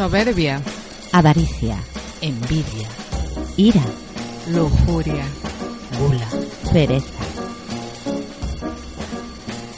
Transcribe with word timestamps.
soberbia, 0.00 0.62
avaricia, 1.12 1.76
envidia, 2.22 2.88
ira, 3.58 3.82
lujuria, 4.48 5.26
gula, 5.98 6.26
pereza. 6.72 7.22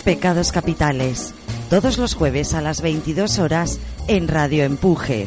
Pecados 0.05 0.53
capitales. 0.53 1.35
Todos 1.69 1.99
los 1.99 2.15
jueves 2.15 2.55
a 2.55 2.61
las 2.61 2.83
22 2.83 3.41
horas 3.41 3.81
en 4.07 4.29
Radio 4.29 4.63
Empuje. 4.63 5.27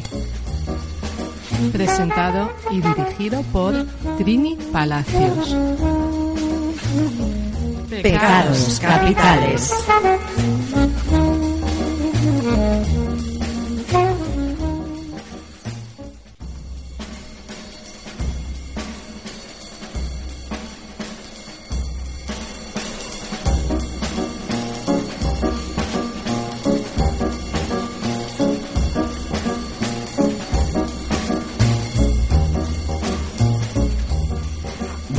presentado 1.72 2.50
y 2.70 2.80
dirigido 2.80 3.42
por 3.52 3.74
Trini 4.16 4.56
Palacios. 4.72 5.54
Pecados 8.02 8.80
capitales. 8.80 9.74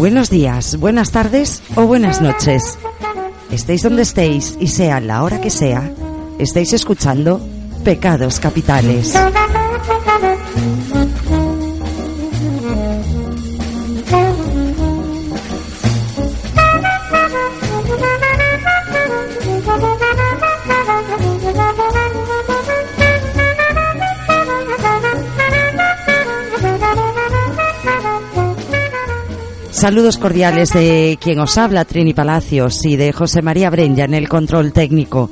Buenos 0.08 0.30
días, 0.30 0.78
buenas 0.80 1.12
tardes 1.12 1.62
o 1.76 1.86
buenas 1.86 2.22
noches. 2.22 2.80
Estéis 3.52 3.84
donde 3.84 4.04
estéis 4.04 4.56
y 4.58 4.68
sea 4.68 5.02
la 5.02 5.22
hora 5.22 5.42
que 5.42 5.50
sea, 5.50 5.92
estáis 6.40 6.72
escuchando 6.72 7.42
Pecados 7.84 8.40
Capitales. 8.40 9.14
Saludos 29.78 30.18
cordiales 30.18 30.74
de 30.74 31.20
quien 31.22 31.40
os 31.40 31.56
habla, 31.56 31.86
Trini 31.86 32.16
Palacios, 32.16 32.84
y 32.84 32.96
de 32.96 33.14
José 33.14 33.44
María 33.44 33.70
Brenya 33.70 34.06
en 34.06 34.16
el 34.16 34.28
control 34.28 34.74
técnico, 34.74 35.30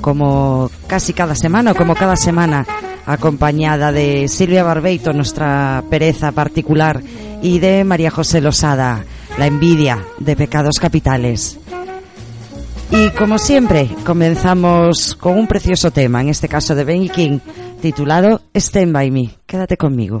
como 0.00 0.70
casi 0.86 1.12
cada 1.12 1.34
semana 1.34 1.72
o 1.72 1.74
como 1.74 1.94
cada 1.94 2.16
semana, 2.16 2.66
acompañada 3.04 3.92
de 3.92 4.26
Silvia 4.28 4.64
Barbeito, 4.64 5.12
nuestra 5.12 5.84
pereza 5.90 6.32
particular, 6.32 7.02
y 7.42 7.58
de 7.58 7.84
María 7.84 8.10
José 8.10 8.40
Losada, 8.40 9.04
la 9.36 9.46
envidia 9.46 10.02
de 10.18 10.34
pecados 10.34 10.78
capitales. 10.80 11.58
Y 12.90 13.10
como 13.10 13.36
siempre, 13.38 13.90
comenzamos 14.06 15.14
con 15.14 15.38
un 15.38 15.46
precioso 15.46 15.90
tema, 15.90 16.22
en 16.22 16.30
este 16.30 16.48
caso 16.48 16.74
de 16.74 16.84
Benny 16.84 17.10
King, 17.10 17.38
titulado 17.82 18.40
Stand 18.54 18.94
By 18.94 19.10
Me. 19.10 19.34
Quédate 19.44 19.76
conmigo. 19.76 20.20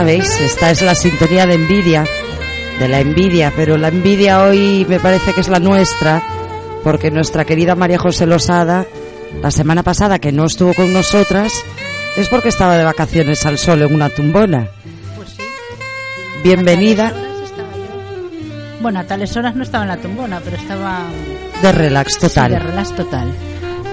sabéis, 0.00 0.40
esta 0.40 0.70
es 0.70 0.80
la 0.80 0.94
sintonía 0.94 1.44
de 1.44 1.52
envidia 1.52 2.06
de 2.78 2.88
la 2.88 3.00
envidia, 3.00 3.52
pero 3.54 3.76
la 3.76 3.88
envidia 3.88 4.42
hoy 4.42 4.86
me 4.88 4.98
parece 4.98 5.34
que 5.34 5.42
es 5.42 5.48
la 5.48 5.60
nuestra, 5.60 6.22
porque 6.82 7.10
nuestra 7.10 7.44
querida 7.44 7.74
María 7.74 7.98
José 7.98 8.24
Losada, 8.24 8.86
la 9.42 9.50
semana 9.50 9.82
pasada 9.82 10.18
que 10.18 10.32
no 10.32 10.46
estuvo 10.46 10.72
con 10.72 10.90
nosotras, 10.90 11.52
es 12.16 12.28
porque 12.30 12.48
estaba 12.48 12.78
de 12.78 12.84
vacaciones 12.84 13.44
al 13.44 13.58
sol 13.58 13.82
en 13.82 13.94
una 13.94 14.08
tumbona. 14.08 14.70
Pues 15.16 15.28
sí. 15.28 15.42
Bienvenida. 16.42 17.12
Bueno, 18.80 19.00
a 19.00 19.04
tales 19.04 19.36
horas 19.36 19.54
no 19.54 19.64
estaba 19.64 19.84
en 19.84 19.90
la 19.90 19.98
tumbona, 19.98 20.40
pero 20.42 20.56
estaba 20.56 21.02
de 21.60 21.72
relax 21.72 22.14
sí, 22.14 22.20
total. 22.20 22.52
de 22.52 22.58
relax 22.58 22.96
total. 22.96 23.30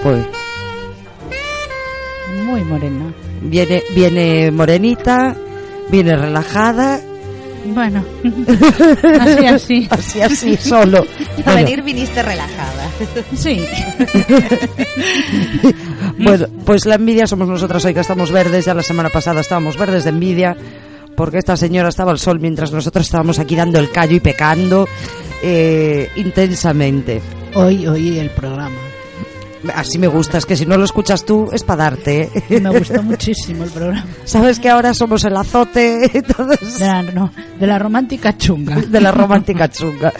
Pues 0.03 0.25
Muy 2.45 2.63
morena. 2.63 3.13
viene, 3.41 3.83
viene 3.93 4.51
morenita, 4.51 5.35
viene 5.89 6.15
relajada, 6.15 6.99
Bueno, 7.65 8.03
así, 9.19 9.45
así. 9.45 9.87
así, 9.89 10.21
así, 10.21 10.57
solo. 10.57 10.99
A 10.99 11.43
Bueno, 11.43 11.55
venir 11.55 11.83
viniste 11.83 12.21
relajada. 12.23 12.89
Sí. 13.35 13.61
Bueno, 16.19 16.47
pues 16.65 16.85
la 16.85 16.95
envidia 16.95 17.27
somos 17.27 17.47
nosotras 17.47 17.83
hoy 17.85 17.93
que 17.93 17.99
estamos 17.99 18.31
verdes. 18.31 18.65
Ya 18.65 18.73
la 18.73 18.81
semana 18.81 19.09
pasada 19.09 19.41
estábamos 19.41 19.77
verdes 19.77 20.03
de 20.03 20.09
envidia 20.09 20.55
porque 21.15 21.37
esta 21.37 21.55
señora 21.55 21.89
estaba 21.89 22.11
al 22.11 22.17
sol 22.19 22.39
mientras 22.39 22.71
nosotros 22.71 23.05
estábamos 23.05 23.37
aquí 23.39 23.55
dando 23.55 23.79
el 23.79 23.91
callo 23.91 24.15
y 24.15 24.19
pecando 24.19 24.87
eh, 25.43 26.09
intensamente. 26.15 27.21
Hoy 27.53 27.85
oí 27.87 28.17
el 28.17 28.29
programa. 28.31 28.75
Así 29.75 29.97
me 29.97 30.07
gusta, 30.07 30.37
es 30.37 30.45
que 30.45 30.55
si 30.55 30.65
no 30.65 30.77
lo 30.77 30.85
escuchas 30.85 31.25
tú 31.25 31.49
es 31.51 31.63
para 31.63 31.83
darte. 31.85 32.29
¿eh? 32.49 32.59
Me 32.61 32.77
gustó 32.77 33.01
muchísimo 33.03 33.63
el 33.63 33.69
programa. 33.71 34.05
Sabes 34.25 34.59
que 34.59 34.69
ahora 34.69 34.93
somos 34.93 35.23
el 35.23 35.35
azote 35.37 36.09
entonces, 36.17 36.79
De 36.79 36.85
la, 36.85 37.01
no, 37.03 37.31
de 37.59 37.67
la 37.67 37.79
romántica 37.79 38.37
chunga. 38.37 38.75
de 38.75 39.01
la 39.01 39.11
romántica 39.11 39.69
chunga. 39.69 40.13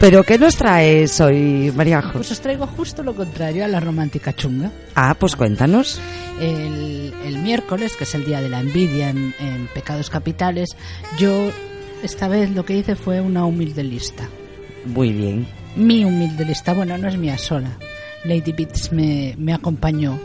Pero 0.00 0.22
¿qué 0.24 0.38
nos 0.38 0.56
traes 0.56 1.20
hoy, 1.20 1.72
Mariajo? 1.74 2.12
Pues 2.14 2.30
os 2.32 2.40
traigo 2.40 2.66
justo 2.66 3.02
lo 3.02 3.14
contrario 3.14 3.64
a 3.64 3.68
la 3.68 3.80
romántica 3.80 4.32
chunga. 4.34 4.70
Ah, 4.94 5.14
pues 5.18 5.36
cuéntanos. 5.36 6.00
El, 6.40 7.12
el 7.24 7.38
miércoles, 7.38 7.92
que 7.96 8.04
es 8.04 8.14
el 8.14 8.24
día 8.24 8.40
de 8.40 8.48
la 8.48 8.60
envidia 8.60 9.10
en, 9.10 9.34
en 9.38 9.68
Pecados 9.74 10.10
Capitales, 10.10 10.76
yo 11.18 11.50
esta 12.02 12.28
vez 12.28 12.50
lo 12.50 12.64
que 12.64 12.76
hice 12.76 12.96
fue 12.96 13.20
una 13.20 13.44
humilde 13.44 13.82
lista. 13.84 14.28
Muy 14.84 15.12
bien. 15.12 15.46
Mi 15.76 16.04
humilde 16.04 16.44
lista, 16.44 16.72
bueno, 16.72 16.96
no 16.98 17.08
es 17.08 17.16
mía 17.16 17.36
sola. 17.38 17.70
Lady 18.26 18.52
Beats 18.52 18.92
me, 18.92 19.34
me 19.38 19.54
acompañó. 19.54 20.18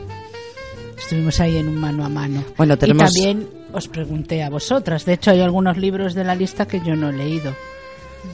Estuvimos 0.97 1.39
ahí 1.39 1.57
en 1.57 1.67
un 1.67 1.75
mano 1.77 2.05
a 2.05 2.09
mano. 2.09 2.43
Bueno, 2.57 2.77
tenemos- 2.77 3.11
Y 3.11 3.21
también 3.21 3.49
os 3.73 3.87
pregunté 3.87 4.43
a 4.43 4.49
vosotras. 4.49 5.05
De 5.05 5.13
hecho, 5.13 5.31
hay 5.31 5.41
algunos 5.41 5.77
libros 5.77 6.13
de 6.13 6.23
la 6.23 6.35
lista 6.35 6.67
que 6.67 6.79
yo 6.81 6.95
no 6.95 7.09
he 7.09 7.13
leído. 7.13 7.53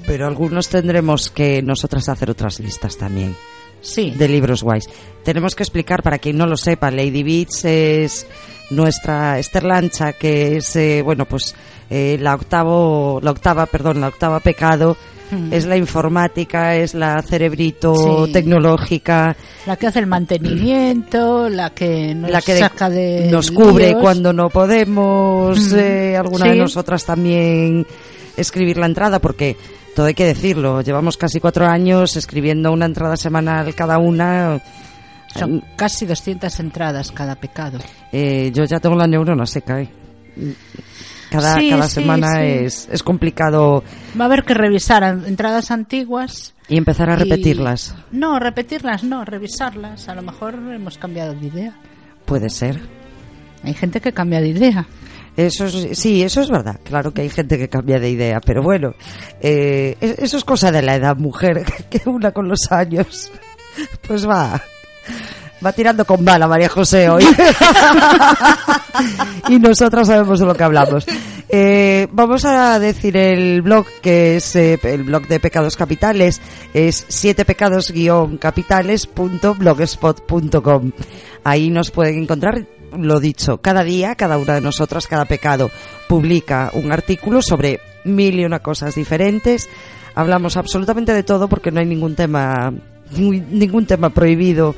Pero 0.06 0.28
algunos 0.28 0.68
tendremos 0.70 1.30
que 1.30 1.62
nosotras 1.62 2.10
hacer 2.10 2.30
otras 2.30 2.60
listas 2.60 2.98
también. 2.98 3.36
Sí. 3.80 4.10
de 4.18 4.28
libros 4.28 4.64
guays. 4.64 4.86
Tenemos 5.24 5.56
que 5.56 5.62
explicar, 5.62 6.02
para 6.02 6.18
quien 6.18 6.36
no 6.36 6.48
lo 6.48 6.58
sepa, 6.58 6.90
Lady 6.90 7.22
Beats 7.22 7.64
es 7.64 8.28
nuestra 8.72 9.38
Esther 9.38 9.64
Lancha, 9.64 10.14
que 10.14 10.58
es, 10.58 10.76
eh, 10.76 11.02
bueno, 11.04 11.26
pues 11.26 11.56
eh, 11.90 12.18
la 12.20 12.34
octavo, 12.34 13.20
la 13.22 13.32
octava, 13.32 13.68
perdón, 13.68 14.02
la 14.02 14.08
octava 14.08 14.40
pecado. 14.40 14.98
Mm. 15.30 15.52
Es 15.52 15.66
la 15.66 15.76
informática, 15.76 16.76
es 16.76 16.94
la 16.94 17.22
cerebrito 17.22 18.26
Sí. 18.26 18.32
tecnológica, 18.32 19.36
La 19.66 19.76
que 19.76 19.88
hace 19.88 20.00
el 20.00 20.08
mantenimiento, 20.08 21.50
la 21.50 21.72
que 21.72 22.16
nos 22.16 22.32
la 22.32 22.42
que 22.42 22.54
de- 22.54 22.60
saca 22.60 22.90
de 22.90 23.28
nos 23.32 23.52
cubre 23.52 23.90
líos. 23.90 24.02
cuando 24.02 24.32
no 24.34 24.50
podemos, 24.50 25.60
Mm. 25.74 25.76
eh, 25.78 26.16
alguna 26.18 26.46
Sí. 26.46 26.52
de 26.52 26.56
nosotras 26.58 27.04
también 27.06 27.86
escribir 28.38 28.78
la 28.78 28.86
entrada, 28.86 29.20
porque 29.20 29.58
todo 29.96 30.06
hay 30.06 30.14
que 30.14 30.26
decirlo, 30.26 30.82
llevamos 30.82 31.18
casi 31.18 31.40
cuatro 31.40 31.66
años 31.68 32.16
escribiendo 32.16 32.72
una 32.72 32.86
entrada 32.86 33.18
semanal 33.18 33.74
cada 33.76 33.98
una. 33.98 34.62
Son 35.36 35.62
casi 35.76 36.06
200 36.06 36.58
entradas 36.62 37.12
cada 37.12 37.36
pecado. 37.36 37.80
Eh, 38.14 38.50
yo 38.54 38.64
ya 38.64 38.80
tengo 38.80 38.96
la 38.96 39.08
neurona 39.08 39.46
seca. 39.46 39.82
¿eh? 39.82 39.90
Cada, 41.32 41.56
Sí, 41.60 41.70
cada 41.70 41.88
sí, 41.88 41.94
semana 41.96 42.32
sí. 42.36 42.42
Es, 42.46 42.88
es 42.92 43.04
complicado 43.04 43.84
Va 44.20 44.24
a 44.24 44.28
haber 44.28 44.44
que 44.44 44.54
revisar 44.54 45.04
entradas 45.04 45.72
antiguas. 45.72 46.54
y 46.70 46.78
empezar 46.78 47.10
a 47.10 47.16
y- 47.16 47.18
repetirlas. 47.24 47.96
No, 48.12 48.40
repetirlas 48.40 49.04
no, 49.04 49.26
revisarlas. 49.26 50.08
A 50.10 50.16
lo 50.16 50.22
mejor 50.22 50.56
hemos 50.56 50.98
cambiado 50.98 51.34
de 51.34 51.48
idea. 51.48 51.74
Puede 52.26 52.50
ser. 52.50 52.80
Hay 53.64 53.74
gente 53.74 54.00
que 54.02 54.14
cambia 54.14 54.40
de 54.40 54.50
idea. 54.50 54.88
Eso 55.36 55.66
es- 55.66 55.98
sí, 56.00 56.24
eso 56.24 56.42
es 56.42 56.50
verdad. 56.50 56.80
Claro 56.84 57.14
que 57.14 57.22
hay 57.22 57.30
gente 57.30 57.58
que 57.58 57.70
cambia 57.70 58.00
de 58.00 58.10
idea, 58.10 58.40
pero 58.42 58.64
bueno, 58.64 58.94
eh, 59.42 59.96
es- 60.02 60.20
eso 60.20 60.38
es 60.38 60.44
cosa 60.44 60.72
de 60.72 60.82
la 60.82 60.96
edad, 60.96 61.16
mujer, 61.18 61.64
que 61.90 62.02
una 62.10 62.32
con 62.32 62.48
los 62.48 62.72
años, 62.72 63.32
pues 64.08 64.28
va, 64.28 64.62
va 65.66 65.74
tirando 65.74 66.06
con 66.06 66.24
bala 66.24 66.48
María 66.48 66.70
José 66.70 67.10
hoy. 67.10 67.24
y 69.50 69.58
nosotras 69.60 70.08
sabemos 70.08 70.40
de 70.40 70.46
lo 70.46 70.56
que 70.56 70.64
hablamos. 70.64 71.06
Eh, 71.50 72.08
vamos 72.12 72.46
a 72.46 72.80
decir 72.80 73.18
el 73.18 73.62
blog, 73.62 73.86
que 74.02 74.38
es 74.38 74.56
eh, 74.56 74.80
el 74.84 75.04
blog 75.04 75.28
de 75.28 75.40
pecados 75.40 75.76
capitales, 75.76 76.42
es 76.74 77.06
siete 77.08 77.46
pecados 77.46 77.94
capitales.blogspot.com. 78.40 80.92
Ahí 81.44 81.70
nos 81.70 81.92
pueden 81.92 82.24
encontrar 82.24 82.66
lo 82.98 83.20
dicho, 83.20 83.58
cada 83.58 83.84
día, 83.84 84.16
cada 84.16 84.38
una 84.38 84.56
de 84.56 84.62
nosotras, 84.62 85.08
cada 85.08 85.26
pecado, 85.26 85.70
publica 86.08 86.72
un 86.74 86.92
artículo 86.92 87.42
sobre 87.42 87.80
mil 88.06 88.40
y 88.40 88.46
una 88.46 88.60
cosas 88.60 88.96
diferentes. 88.96 89.70
Hablamos 90.16 90.58
absolutamente 90.58 91.14
de 91.14 91.24
todo 91.24 91.48
porque 91.48 91.72
no 91.72 91.80
hay 91.80 91.86
ningún 91.86 92.16
tema, 92.16 92.74
ningún 93.16 93.86
tema 93.86 94.10
prohibido. 94.10 94.76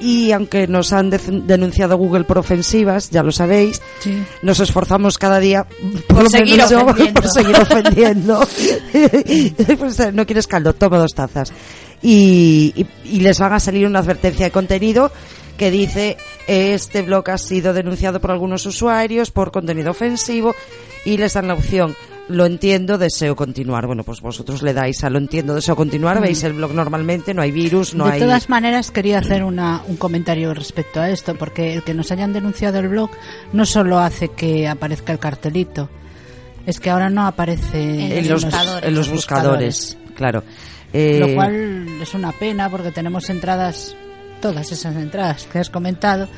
Y 0.00 0.30
aunque 0.32 0.68
nos 0.68 0.92
han 0.92 1.10
de- 1.10 1.18
denunciado 1.18 1.96
Google 1.96 2.24
por 2.24 2.38
ofensivas, 2.38 3.10
ya 3.10 3.22
lo 3.24 3.32
sabéis, 3.32 3.82
Sí. 4.00 4.22
nos 4.42 4.60
esforzamos 4.60 5.18
cada 5.18 5.40
día 5.40 5.66
Por 6.06 6.22
lo 6.22 6.30
seguir 6.30 6.56
menos 6.56 6.70
yo, 6.70 6.80
ofendiendo. 6.86 7.20
por 7.20 7.30
seguir 7.30 7.56
ofendiendo. 7.56 8.40
Pues, 9.78 10.00
eh, 10.00 10.12
no 10.12 10.24
quieres 10.26 10.46
caldo, 10.46 10.72
toma 10.74 10.98
dos 10.98 11.14
tazas. 11.14 11.52
Y, 12.02 12.72
y- 12.76 13.16
y 13.16 13.20
les 13.20 13.38
van 13.40 13.52
a 13.52 13.60
salir 13.60 13.86
una 13.86 13.98
advertencia 13.98 14.46
de 14.46 14.52
contenido 14.52 15.10
que 15.56 15.70
dice 15.72 16.16
este 16.46 17.02
blog 17.02 17.28
ha 17.30 17.38
sido 17.38 17.72
denunciado 17.74 18.20
por 18.20 18.30
algunos 18.30 18.64
usuarios 18.66 19.32
por 19.32 19.50
contenido 19.50 19.90
ofensivo 19.90 20.54
y 21.04 21.16
les 21.16 21.32
dan 21.34 21.48
la 21.48 21.54
opción 21.54 21.96
lo 22.28 22.46
entiendo, 22.46 22.98
deseo 22.98 23.34
continuar. 23.34 23.86
Bueno, 23.86 24.04
pues 24.04 24.20
vosotros 24.20 24.62
le 24.62 24.74
dais 24.74 25.02
a 25.04 25.10
lo 25.10 25.18
entiendo, 25.18 25.54
deseo 25.54 25.74
continuar, 25.76 26.20
veis 26.20 26.42
el 26.44 26.52
blog 26.52 26.72
normalmente, 26.74 27.32
no 27.34 27.42
hay 27.42 27.50
virus, 27.50 27.94
no 27.94 28.04
Mm. 28.04 28.08
de 28.08 28.12
hay... 28.14 28.20
todas 28.20 28.48
maneras, 28.48 28.90
quería 28.90 29.18
hacer 29.18 29.42
una, 29.44 29.82
un 29.88 29.96
comentario 29.96 30.52
respecto 30.54 31.00
a 31.00 31.08
esto, 31.10 31.34
porque 31.36 31.74
el 31.74 31.82
que 31.82 31.94
nos 31.94 32.12
hayan 32.12 32.32
denunciado 32.32 32.78
el 32.78 32.88
blog 32.88 33.10
no 33.52 33.64
solo 33.64 33.98
hace 33.98 34.28
que 34.28 34.68
aparezca 34.68 35.12
el 35.12 35.18
cartelito, 35.18 35.88
es 36.66 36.80
que 36.80 36.90
ahora 36.90 37.08
no 37.10 37.26
aparece 37.26 38.18
en 38.18 38.28
los, 38.28 38.44
buscadores. 38.44 38.88
en 38.88 38.94
los 38.94 39.08
buscadores, 39.10 39.96
claro. 40.14 40.44
Eh, 40.92 41.18
Lo 41.20 41.34
cual 41.34 41.86
es 42.00 42.14
una 42.14 42.32
pena 42.32 42.70
porque 42.70 42.90
tenemos 42.90 43.28
entradas, 43.30 43.94
todas 44.40 44.70
esas 44.72 44.96
entradas 44.96 45.46
que 45.50 45.58
has 45.58 45.70
comentado, 45.70 46.28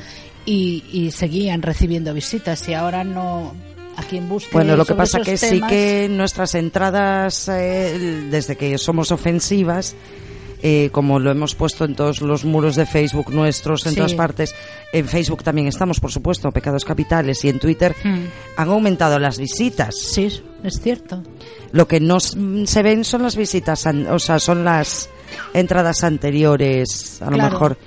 y, 0.45 0.83
y 0.91 1.11
seguían 1.11 1.61
recibiendo 1.61 2.13
visitas 2.13 2.67
y 2.67 2.73
ahora 2.73 3.03
no. 3.03 3.53
A 3.97 4.03
quien 4.03 4.27
busque. 4.29 4.49
Bueno, 4.53 4.75
lo 4.77 4.85
que 4.85 4.95
pasa 4.95 5.19
que 5.21 5.37
sí 5.37 5.61
que 5.61 6.07
nuestras 6.09 6.55
entradas, 6.55 7.47
eh, 7.49 8.27
desde 8.29 8.55
que 8.55 8.77
somos 8.77 9.11
ofensivas, 9.11 9.95
eh, 10.63 10.89
como 10.91 11.19
lo 11.19 11.31
hemos 11.31 11.55
puesto 11.55 11.85
en 11.85 11.95
todos 11.95 12.21
los 12.21 12.45
muros 12.45 12.75
de 12.75 12.85
Facebook 12.85 13.31
nuestros, 13.31 13.85
en 13.85 13.91
Sí. 13.93 13.95
todas 13.97 14.13
partes, 14.13 14.55
en 14.93 15.07
Facebook 15.07 15.43
también 15.43 15.67
estamos, 15.67 15.99
por 15.99 16.11
supuesto, 16.11 16.51
Pecados 16.51 16.85
Capitales, 16.85 17.43
y 17.43 17.49
en 17.49 17.59
Twitter, 17.59 17.95
Hmm. 18.03 18.25
han 18.57 18.69
aumentado 18.69 19.17
las 19.19 19.37
visitas. 19.39 19.95
Sí, 19.97 20.41
es 20.63 20.79
cierto. 20.81 21.23
Lo 21.71 21.87
que 21.87 21.99
no 21.99 22.17
mm, 22.17 22.65
se 22.65 22.83
ven 22.83 23.03
son 23.03 23.23
las 23.23 23.35
visitas, 23.35 23.85
o 23.87 24.19
sea, 24.19 24.39
son 24.39 24.63
las 24.63 25.09
entradas 25.53 26.03
anteriores, 26.03 27.21
a 27.21 27.29
lo 27.31 27.37
mejor 27.37 27.77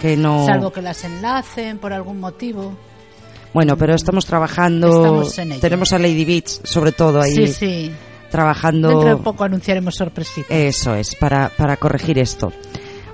que 0.00 0.16
no... 0.16 0.44
Salvo 0.46 0.72
que 0.72 0.82
las 0.82 1.02
enlacen 1.04 1.78
por 1.78 1.92
algún 1.92 2.20
motivo. 2.20 2.76
Bueno, 3.52 3.76
pero 3.76 3.94
estamos 3.94 4.26
trabajando, 4.26 4.88
Estamos 4.88 5.38
en 5.38 5.52
ello. 5.52 5.60
tenemos 5.60 5.92
a 5.92 5.98
Lady 5.98 6.24
Beats, 6.24 6.60
sobre 6.64 6.92
todo 6.92 7.20
ahí, 7.20 7.34
Sí, 7.34 7.48
sí. 7.48 7.92
trabajando... 8.30 8.88
Dentro 8.90 9.16
de 9.16 9.22
poco 9.22 9.44
anunciaremos 9.44 9.94
sorpresitas. 9.96 10.50
Eso 10.50 10.94
es, 10.94 11.14
para, 11.16 11.48
para 11.48 11.76
corregir 11.76 12.18
esto. 12.18 12.52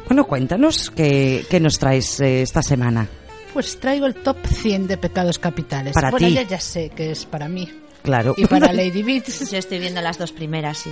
Bueno, 0.06 0.26
cuéntanos 0.26 0.90
qué, 0.90 1.44
qué 1.48 1.58
nos 1.58 1.78
traes 1.78 2.20
eh, 2.20 2.42
esta 2.42 2.62
semana. 2.62 3.08
Pues 3.54 3.80
traigo 3.80 4.04
el 4.06 4.14
top 4.14 4.36
100 4.46 4.86
de 4.86 4.98
pecados 4.98 5.38
capitales. 5.38 5.94
Para 5.94 6.10
bueno, 6.10 6.26
ti. 6.28 6.34
ya, 6.34 6.42
ya 6.42 6.60
sé 6.60 6.90
que 6.90 7.12
es 7.12 7.24
para 7.24 7.48
mí. 7.48 7.68
Claro. 8.02 8.34
Y 8.36 8.44
para 8.46 8.70
Lady 8.74 9.02
Beats. 9.02 9.50
Yo 9.50 9.56
estoy 9.58 9.78
viendo 9.78 10.02
las 10.02 10.18
dos 10.18 10.32
primeras 10.32 10.86
y 10.86 10.90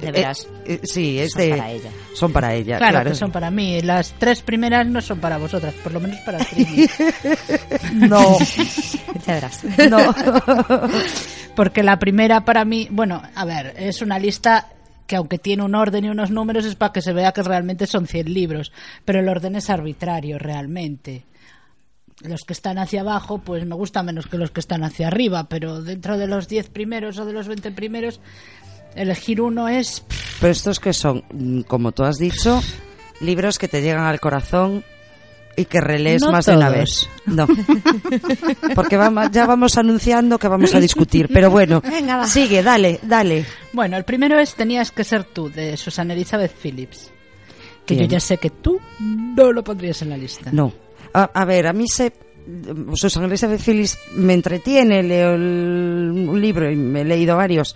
de 0.00 0.08
Eh, 0.08 0.12
veras 0.12 0.46
eh, 0.66 0.80
sí, 0.84 1.18
es 1.18 1.32
son 1.32 1.42
de- 1.42 1.50
para 1.56 1.70
ella. 1.70 1.90
Son 2.14 2.32
para 2.32 2.54
ella, 2.54 2.78
Claro, 2.78 2.92
claro. 2.92 3.10
que 3.10 3.16
son 3.16 3.30
para 3.32 3.50
mí. 3.50 3.80
Las 3.82 4.12
tres 4.18 4.42
primeras 4.42 4.86
no 4.86 5.00
son 5.00 5.18
para 5.20 5.38
vosotras, 5.38 5.74
por 5.82 5.92
lo 5.92 6.00
menos 6.00 6.18
para 6.20 6.38
Trini. 6.44 6.86
No, 7.94 8.38
Ya 9.26 9.34
verás. 9.34 9.62
no. 9.90 10.14
Porque 11.56 11.82
la 11.82 11.98
primera 11.98 12.44
para 12.44 12.64
mí, 12.64 12.88
bueno, 12.90 13.22
a 13.34 13.44
ver, 13.44 13.74
es 13.78 14.02
una 14.02 14.18
lista 14.18 14.68
que 15.06 15.16
aunque 15.16 15.38
tiene 15.38 15.62
un 15.62 15.74
orden 15.74 16.04
y 16.04 16.08
unos 16.08 16.30
números 16.30 16.64
es 16.66 16.74
para 16.74 16.92
que 16.92 17.00
se 17.00 17.12
vea 17.12 17.32
que 17.32 17.42
realmente 17.42 17.86
son 17.86 18.06
100 18.06 18.32
libros, 18.32 18.72
pero 19.04 19.20
el 19.20 19.28
orden 19.28 19.56
es 19.56 19.70
arbitrario 19.70 20.38
realmente. 20.38 21.24
Los 22.22 22.42
que 22.44 22.54
están 22.54 22.78
hacia 22.78 23.02
abajo, 23.02 23.38
pues 23.38 23.64
me 23.66 23.74
gusta 23.76 24.02
menos 24.02 24.26
que 24.26 24.36
los 24.38 24.50
que 24.50 24.60
están 24.60 24.82
hacia 24.84 25.06
arriba, 25.08 25.48
pero 25.48 25.80
dentro 25.82 26.18
de 26.18 26.26
los 26.26 26.48
10 26.48 26.70
primeros 26.70 27.18
o 27.18 27.24
de 27.24 27.32
los 27.32 27.46
20 27.46 27.70
primeros, 27.72 28.20
elegir 28.96 29.40
uno 29.40 29.68
es... 29.68 30.04
Pero 30.40 30.52
estos 30.52 30.80
que 30.80 30.92
son, 30.92 31.24
mm, 31.32 31.60
como 31.62 31.92
tú 31.92 32.04
has 32.04 32.18
dicho, 32.18 32.62
libros 33.20 33.58
que 33.58 33.68
te 33.68 33.80
llegan 33.82 34.04
al 34.04 34.20
corazón 34.20 34.84
y 35.56 35.64
que 35.64 35.80
relees 35.80 36.20
No 36.22 36.32
más 36.32 36.44
de 36.46 36.56
una 36.56 36.68
vez. 36.68 37.08
No. 37.24 37.46
Porque 38.74 38.96
vamos, 38.96 39.30
ya 39.30 39.46
vamos 39.46 39.76
anunciando 39.78 40.38
que 40.38 40.48
vamos 40.48 40.74
a 40.74 40.80
discutir. 40.80 41.28
Pero 41.32 41.50
bueno, 41.50 41.80
Venga, 41.80 42.18
va. 42.18 42.26
sigue, 42.26 42.62
dale, 42.62 43.00
dale. 43.02 43.44
Bueno, 43.72 43.96
el 43.96 44.04
primero 44.04 44.38
es 44.38 44.54
Tenías 44.54 44.90
que 44.90 45.04
ser 45.04 45.24
tú, 45.24 45.48
de 45.50 45.76
Susana 45.76 46.12
Elizabeth 46.14 46.52
Phillips. 46.54 47.10
Que 47.86 47.94
Bien. 47.94 48.06
yo 48.08 48.12
ya 48.16 48.20
sé 48.20 48.36
que 48.36 48.50
tú 48.50 48.80
no 49.00 49.52
lo 49.52 49.62
pondrías 49.64 50.02
en 50.02 50.10
la 50.10 50.16
lista. 50.16 50.50
No. 50.52 50.72
A, 51.14 51.22
a 51.32 51.44
ver, 51.44 51.66
a 51.68 51.72
mí 51.72 51.86
se... 51.88 52.12
Susana 52.94 53.26
Elizabeth 53.26 53.60
Phillips 53.60 53.98
me 54.14 54.34
entretiene, 54.34 55.02
leo 55.02 55.34
el- 55.34 56.26
un 56.28 56.40
libro 56.40 56.70
y 56.70 56.76
me 56.76 57.00
he 57.00 57.04
leído 57.04 57.36
varios 57.36 57.74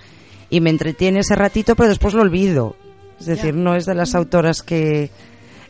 y 0.51 0.61
me 0.61 0.71
entretiene 0.71 1.21
ese 1.21 1.35
ratito, 1.37 1.77
pero 1.77 1.89
después 1.89 2.13
lo 2.15 2.23
olvido. 2.23 2.77
Es 3.19 3.27
decir, 3.27 3.55
no 3.55 3.75
es 3.77 3.85
de 3.87 3.95
las 3.95 4.15
autoras 4.15 4.63
que, 4.63 5.11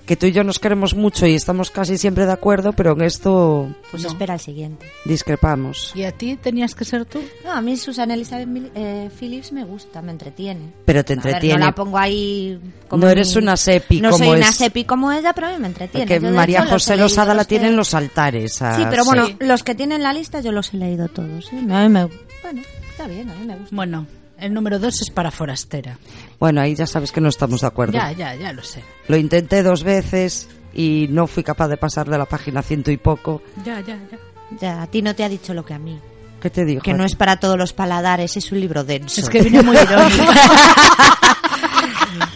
que 0.07 0.15
tú 0.17 0.27
y 0.27 0.33
yo 0.33 0.45
nos 0.45 0.59
queremos 0.61 0.95
mucho 0.95 1.27
y 1.27 1.35
estamos 1.35 1.71
casi 1.73 1.99
siempre 1.99 2.25
de 2.25 2.33
acuerdo, 2.33 2.73
pero 2.73 2.93
en 2.93 3.03
esto 3.03 3.69
Pues 3.91 4.05
No. 4.05 4.09
espera 4.11 4.35
el 4.35 4.41
siguiente. 4.41 4.87
discrepamos. 5.05 5.93
¿Y 5.97 6.05
a 6.05 6.13
ti 6.13 6.37
tenías 6.37 6.75
que 6.77 6.85
ser 6.85 7.05
tú? 7.07 7.21
No, 7.45 7.53
a 7.53 7.61
mí 7.61 7.77
Susana 7.77 8.15
Elizabeth 8.15 8.47
Mil- 8.47 8.71
eh, 8.77 9.11
Phillips 9.19 9.51
me 9.53 9.65
gusta, 9.65 10.01
me 10.01 10.13
entretiene. 10.13 10.71
Pero 10.85 11.05
te 11.05 11.13
A 11.13 11.17
ver, 11.17 11.27
entretiene. 11.27 11.59
no 11.59 11.67
la 11.67 11.73
pongo 11.75 11.99
ahí 11.99 12.59
como 12.89 13.05
No 13.05 13.11
eres 13.11 13.35
mi- 13.35 13.43
una 13.43 13.57
sepi 13.57 14.01
No 14.01 14.11
como 14.11 14.25
soy 14.27 14.37
una 14.39 14.53
sepi 14.53 14.85
como 14.85 15.11
ella, 15.13 15.33
pero 15.33 15.49
a 15.49 15.51
mí 15.51 15.59
me 15.59 15.67
entretiene. 15.67 16.21
De 16.21 16.31
María 16.31 16.61
hecho, 16.61 16.71
José 16.71 16.97
Losada 16.97 17.35
la 17.35 17.45
tiene 17.45 17.65
que- 17.65 17.71
en 17.71 17.77
los 17.77 17.95
altares. 17.95 18.63
a- 18.63 18.77
Sí, 18.77 18.85
pero 18.89 19.05
bueno, 19.05 19.27
sí. 19.27 19.37
los 19.41 19.63
que 19.65 19.75
tienen 19.75 20.03
la 20.05 20.13
lista 20.13 20.41
yo 20.41 20.53
los 20.53 20.73
he 20.73 20.77
leído 20.77 21.09
todos. 21.09 21.53
¿eh? 21.53 21.59
A 21.71 21.83
mí 21.83 21.89
me... 21.89 22.05
Bueno, 22.43 22.63
está 22.91 23.07
bien, 23.09 23.29
a 23.29 23.35
mí 23.35 23.45
me 23.47 23.57
gusta. 23.57 23.75
Bueno, 23.77 24.07
el 24.41 24.53
número 24.55 24.79
dos 24.79 25.01
es 25.03 25.11
para 25.11 25.31
Forastera. 25.31 25.99
Bueno, 26.39 26.61
ahí 26.61 26.75
ya 26.75 26.87
sabes 26.87 27.13
que 27.13 27.21
no 27.21 27.29
estamos 27.29 27.61
de 27.61 27.67
acuerdo. 27.67 27.93
Ya, 27.95 28.13
ya, 28.13 28.35
ya 28.35 28.53
lo 28.53 28.63
sé. 28.63 28.83
Lo 29.09 29.17
intenté 29.17 29.63
dos 29.63 29.83
veces 29.83 30.49
y 30.73 31.07
no 31.11 31.27
fui 31.27 31.43
capaz 31.43 31.69
de 31.69 31.77
pasar 31.77 32.09
de 32.09 32.19
la 32.19 32.27
página 32.27 32.63
ciento 32.63 32.91
y 32.91 32.97
poco. 32.97 33.43
Ya, 33.65 33.81
ya, 33.81 33.99
ya. 34.11 34.19
Ya, 34.61 34.83
a 34.83 34.87
ti 34.87 35.03
no 35.03 35.15
te 35.15 35.23
ha 35.25 35.29
dicho 35.29 35.55
lo 35.55 35.65
que 35.65 35.75
a 35.75 35.79
mí. 35.79 35.99
¿Qué 36.41 36.51
te 36.51 36.65
digo? 36.65 36.81
Que 36.81 36.95
no 36.95 37.05
es 37.05 37.15
para 37.15 37.39
todos 37.39 37.59
los 37.59 37.73
paladares, 37.73 38.37
es 38.37 38.51
un 38.51 38.61
libro 38.61 38.83
denso. 38.83 39.21
Es 39.21 39.29
que 39.29 39.43
viene 39.43 39.63
muy 39.63 39.77
irónico. 39.83 40.33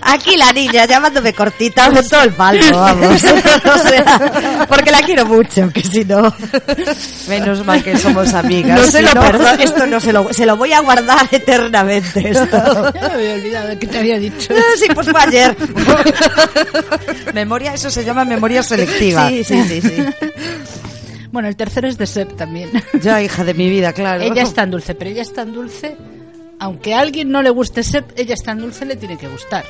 Aquí 0.00 0.36
la 0.36 0.52
niña 0.52 0.86
llamándome 0.86 1.32
cortita 1.32 1.90
con 1.90 2.08
todo 2.08 2.22
el 2.22 2.32
palo, 2.32 2.60
vamos. 2.72 3.22
O 3.74 3.78
sea, 3.78 4.66
porque 4.68 4.90
la 4.90 5.00
quiero 5.02 5.24
mucho, 5.26 5.70
que 5.72 5.82
si 5.82 6.04
no... 6.04 6.34
Menos 7.28 7.64
mal 7.64 7.82
que 7.82 7.96
somos 7.96 8.32
amigas. 8.34 8.78
No 8.78 8.86
se 8.86 8.98
si 8.98 9.14
lo 9.14 9.50
esto 9.58 9.86
no 9.86 10.00
se 10.00 10.12
lo, 10.12 10.32
se 10.32 10.46
lo 10.46 10.56
voy 10.56 10.72
a 10.72 10.80
guardar 10.80 11.26
eternamente. 11.30 12.30
Esto. 12.30 12.92
ya 12.94 13.08
me 13.08 13.14
había 13.14 13.34
olvidado 13.34 13.78
que 13.78 13.86
te 13.86 13.98
había 13.98 14.18
dicho. 14.18 14.54
Sí, 14.78 14.86
pues 14.94 15.08
fue 15.08 15.20
ayer. 15.20 15.56
Memoria, 17.32 17.74
eso 17.74 17.90
se 17.90 18.04
llama 18.04 18.24
memoria 18.24 18.62
selectiva. 18.62 19.28
Sí, 19.28 19.44
sí, 19.44 19.62
sí, 19.64 19.80
sí. 19.80 20.04
Bueno, 21.30 21.48
el 21.48 21.56
tercero 21.56 21.88
es 21.88 21.98
de 21.98 22.06
Sep 22.06 22.36
también. 22.36 22.70
Ya, 23.02 23.20
hija 23.20 23.42
de 23.42 23.54
mi 23.54 23.68
vida, 23.68 23.92
claro. 23.92 24.22
Ella 24.22 24.42
es 24.42 24.54
tan 24.54 24.70
dulce, 24.70 24.94
pero 24.94 25.10
ella 25.10 25.22
es 25.22 25.32
tan 25.32 25.52
dulce. 25.52 25.96
Aunque 26.64 26.94
a 26.94 27.00
alguien 27.00 27.30
no 27.30 27.42
le 27.42 27.50
guste 27.50 27.82
Sep, 27.82 28.18
ella 28.18 28.32
es 28.34 28.42
tan 28.42 28.58
dulce, 28.58 28.86
le 28.86 28.96
tiene 28.96 29.18
que 29.18 29.28
gustar. 29.28 29.64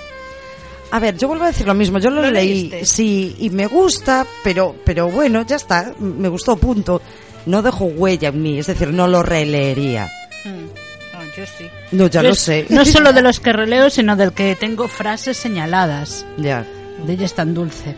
A 0.93 1.01
ver, 1.01 1.17
yo 1.19 1.27
vuelvo 1.27 1.43
a 1.43 1.49
decir 1.49 1.67
lo 1.67 1.75
mismo. 1.75 1.99
Yo 1.99 2.09
lo, 2.11 2.23
¿Lo 2.23 2.31
leí, 2.31 2.69
leíste? 2.69 2.85
sí, 2.85 3.35
y 3.41 3.51
me 3.51 3.67
gusta, 3.67 4.25
pero, 4.45 4.77
pero 4.85 5.09
bueno, 5.11 5.45
ya 5.45 5.57
está. 5.57 5.93
Me 5.99 6.29
gustó, 6.29 6.57
punto. 6.57 7.03
No 7.47 7.63
dejó 7.63 7.87
huella 7.87 8.29
en 8.29 8.41
mí, 8.43 8.59
es 8.61 8.69
decir, 8.69 8.93
no 8.93 9.09
lo 9.09 9.25
releería. 9.25 10.09
No, 10.45 11.25
yo 11.37 11.45
sí. 11.59 11.65
No, 11.91 12.07
ya 12.07 12.23
Yo 12.23 12.29
lo 12.29 12.35
sé. 12.37 12.67
No 12.69 12.85
solo 12.85 13.13
de 13.13 13.23
los 13.29 13.41
que 13.41 13.53
releo, 13.53 13.91
sino 13.91 14.15
del 14.15 14.33
que 14.33 14.55
tengo 14.55 14.87
frases 14.87 15.37
señaladas. 15.37 16.25
Ya. 16.37 16.65
De 17.05 17.15
ella 17.15 17.27
es 17.27 17.35
tan 17.35 17.55
dulce. 17.55 17.97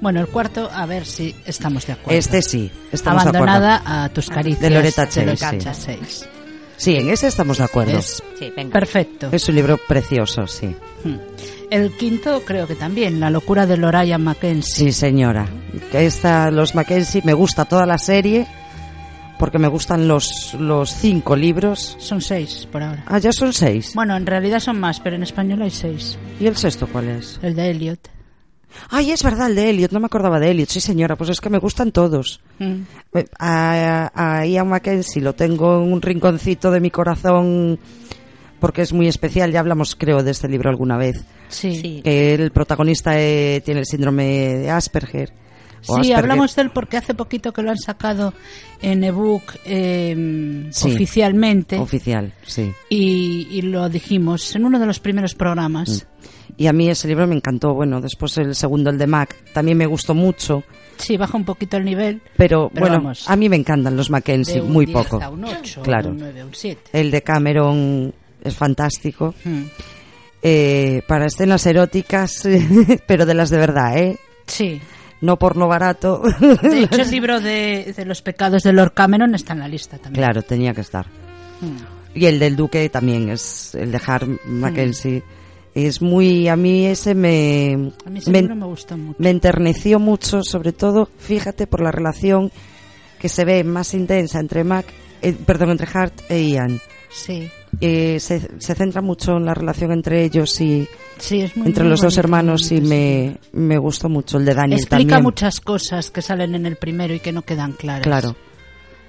Bueno, 0.00 0.20
el 0.20 0.28
cuarto, 0.28 0.70
a 0.72 0.86
ver 0.86 1.04
si 1.04 1.34
estamos 1.44 1.86
de 1.86 1.92
acuerdo. 1.94 2.18
Este 2.18 2.40
sí, 2.40 2.70
estamos 2.92 3.24
de 3.24 3.28
Abandonada 3.28 3.76
acuerdo. 3.76 4.00
a 4.04 4.08
tus 4.08 4.30
caricias. 4.30 4.60
De 4.62 4.70
Loretta 4.70 5.02
de 5.02 5.08
Chase, 5.08 5.24
Loretta 5.26 5.74
sí. 6.78 6.96
En 6.96 7.10
ese 7.10 7.26
estamos 7.26 7.58
de 7.58 7.64
acuerdo. 7.64 7.98
Es 7.98 8.22
Sí, 8.38 8.50
venga. 8.56 8.72
perfecto. 8.72 9.28
Es 9.30 9.46
un 9.48 9.54
libro 9.56 9.76
precioso, 9.86 10.46
sí. 10.46 10.74
Hmm. 11.04 11.16
El 11.70 11.94
quinto 11.98 12.42
creo 12.46 12.66
que 12.66 12.74
también, 12.74 13.20
La 13.20 13.28
locura 13.28 13.66
de 13.66 13.76
Loraya 13.76 14.16
Mackenzie. 14.16 14.86
Sí, 14.86 14.92
señora. 14.92 15.46
Que 15.92 16.06
Esta, 16.06 16.50
los 16.50 16.74
Mackenzie, 16.74 17.20
me 17.24 17.34
gusta 17.34 17.66
toda 17.66 17.84
la 17.84 17.98
serie 17.98 18.46
porque 19.38 19.58
me 19.58 19.68
gustan 19.68 20.08
los, 20.08 20.54
los 20.58 20.90
cinco 20.94 21.36
libros. 21.36 21.96
Son 22.00 22.20
seis 22.20 22.66
por 22.72 22.82
ahora. 22.82 23.04
Ah, 23.06 23.18
ya 23.18 23.32
son 23.32 23.52
seis. 23.52 23.92
Bueno, 23.94 24.16
en 24.16 24.26
realidad 24.26 24.58
son 24.60 24.80
más, 24.80 24.98
pero 24.98 25.14
en 25.16 25.22
español 25.22 25.62
hay 25.62 25.70
seis. 25.70 26.18
¿Y 26.40 26.46
el 26.46 26.56
sexto 26.56 26.86
cuál 26.88 27.08
es? 27.08 27.38
El 27.42 27.54
de 27.54 27.70
Elliot. 27.70 28.00
Ay, 28.90 29.10
es 29.10 29.22
verdad, 29.22 29.48
el 29.48 29.54
de 29.56 29.70
Elliot. 29.70 29.92
No 29.92 30.00
me 30.00 30.06
acordaba 30.06 30.38
de 30.38 30.50
Elliot. 30.50 30.68
Sí, 30.68 30.80
señora, 30.80 31.16
pues 31.16 31.30
es 31.30 31.40
que 31.40 31.50
me 31.50 31.58
gustan 31.58 31.90
todos. 31.92 32.40
Mm. 32.58 32.82
Eh, 33.14 33.26
A, 33.38 34.10
a 34.40 34.46
Ian 34.46 34.68
Mackenzie 34.68 35.22
lo 35.22 35.34
tengo 35.34 35.82
en 35.82 35.92
un 35.92 36.02
rinconcito 36.02 36.70
de 36.70 36.80
mi 36.80 36.90
corazón 36.90 37.78
porque 38.60 38.82
es 38.82 38.92
muy 38.92 39.08
especial. 39.08 39.52
Ya 39.52 39.60
hablamos, 39.60 39.94
creo, 39.96 40.22
de 40.22 40.30
este 40.32 40.48
libro 40.48 40.70
alguna 40.70 40.96
vez. 40.96 41.24
Sí. 41.48 41.74
Sí. 41.80 42.00
Que 42.04 42.34
el 42.34 42.50
protagonista 42.50 43.12
eh, 43.20 43.62
tiene 43.64 43.80
el 43.80 43.86
síndrome 43.86 44.24
de 44.58 44.70
Asperger. 44.70 45.32
Sí, 45.80 45.92
Asperger. 45.92 46.16
hablamos 46.16 46.56
de 46.56 46.62
él 46.62 46.70
porque 46.70 46.96
hace 46.96 47.14
poquito 47.14 47.52
que 47.52 47.62
lo 47.62 47.70
han 47.70 47.78
sacado 47.78 48.34
en 48.82 49.04
ebook 49.04 49.42
eh, 49.64 50.66
Sí. 50.72 50.92
oficialmente 50.92 51.78
Oficial, 51.78 52.34
sí. 52.44 52.72
y, 52.90 53.46
y 53.50 53.62
lo 53.62 53.88
dijimos 53.88 54.54
en 54.56 54.64
uno 54.64 54.80
de 54.80 54.86
los 54.86 54.98
primeros 54.98 55.34
programas. 55.36 56.04
Mm. 56.04 56.17
Y 56.58 56.66
a 56.66 56.72
mí 56.74 56.90
ese 56.90 57.08
libro 57.08 57.26
me 57.26 57.34
encantó. 57.36 57.72
Bueno, 57.72 58.00
después 58.00 58.36
el 58.38 58.54
segundo, 58.54 58.90
el 58.90 58.98
de 58.98 59.06
Mac, 59.06 59.34
también 59.54 59.78
me 59.78 59.86
gustó 59.86 60.12
mucho. 60.14 60.62
Sí, 60.98 61.16
baja 61.16 61.36
un 61.38 61.44
poquito 61.44 61.76
el 61.76 61.84
nivel. 61.84 62.20
Pero, 62.36 62.68
Pero 62.74 62.80
bueno, 62.86 62.96
vamos. 62.96 63.30
a 63.30 63.36
mí 63.36 63.48
me 63.48 63.54
encantan 63.56 63.96
los 63.96 64.10
Mackenzie, 64.10 64.60
muy 64.60 64.84
10 64.84 64.98
poco. 65.06 65.22
a 65.22 65.28
un 65.30 65.44
8, 65.44 65.82
Claro. 65.82 66.10
un 66.10 66.18
9, 66.18 66.44
un 66.44 66.54
7. 66.54 66.90
El 66.92 67.10
de 67.12 67.22
Cameron 67.22 68.12
es 68.42 68.54
fantástico. 68.56 69.34
Mm. 69.44 69.62
Eh, 70.42 71.02
para 71.06 71.26
escenas 71.26 71.64
eróticas, 71.66 72.42
pero 73.06 73.24
de 73.26 73.34
las 73.34 73.50
de 73.50 73.58
verdad, 73.58 73.96
¿eh? 73.98 74.18
Sí. 74.46 74.80
No 75.20 75.36
porno 75.36 75.66
barato. 75.68 76.22
De 76.62 76.82
hecho, 76.82 77.02
el 77.02 77.10
libro 77.12 77.40
de, 77.40 77.92
de 77.96 78.04
los 78.04 78.22
pecados 78.22 78.62
de 78.62 78.72
Lord 78.72 78.92
Cameron 78.94 79.34
está 79.34 79.52
en 79.52 79.60
la 79.60 79.68
lista 79.68 79.98
también. 79.98 80.24
claro, 80.24 80.42
tenía 80.42 80.72
que 80.74 80.80
estar. 80.82 81.06
Mm. 81.60 82.16
Y 82.18 82.26
el 82.26 82.38
del 82.38 82.56
Duque 82.56 82.88
también 82.88 83.28
es 83.30 83.74
el 83.76 83.92
de 83.92 84.00
Harm 84.04 84.38
Mackenzie. 84.46 85.22
Es 85.86 86.02
muy, 86.02 86.48
a 86.48 86.56
mí 86.56 86.86
ese 86.86 87.14
me, 87.14 87.92
A 88.04 88.10
mí 88.10 88.20
me, 88.26 88.42
me 88.42 88.66
gusta 88.66 88.96
mucho. 88.96 89.16
me 89.18 89.30
enterneció 89.30 89.98
mucho, 89.98 90.42
sobre 90.42 90.72
todo, 90.72 91.08
fíjate, 91.18 91.66
por 91.66 91.80
la 91.82 91.90
relación 91.92 92.50
que 93.18 93.28
se 93.28 93.44
ve 93.44 93.64
más 93.64 93.94
intensa 93.94 94.40
entre 94.40 94.64
Mac, 94.64 94.86
eh, 95.22 95.32
perdón, 95.46 95.70
entre 95.70 95.88
Hart 95.92 96.14
e 96.28 96.48
Ian. 96.50 96.80
Sí. 97.10 97.48
Eh, 97.80 98.18
se, 98.18 98.48
se 98.58 98.74
centra 98.74 99.02
mucho 99.02 99.36
en 99.36 99.44
la 99.44 99.52
relación 99.54 99.92
entre 99.92 100.24
ellos 100.24 100.58
y 100.60 100.88
Sí, 101.18 101.42
es 101.42 101.54
muy 101.56 101.66
entre 101.66 101.84
muy 101.84 101.90
los 101.90 102.00
dos 102.00 102.16
hermanos 102.16 102.72
y 102.72 102.80
me, 102.80 103.36
me 103.52 103.76
gustó 103.76 104.08
mucho 104.08 104.38
el 104.38 104.46
de. 104.46 104.54
Daniel 104.54 104.80
Explica 104.80 105.00
también. 105.16 105.22
muchas 105.24 105.60
cosas 105.60 106.10
que 106.10 106.22
salen 106.22 106.54
en 106.54 106.64
el 106.64 106.76
primero 106.76 107.12
y 107.14 107.20
que 107.20 107.32
no 107.32 107.42
quedan 107.42 107.72
claras. 107.72 108.02
Claro. 108.04 108.36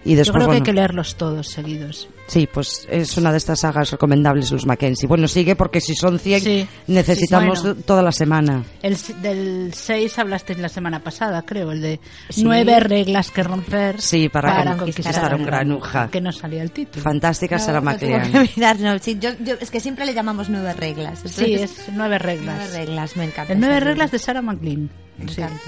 Y 0.05 0.11
Yo 0.11 0.17
después, 0.19 0.31
creo 0.37 0.47
que 0.47 0.53
hay 0.55 0.59
bueno, 0.61 0.63
que 0.65 0.73
leerlos 0.73 1.15
todos 1.15 1.47
seguidos. 1.49 2.07
sí, 2.27 2.47
pues 2.51 2.87
es 2.89 3.17
una 3.17 3.31
de 3.31 3.37
estas 3.37 3.59
sagas 3.59 3.91
recomendables, 3.91 4.49
los 4.51 4.65
Mackenzie. 4.65 5.07
Bueno, 5.09 5.27
sigue 5.27 5.57
porque 5.57 5.81
si 5.81 5.93
son 5.93 6.19
100 6.19 6.41
Sí. 6.41 6.67
necesitamos 6.87 7.59
Sí, 7.59 7.67
bueno. 7.67 7.81
toda 7.85 8.01
la 8.01 8.11
semana. 8.13 8.63
El, 8.81 8.95
del 9.21 9.73
6 9.73 10.17
hablasteis 10.19 10.57
la 10.59 10.69
semana 10.69 11.03
pasada, 11.03 11.41
creo, 11.45 11.71
el 11.73 11.81
de 11.81 11.99
Sí. 12.29 12.43
nueve 12.43 12.79
reglas 12.79 13.29
que 13.29 13.43
romper 13.43 13.99
Sí, 14.01 14.29
para 14.29 14.77
conquistar 14.77 15.33
a 15.33 15.35
una 15.35 15.45
granuja. 15.45 16.09
Que 16.09 16.21
no 16.21 16.31
salía 16.31 16.63
el 16.63 16.71
título. 16.71 17.03
Fantástica 17.03 17.59
Sarah 17.59 17.81
No, 17.81 17.97
tengo 17.97 18.17
McLean. 18.19 18.77
no, 18.81 18.99
sí, 18.99 19.17
yo, 19.19 19.31
yo- 19.43 19.55
es 19.59 19.69
que 19.69 19.81
siempre 19.81 20.05
le 20.05 20.13
llamamos 20.13 20.49
nueve 20.49 20.71
reglas. 20.73 21.19
Sí, 21.25 21.55
es 21.55 21.87
nueve 21.91 22.19
reglas. 22.19 22.55
Nueve 22.57 22.85
reglas, 22.85 23.17
me 23.17 23.25
encanta. 23.25 23.51
El 23.53 23.59
nueve 23.59 23.79
reglas 23.81 24.11
de 24.11 24.19
Sarah 24.19 24.41
McLean. 24.41 24.89
Me 25.17 25.27
Sí. 25.31 25.41
encanta. 25.41 25.59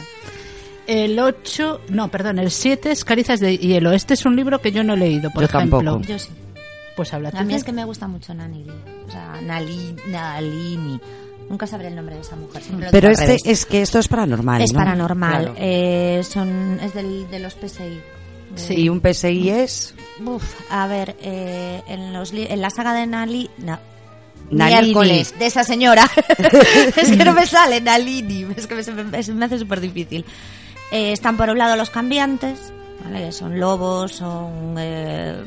El 0.88 1.20
8, 1.20 1.82
no, 1.90 2.10
perdón, 2.10 2.40
el 2.40 2.52
7 2.52 2.92
es 2.92 3.06
Carizas 3.06 3.40
de 3.40 3.58
Hielo. 3.58 3.92
Este 3.94 4.14
es 4.16 4.26
un 4.26 4.36
libro 4.36 4.60
que 4.60 4.72
yo 4.72 4.84
no 4.84 4.94
he 4.94 4.98
leído, 4.98 5.30
por 5.32 5.44
Yo 5.44 5.48
ejemplo. 5.58 5.78
tampoco. 5.80 6.06
Yo 6.08 6.20
sí. 6.20 6.30
Pues 6.96 7.14
habla 7.14 7.30
A 7.34 7.44
mí 7.44 7.54
es 7.54 7.64
que 7.64 7.72
me 7.72 7.86
gusta 7.86 8.08
mucho 8.08 8.34
Nani 8.34 8.64
Lee. 8.66 8.72
O 9.08 9.12
sea, 9.12 9.40
Nali, 9.42 9.96
Nalini. 10.08 11.00
Nunca 11.50 11.66
sabré 11.68 11.88
el 11.88 11.96
nombre 11.96 12.16
de 12.16 12.22
esa 12.22 12.36
mujer. 12.36 12.62
Pero 12.92 13.10
este 13.10 13.38
es 13.46 13.66
que 13.66 13.82
esto 13.82 14.00
es 14.00 14.08
paranormal, 14.08 14.62
es 14.62 14.74
¿no? 14.74 14.80
paranormal. 14.80 15.42
Claro. 15.44 15.56
Eh, 15.58 16.22
son, 16.24 16.80
es 16.82 16.94
del, 16.94 17.30
de 17.30 17.40
los 17.40 17.54
PSI. 17.54 18.00
Sí. 18.56 18.74
¿Y 18.76 18.90
un 18.90 19.02
PSI 19.02 19.50
es? 19.50 19.94
Uf, 20.26 20.44
a 20.70 20.86
ver, 20.88 21.16
eh, 21.22 21.82
en, 21.88 22.12
los 22.14 22.34
li- 22.34 22.48
en 22.50 22.60
la 22.62 22.70
saga 22.70 22.94
de 22.94 23.08
Nali... 23.08 23.50
na- 23.60 23.80
Nalini. 24.50 24.82
Miércoles, 24.84 25.34
de 25.40 25.46
esa 25.46 25.64
señora. 25.64 26.10
es 26.98 27.10
que 27.12 27.24
no 27.24 27.34
me 27.34 27.46
sale, 27.48 27.80
Nalini. 27.80 28.48
Es 28.58 28.68
que 28.68 28.76
me, 28.76 28.84
se 28.84 28.92
me- 28.92 29.24
se 29.24 29.34
me 29.34 29.46
hace 29.46 29.58
súper 29.60 29.80
difícil. 29.80 30.26
Eh, 30.92 31.12
están 31.14 31.38
por 31.38 31.50
un 31.50 31.58
lado 31.58 31.76
los 31.76 31.90
cambiantes, 31.90 32.72
¿vale? 33.04 33.26
Que 33.26 33.32
son 33.32 33.60
lobos, 33.60 34.12
son... 34.14 34.76
Eh, 34.78 35.44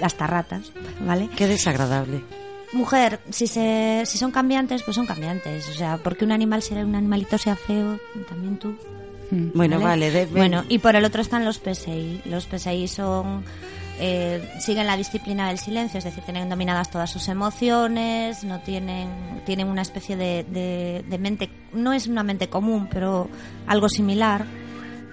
gastarratas, 0.00 0.72
¿vale? 1.00 1.28
Qué 1.36 1.46
desagradable. 1.46 2.22
Mujer, 2.72 3.20
si, 3.30 3.46
se, 3.46 4.02
si 4.04 4.18
son 4.18 4.30
cambiantes, 4.30 4.82
pues 4.82 4.94
son 4.94 5.06
cambiantes. 5.06 5.68
O 5.70 5.72
sea, 5.72 5.96
porque 5.98 6.24
un 6.24 6.32
animal, 6.32 6.62
si 6.62 6.74
un 6.74 6.94
animalito 6.94 7.38
sea 7.38 7.56
feo, 7.56 7.98
también 8.28 8.58
tú. 8.58 8.76
Bueno, 9.30 9.80
vale. 9.80 10.10
de- 10.10 10.26
Bueno, 10.26 10.64
y 10.68 10.78
por 10.78 10.94
el 10.96 11.04
otro 11.04 11.22
están 11.22 11.44
los 11.44 11.58
PSI. 11.58 12.22
Los 12.26 12.44
PSI 12.46 12.86
son 12.88 13.44
eh, 13.98 14.42
siguen 14.60 14.86
la 14.86 14.96
disciplina 14.96 15.48
del 15.48 15.58
silencio, 15.58 15.98
es 15.98 16.04
decir, 16.04 16.22
tienen 16.24 16.48
dominadas 16.48 16.90
todas 16.90 17.10
sus 17.10 17.28
emociones, 17.28 18.44
no 18.44 18.60
tienen 18.60 19.08
tienen 19.44 19.68
una 19.68 19.82
especie 19.82 20.16
de, 20.16 20.44
de- 20.44 21.04
de 21.08 21.18
mente, 21.18 21.50
no 21.72 21.92
es 21.92 22.06
una 22.06 22.22
mente 22.22 22.48
común, 22.48 22.88
pero 22.90 23.28
algo 23.66 23.88
similar. 23.88 24.44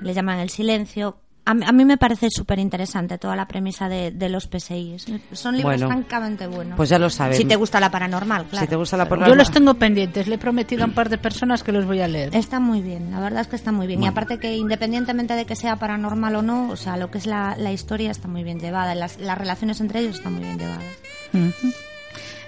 Le 0.01 0.13
llaman 0.13 0.39
el 0.39 0.49
silencio. 0.49 1.17
A, 1.45 1.53
mí- 1.53 1.65
a 1.67 1.71
mí 1.73 1.83
me 1.83 1.97
parece 1.97 2.29
súper 2.29 2.59
interesante 2.59 3.17
toda 3.17 3.35
la 3.35 3.47
premisa 3.47 3.89
de, 3.89 4.11
de 4.11 4.29
los 4.29 4.45
PSI. 4.45 4.95
Son 5.33 5.57
libros 5.57 5.73
Bueno, 5.77 5.87
francamente 5.87 6.47
buenos. 6.47 6.77
pues 6.77 6.87
ya 6.89 6.97
lo 6.97 7.09
saben. 7.09 7.35
Si 7.37 7.43
te 7.43 7.57
gusta 7.57 7.81
la 7.81 7.91
paranormal, 7.91 8.45
claro. 8.45 8.65
Si 8.65 8.69
te 8.69 8.75
gusta 8.77 8.95
la 8.95 9.03
Pero- 9.03 9.15
Yo 9.15 9.19
paranormal. 9.21 9.37
los 9.45 9.51
tengo 9.51 9.73
pendientes, 9.73 10.27
le 10.27 10.35
he 10.35 10.37
prometido 10.37 10.83
a 10.83 10.85
un 10.87 10.93
par 10.93 11.09
de 11.09 11.17
personas 11.17 11.61
que 11.61 11.73
los 11.73 11.85
voy 11.85 11.99
a 11.99 12.07
leer. 12.07 12.33
Está 12.33 12.61
muy 12.61 12.81
bien, 12.81 13.11
la 13.11 13.19
verdad 13.19 13.41
es 13.41 13.47
que 13.47 13.57
está 13.57 13.71
muy 13.73 13.87
bien. 13.87 14.01
Y 14.03 14.07
aparte 14.07 14.39
que 14.39 14.55
independientemente 14.55 15.33
de 15.35 15.45
que 15.45 15.55
sea 15.57 15.75
paranormal 15.75 16.35
o 16.37 16.41
no, 16.41 16.69
o 16.69 16.77
sea, 16.77 16.95
lo 16.95 17.11
que 17.11 17.17
es 17.17 17.25
la, 17.25 17.55
la 17.57 17.73
historia 17.73 18.11
está 18.11 18.29
muy 18.29 18.43
bien 18.43 18.59
llevada, 18.59 18.95
las, 18.95 19.19
las 19.19 19.37
relaciones 19.37 19.81
entre 19.81 19.99
ellos 19.99 20.15
están 20.17 20.33
muy 20.33 20.43
bien 20.43 20.57
llevadas. 20.57 20.83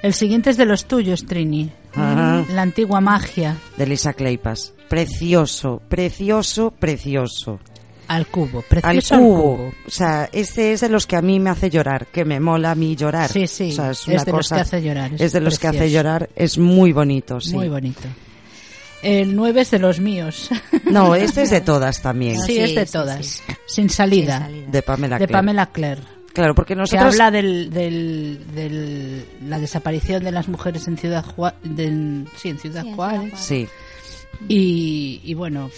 El 0.02 0.14
siguiente 0.14 0.52
es 0.52 0.58
de 0.58 0.66
los 0.66 0.86
tuyos, 0.86 1.25
Trini. 1.25 1.72
Ajá. 1.96 2.46
La 2.54 2.62
antigua 2.62 3.02
magia. 3.02 3.58
de 3.78 3.88
Lisa 3.88 4.14
Claypas. 4.14 4.74
Precioso, 4.88 5.82
precioso, 5.90 6.72
precioso. 6.72 7.60
Al 8.08 8.28
cubo. 8.28 8.60
Al 8.60 8.64
Precioso 8.82 9.18
cubo. 9.18 9.74
O 9.88 9.90
sea, 9.90 10.30
este 10.32 10.74
es 10.74 10.82
de 10.82 10.90
los 10.90 11.08
que 11.08 11.16
a 11.16 11.22
mí 11.22 11.40
me 11.40 11.50
hace 11.50 11.70
llorar, 11.70 12.08
que 12.08 12.24
me 12.26 12.40
mola 12.40 12.72
a 12.72 12.76
mí 12.76 12.96
llorar. 12.96 13.32
Sí, 13.32 13.48
sí, 13.48 13.72
O 13.72 13.74
sea, 13.74 13.92
es, 13.92 14.26
de 14.26 14.32
los 14.32 14.50
que 14.50 14.56
hace 14.60 14.82
llorar, 14.82 15.14
es 15.14 15.22
Es, 15.22 15.34
de 15.34 15.42
los 15.42 15.58
que 15.60 15.68
hace 15.68 15.90
llorar. 15.92 16.30
Es 16.36 16.58
muy 16.58 16.92
bonito, 16.94 17.40
sí. 17.42 17.54
Muy 17.54 17.70
bonito. 17.70 18.02
El 19.02 19.36
9 19.36 19.62
es 19.62 19.72
de 19.72 19.80
los 19.80 20.00
míos. 20.00 20.50
No, 20.86 21.16
este 21.16 21.42
es 21.44 21.50
de 21.50 21.62
todas 21.62 22.02
también. 22.02 22.40
sí, 22.42 22.54
sí, 22.54 22.60
es 22.60 22.76
de 22.76 22.86
sí, 22.86 22.94
todas. 22.94 23.26
sí. 23.26 23.42
Sin 23.66 23.90
salida. 23.90 24.38
Sin 24.38 24.46
salida. 24.46 24.72
De 24.72 24.82
Pamela 24.84 25.18
De 25.18 25.26
Clare. 25.28 25.34
Pamela 25.34 25.66
Clare. 25.72 26.02
Claro, 26.32 26.54
porque 26.54 26.74
Que 26.74 26.80
nosotros... 26.80 27.14
habla 27.14 27.32
del, 27.32 27.70
del, 27.72 28.40
del- 28.54 29.26
la 29.48 29.58
desaparición 29.58 30.24
de 30.24 30.32
las 30.32 30.48
mujeres 30.48 30.88
en 30.88 30.98
Ciudad 30.98 31.26
Juárez. 31.26 31.60
sí, 32.38 32.50
en 32.50 32.60
Ciudad 32.60 32.84
Juárez. 32.96 33.34
Sí, 33.38 33.68
Y, 34.48 35.22
y 35.24 35.34
bueno, 35.34 35.72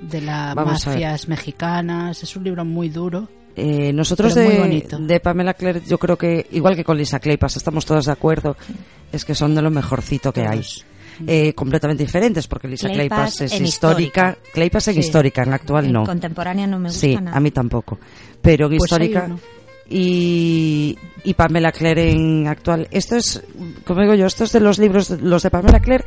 de 0.00 0.20
las 0.20 0.54
mafias 0.54 1.28
mexicanas. 1.28 2.22
Es 2.22 2.36
un 2.36 2.44
libro 2.44 2.64
muy 2.64 2.88
duro. 2.88 3.28
Eh, 3.56 3.92
nosotros 3.92 4.34
de, 4.36 4.86
de 5.00 5.20
Pamela 5.20 5.54
Clare, 5.54 5.82
yo 5.86 5.98
creo 5.98 6.16
que, 6.16 6.46
igual 6.52 6.76
que 6.76 6.84
con 6.84 6.96
Lisa 6.96 7.18
Claypas, 7.18 7.56
estamos 7.56 7.84
todos 7.84 8.06
de 8.06 8.12
acuerdo, 8.12 8.56
es 9.12 9.24
que 9.24 9.34
son 9.34 9.54
de 9.54 9.62
lo 9.62 9.70
mejorcito 9.70 10.32
que 10.32 10.46
hay. 10.46 10.62
Eh, 11.26 11.52
completamente 11.54 12.04
diferentes, 12.04 12.46
porque 12.46 12.68
Lisa 12.68 12.88
Claypas 12.88 13.34
Claypas 13.38 13.40
es 13.40 13.52
en 13.58 13.66
histórica. 13.66 14.28
histórica. 14.30 14.52
Claypas 14.52 14.86
en 14.88 14.94
Sí. 14.94 15.00
histórica, 15.00 15.42
en 15.42 15.52
actual 15.52 15.86
En 15.86 15.92
no. 15.92 16.04
contemporánea 16.04 16.68
no 16.68 16.78
me 16.78 16.88
gusta 16.90 17.00
Sí, 17.00 17.16
nada. 17.16 17.36
a 17.36 17.40
mí 17.40 17.50
tampoco. 17.50 17.98
Pero 18.40 18.66
en 18.66 18.76
Pues 18.78 18.82
histórica 18.92 19.28
y, 19.90 20.96
y 21.24 21.34
Pamela 21.34 21.72
Clare 21.72 22.10
en 22.12 22.46
actual. 22.46 22.86
Esto 22.92 23.16
es, 23.16 23.42
como 23.84 24.02
digo 24.02 24.14
yo, 24.14 24.26
estos 24.26 24.52
de 24.52 24.60
los 24.60 24.78
libros, 24.78 25.10
los 25.10 25.42
de 25.42 25.50
Pamela 25.50 25.80
Clare, 25.80 26.04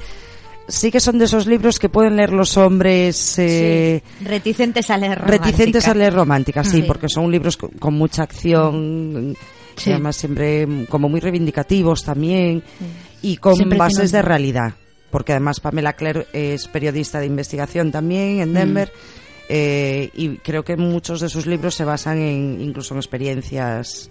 sí 0.72 0.90
que 0.92 1.00
son 1.00 1.20
de 1.20 1.26
esos 1.26 1.46
libros 1.48 1.78
que 1.80 1.90
pueden 1.90 2.16
leer 2.16 2.34
los 2.34 2.58
hombres 2.58 3.38
eh, 3.40 4.02
Sí, 4.20 4.26
reticentes 4.26 4.90
a 4.90 4.98
leer 4.98 5.20
reticentes 5.20 5.84
romántica. 5.84 5.92
a 5.92 5.94
leer 5.96 6.14
románticas, 6.14 6.68
sí, 6.70 6.78
Sí. 6.78 6.84
porque 6.84 7.08
son 7.10 7.32
libros 7.32 7.58
con, 7.58 7.70
con 7.72 7.94
mucha 7.94 8.24
acción, 8.24 9.36
Sí. 9.76 9.90
y 9.90 9.94
además 9.94 10.16
siempre 10.16 10.66
mm, 10.66 10.86
como 10.86 11.10
muy 11.10 11.20
reivindicativos 11.20 12.04
también 12.04 12.64
y 13.22 13.38
con 13.38 13.56
Siempre 13.56 13.78
bases 13.78 14.12
de 14.12 14.22
realidad, 14.22 14.74
porque 15.12 15.34
además 15.34 15.60
Pamela 15.60 15.94
Clare 15.94 16.28
es 16.34 16.68
periodista 16.68 17.20
de 17.20 17.26
investigación 17.28 17.92
también 17.92 18.40
en 18.42 18.54
Denver. 18.54 18.92
eh, 19.54 20.10
y 20.14 20.38
creo 20.38 20.64
que 20.64 20.78
muchos 20.78 21.20
de 21.20 21.28
sus 21.28 21.46
libros 21.46 21.76
se 21.76 21.84
basan 21.84 22.18
en 22.20 22.62
incluso 22.62 22.94
en 22.94 23.00
experiencias 23.00 24.10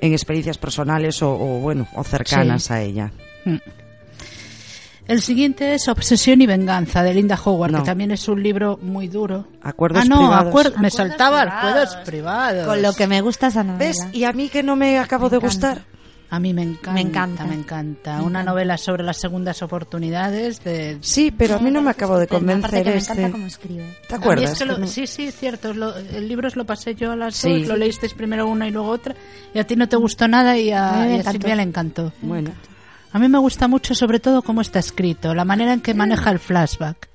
en 0.00 0.12
experiencias 0.14 0.56
personales 0.56 1.20
o, 1.20 1.30
o, 1.32 1.58
bueno 1.60 1.86
o 1.94 2.02
cercanas 2.04 2.70
a 2.70 2.80
ella 2.82 3.12
Mm. 3.44 3.56
El 5.10 5.20
siguiente 5.22 5.74
es 5.74 5.88
Obsesión 5.88 6.40
y 6.40 6.46
Venganza 6.46 7.02
de 7.02 7.12
Linda 7.14 7.38
Howard, 7.44 7.72
No. 7.72 7.78
que 7.78 7.84
también 7.84 8.12
es 8.12 8.28
un 8.28 8.40
libro 8.42 8.78
muy 8.80 9.08
duro. 9.08 9.46
Acuerdos 9.60 10.02
ah, 10.04 10.08
no, 10.08 10.18
privados. 10.18 10.54
acuer- 10.54 10.76
me 10.78 10.88
saltaba 10.90 11.40
privados. 11.42 11.58
acuerdos 11.58 11.96
privados. 12.06 12.66
Con 12.66 12.82
lo 12.82 12.92
que 12.92 13.06
me 13.08 13.20
gusta 13.20 13.48
esa 13.48 13.64
novela. 13.64 13.78
ves 13.86 14.06
y 14.12 14.22
a 14.24 14.32
mí 14.32 14.48
que 14.48 14.62
no 14.62 14.76
me 14.76 14.98
acabo 14.98 15.28
de 15.28 15.38
gustar 15.38 15.82
A 16.32 16.38
mí 16.38 16.54
me 16.54 16.62
encanta, 16.62 16.92
Me 16.92 17.00
encanta. 17.00 17.44
me 17.44 17.54
encanta. 17.56 18.18
Me 18.18 18.22
Una 18.24 18.44
novela 18.44 18.78
sobre 18.78 19.02
las 19.02 19.16
segundas 19.16 19.62
oportunidades 19.62 20.62
de... 20.62 20.98
sí 21.00 21.32
pero 21.36 21.56
a 21.56 21.58
mí 21.58 21.72
no 21.72 21.82
me 21.82 21.90
acabo 21.90 22.16
de 22.16 22.28
convencer 22.28 22.84
que 22.84 22.90
me 22.90 22.96
este 22.98 23.12
encanta 23.14 23.32
cómo 23.32 23.46
escribe. 23.48 23.96
¿te 24.08 24.14
acuerdas? 24.14 24.52
es 24.52 24.58
que 24.60 24.64
lo- 24.64 24.86
sí, 24.86 25.08
sí, 25.08 25.24
es 25.24 25.34
cierto. 25.36 25.74
lo- 25.74 25.96
el 25.96 26.28
libro 26.28 26.46
os 26.46 26.54
lo 26.54 26.64
pasé 26.64 26.94
yo 26.94 27.10
a 27.10 27.16
las 27.16 27.34
Sí. 27.34 27.58
dos, 27.58 27.66
lo 27.70 27.76
leísteis 27.76 28.14
primero 28.14 28.46
una 28.46 28.68
y 28.68 28.70
luego 28.70 28.88
otra, 28.90 29.16
y 29.52 29.58
a 29.58 29.66
ti 29.66 29.74
no 29.74 29.88
te 29.88 29.96
gustó 29.96 30.28
nada 30.28 30.56
y 30.56 30.70
A. 30.70 31.20
Silvia 31.32 31.56
le 31.56 31.62
encantó. 31.64 32.12
bueno 32.22 32.52
A 33.12 33.18
mí 33.18 33.28
me 33.28 33.38
gusta 33.38 33.66
mucho 33.68 33.94
sobre 33.94 34.20
todo 34.20 34.42
cómo 34.42 34.60
está 34.60 34.78
escrito, 34.78 35.34
la 35.34 35.44
manera 35.44 35.72
en 35.72 35.80
que 35.80 35.94
maneja 35.94 36.30
el 36.30 36.38
flashback. 36.38 37.08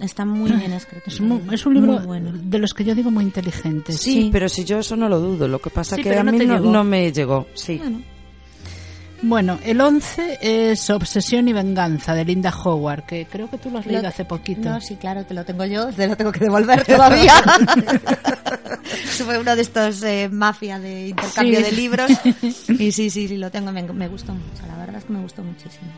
Está 0.00 0.24
muy 0.24 0.50
bien 0.52 0.72
escrito. 0.72 1.04
Es, 1.08 1.20
mu- 1.20 1.40
es 1.52 1.66
un 1.66 1.74
libro 1.74 1.92
Muy 1.94 2.06
bueno. 2.06 2.30
de 2.34 2.58
los 2.60 2.72
que 2.72 2.84
yo 2.84 2.94
digo 2.94 3.10
muy 3.10 3.24
inteligente. 3.24 3.92
Sí, 3.92 4.12
Sí. 4.12 4.28
pero 4.32 4.48
si 4.48 4.64
yo 4.64 4.78
eso 4.78 4.94
no 4.96 5.08
lo 5.08 5.18
dudo. 5.18 5.48
Lo 5.48 5.58
que 5.60 5.70
pasa 5.70 5.96
Sí, 5.96 6.02
que 6.02 6.16
a 6.16 6.22
no 6.22 6.30
mí 6.32 6.38
no, 6.46 6.84
me 6.84 7.10
llegó. 7.12 7.46
Sí. 7.54 7.78
Bueno, 7.78 8.02
Bueno, 9.20 9.58
el 9.64 9.80
11 9.80 10.38
es 10.40 10.88
Obsesión 10.90 11.48
y 11.48 11.52
Venganza 11.52 12.14
de 12.14 12.24
Linda 12.24 12.50
Howard, 12.64 13.02
que 13.04 13.26
creo 13.26 13.50
que 13.50 13.58
tú 13.58 13.68
lo 13.70 13.78
has 13.78 13.86
leído 13.86 14.02
Lo- 14.02 14.08
hace 14.08 14.24
poquito. 14.24 14.68
No, 14.70 14.80
sí, 14.80 14.94
claro, 14.96 15.24
te 15.24 15.34
lo 15.34 15.44
tengo 15.44 15.64
yo, 15.64 15.88
te 15.92 16.06
lo 16.06 16.16
tengo 16.16 16.30
que 16.30 16.40
devolver 16.40 16.84
todavía. 16.84 17.32
Fue 19.24 19.38
uno 19.38 19.56
de 19.56 19.62
estos 19.62 20.02
eh, 20.04 20.28
mafia 20.30 20.78
de 20.78 21.08
intercambio 21.08 21.58
Sí. 21.58 21.62
de 21.64 21.72
libros. 21.72 22.10
Y 22.68 22.92
sí, 22.92 23.10
sí, 23.10 23.26
sí, 23.28 23.36
lo 23.36 23.50
tengo, 23.50 23.72
me, 23.72 23.82
me 23.82 24.06
gustó 24.08 24.32
mucho, 24.32 24.66
la 24.68 24.76
verdad 24.76 24.96
es 24.96 25.04
que 25.04 25.12
me 25.12 25.20
gustó 25.20 25.42
muchísimo. 25.42 25.90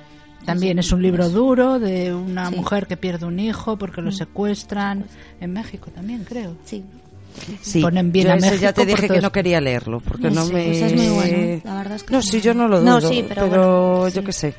También 0.47 0.79
es 0.79 0.91
un 0.91 1.03
libro 1.03 1.29
duro 1.29 1.79
de 1.79 2.15
una 2.15 2.49
Sí. 2.49 2.57
mujer 2.57 2.87
que 2.87 2.97
pierde 2.97 3.27
un 3.27 3.39
hijo 3.39 3.77
porque 3.77 4.01
lo 4.01 4.11
secuestran. 4.11 5.05
En 5.41 5.53
México 5.53 5.91
también, 5.95 6.25
creo. 6.25 6.57
Sí, 6.65 6.83
Sí. 7.62 7.81
Ponen 7.81 8.12
bien 8.12 8.27
yo 8.29 8.33
a 8.33 8.37
ese 8.37 8.47
ya 8.47 8.53
México 8.69 8.73
te 8.75 8.87
dije 8.87 9.09
que 9.09 9.21
no 9.21 9.33
quería 9.33 9.61
leerlo 9.61 10.01
porque 10.01 10.31
no 10.31 10.45
Sí, 10.47 10.53
me. 10.53 10.64
pues 10.64 10.83
es 10.83 10.95
muy 10.95 11.09
bueno, 11.09 11.61
la 11.64 11.75
verdad 11.75 11.97
es 11.97 12.03
que 12.05 12.12
no, 12.14 12.23
sí, 12.23 12.40
yo 12.40 12.55
no 12.55 12.69
lo 12.69 12.81
dudo. 12.81 12.90
No, 12.90 13.01
sí, 13.01 13.25
pero 13.29 13.49
pero 13.49 13.90
bueno, 13.99 14.09
yo 14.09 14.21
sí. 14.21 14.27
qué 14.27 14.33
sé. 14.33 14.55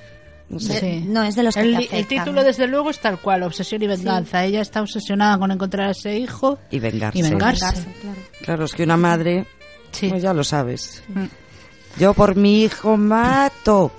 No 0.50 0.60
sé. 0.60 0.80
Sí. 0.80 1.06
No, 1.08 1.24
es 1.24 1.36
de 1.36 1.44
los 1.44 1.56
que 1.56 1.62
El, 1.62 1.88
te 1.88 2.00
el 2.00 2.08
título, 2.08 2.44
desde 2.44 2.68
luego, 2.68 2.90
es 2.90 3.00
tal 3.00 3.20
cual, 3.20 3.44
Obsesión 3.44 3.82
y 3.84 3.88
Venganza. 3.88 4.44
Ella 4.44 4.62
está 4.62 4.82
obsesionada 4.82 5.38
con 5.38 5.50
encontrar 5.52 5.88
a 5.88 5.92
ese 5.92 6.18
hijo. 6.18 6.60
Y 6.70 6.80
vengarse. 6.80 7.20
Y 7.20 7.22
vengarse. 7.22 7.66
Vengarse, 7.66 7.88
claro. 8.02 8.18
Claro, 8.42 8.66
es 8.66 8.74
que 8.74 8.84
una 8.84 8.98
madre. 8.98 9.46
Sí. 9.92 10.10
Pues 10.10 10.22
ya 10.22 10.34
lo 10.34 10.44
sabes. 10.44 11.04
Mm. 11.08 11.26
Yo 12.00 12.14
por 12.14 12.36
mi 12.36 12.64
hijo 12.64 12.98
mato 12.98 13.92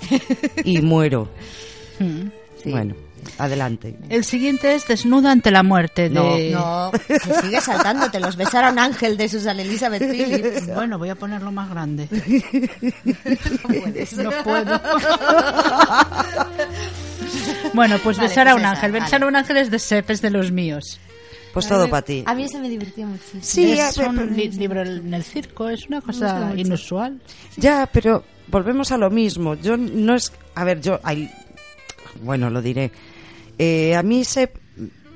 y 0.64 0.80
muero. 0.82 1.28
Mm. 1.98 2.70
Bueno, 2.70 2.94
adelante. 3.38 3.96
El 4.08 4.24
siguiente 4.24 4.74
es 4.74 4.86
Desnuda 4.86 5.30
ante 5.32 5.50
la 5.50 5.62
muerte 5.62 6.08
de... 6.08 6.50
No, 6.50 6.90
que 7.06 7.18
sigue 7.42 7.60
saltándote. 7.60 8.20
Los 8.20 8.36
besar 8.36 8.64
a 8.64 8.72
un 8.72 8.78
ángel 8.78 9.16
de 9.16 9.28
Susan 9.28 9.58
Elizabeth 9.60 10.02
Phillips. 10.10 10.66
Bueno, 10.74 10.98
voy 10.98 11.10
a 11.10 11.14
ponerlo 11.14 11.52
más 11.52 11.68
grande. 11.70 12.08
No 12.92 13.80
puedes. 13.80 14.12
No 14.16 14.30
puedo. 14.44 14.80
bueno, 17.74 17.96
pues 18.02 18.16
Vale, 18.16 18.28
besar 18.28 18.48
a 18.48 18.52
pues 18.52 18.60
un 18.62 18.66
esa, 18.66 18.70
ángel. 18.76 18.92
vale. 18.92 19.04
Besar 19.04 19.22
a 19.22 19.26
un 19.26 19.36
ángel 19.36 19.56
es 19.58 19.70
de 19.70 19.78
Sep, 19.78 20.10
es 20.10 20.22
de 20.22 20.30
los 20.30 20.50
míos. 20.52 20.98
Pues 21.52 21.68
todo 21.68 21.88
para 21.90 22.02
ti. 22.02 22.22
A 22.26 22.34
mí 22.34 22.44
ese 22.44 22.58
me 22.58 22.68
divirtió 22.68 23.06
muchísimo. 23.06 23.42
Sí, 23.42 23.72
es 23.72 23.96
un 23.98 24.34
li- 24.34 24.50
libro 24.52 24.80
en 24.82 25.12
el 25.12 25.22
circo, 25.22 25.68
es 25.68 25.86
una 25.86 26.00
cosa 26.00 26.52
inusual. 26.56 27.20
Ya, 27.58 27.86
pero 27.92 28.24
volvemos 28.48 28.90
a 28.90 28.96
lo 28.96 29.10
mismo. 29.10 29.54
Yo 29.56 29.76
no 29.76 30.14
es. 30.14 30.32
A 30.54 30.64
ver, 30.64 30.80
yo. 30.80 30.98
hay- 31.02 31.30
bueno, 32.22 32.50
lo 32.50 32.60
diré. 32.62 32.90
Eh, 33.58 33.94
a 33.94 34.02
mí 34.02 34.24
se. 34.24 34.50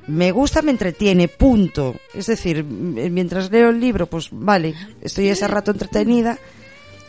Me 0.08 0.30
gusta, 0.30 0.62
me 0.62 0.70
entretiene, 0.70 1.26
punto. 1.26 1.96
Es 2.14 2.26
decir, 2.26 2.62
mientras 2.62 3.50
leo 3.50 3.70
el 3.70 3.80
libro, 3.80 4.06
pues 4.06 4.28
vale, 4.30 4.72
estoy 5.02 5.28
ese 5.28 5.48
rato 5.48 5.72
entretenida. 5.72 6.38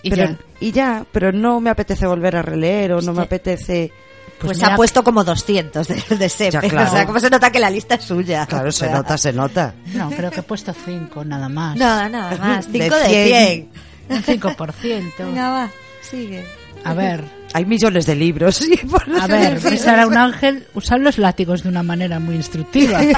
Y 0.01 0.09
pero, 0.09 0.23
ya. 0.25 0.37
y 0.59 0.71
ya, 0.71 1.05
pero 1.11 1.31
no 1.31 1.59
me 1.59 1.69
apetece 1.69 2.07
volver 2.07 2.35
a 2.37 2.41
releer 2.41 2.93
o 2.93 3.01
no 3.01 3.13
me 3.13 3.21
apetece. 3.23 3.91
Pues, 4.39 4.57
se 4.57 4.63
mira- 4.63 4.73
ha 4.73 4.77
puesto 4.77 5.03
como 5.03 5.23
200 5.23 5.87
de, 5.87 6.03
de 6.17 6.29
Sepe. 6.29 6.51
Ya, 6.51 6.61
claro. 6.61 6.89
O 6.89 6.91
sea, 6.91 7.05
como 7.05 7.19
se 7.19 7.29
nota 7.29 7.51
que 7.51 7.59
la 7.59 7.69
lista 7.69 7.95
es 7.95 8.03
suya. 8.03 8.45
Claro, 8.47 8.69
O 8.69 8.71
se 8.71 8.89
nota, 8.89 9.17
se 9.17 9.33
nota. 9.33 9.73
No, 9.93 10.09
creo 10.11 10.31
que 10.31 10.39
he 10.39 10.43
puesto 10.43 10.73
5 10.73 11.23
nada 11.25 11.49
más. 11.49 11.75
No, 11.77 12.09
nada 12.09 12.35
más. 12.37 12.71
De 12.71 12.83
5 12.83 12.95
de 12.95 13.05
100. 13.05 13.69
100. 14.07 14.37
Un 14.37 14.41
5%. 14.41 15.11
Venga, 15.19 15.49
va. 15.49 15.71
Sigue. 16.01 16.45
A 16.83 16.93
ver, 16.93 17.23
Hay 17.57 17.65
millones 17.65 18.05
de 18.05 18.15
libros. 18.15 18.59
por- 18.89 19.03
a 19.19 19.25
ver, 19.25 19.59
besar 19.59 19.99
a 19.99 20.05
un 20.05 20.15
ángel, 20.15 20.67
usar 20.75 20.99
los 20.99 21.17
látigos 21.17 21.63
de 21.63 21.69
una 21.69 21.81
manera 21.81 22.19
muy 22.19 22.35
instructiva. 22.35 23.01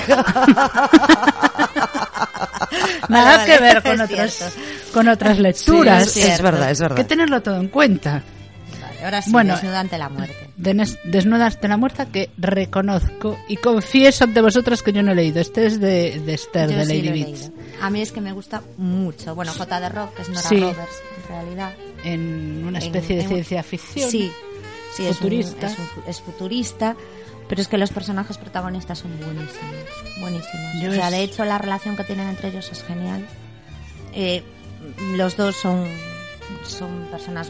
Nada 3.10 3.38
Vale, 3.38 3.46
que 3.54 3.60
ver 3.60 3.84
con 3.84 3.94
es 4.00 4.02
otras, 4.12 4.54
con 4.94 5.08
otras 5.10 5.40
lecturas. 5.40 6.10
Sí, 6.10 6.20
es 6.22 6.26
cierto. 6.28 6.44
verdad, 6.44 6.72
es 6.72 6.80
Hay 6.82 6.88
que 6.88 6.94
verdad. 6.94 7.08
tenerlo 7.08 7.42
todo 7.42 7.58
en 7.60 7.68
cuenta. 7.68 8.24
Ahora 9.04 9.22
sí, 9.22 9.32
Bueno. 9.32 9.54
desnuda 9.56 9.80
ante 9.80 9.98
la 9.98 10.10
muerte. 10.10 10.50
Des- 10.58 10.98
Desnudas 11.04 11.60
de 11.62 11.68
la 11.68 11.78
muerta 11.78 12.06
que 12.08 12.30
reconozco 12.38 13.38
y 13.48 13.58
confieso 13.58 14.26
ante 14.26 14.42
vosotras 14.42 14.82
que 14.84 14.92
yo 14.94 15.02
no 15.04 15.12
he 15.12 15.16
leído. 15.16 15.40
Este 15.40 15.66
es 15.66 15.80
de, 15.80 16.20
de 16.20 16.34
Esther, 16.34 16.70
Yo 16.70 16.78
de 16.78 16.86
sí 16.86 17.02
Lady 17.02 17.08
he 17.08 17.12
Beats. 17.26 17.52
A 17.82 17.90
mí 17.90 18.02
es 18.02 18.12
que 18.12 18.22
me 18.22 18.32
gusta 18.34 18.62
mucho. 18.78 19.36
Bueno, 19.36 19.54
J. 19.54 19.80
de 19.80 19.90
Rock, 19.90 20.16
que 20.16 20.22
es 20.24 20.30
Nora 20.30 20.42
Sí. 20.42 20.60
Roberts, 20.60 21.02
en 21.24 21.28
realidad. 21.36 21.74
En 22.04 22.64
una 22.68 22.80
En- 22.80 22.86
especie 22.86 23.16
de 23.16 23.22
en- 23.24 23.28
ciencia 23.30 23.64
ficción. 23.64 24.10
Sí, 24.10 24.32
sí 24.96 25.04
es, 25.06 25.12
un- 25.12 25.16
Futurista. 25.16 25.68
es, 25.68 25.78
un 25.80 25.88
es 26.08 26.22
futurista, 26.22 26.96
pero 27.48 27.62
es 27.62 27.68
que 27.68 27.78
los 27.78 27.92
personajes 27.92 28.38
protagonistas 28.38 29.00
son 29.00 29.12
buenísimos, 29.18 29.76
buenísimos. 30.20 30.82
Yo 30.82 30.90
o 30.92 30.94
sea, 30.94 31.08
es- 31.08 31.12
de 31.14 31.24
hecho 31.24 31.46
la 31.46 31.58
relación 31.58 31.96
que 31.96 32.04
tienen 32.04 32.28
entre 32.30 32.50
ellos 32.50 32.70
es 32.72 32.84
genial. 32.84 33.26
Eh, 34.14 34.44
los 35.16 35.38
dos 35.38 35.56
son 35.56 35.86
son 36.66 37.06
personas 37.12 37.50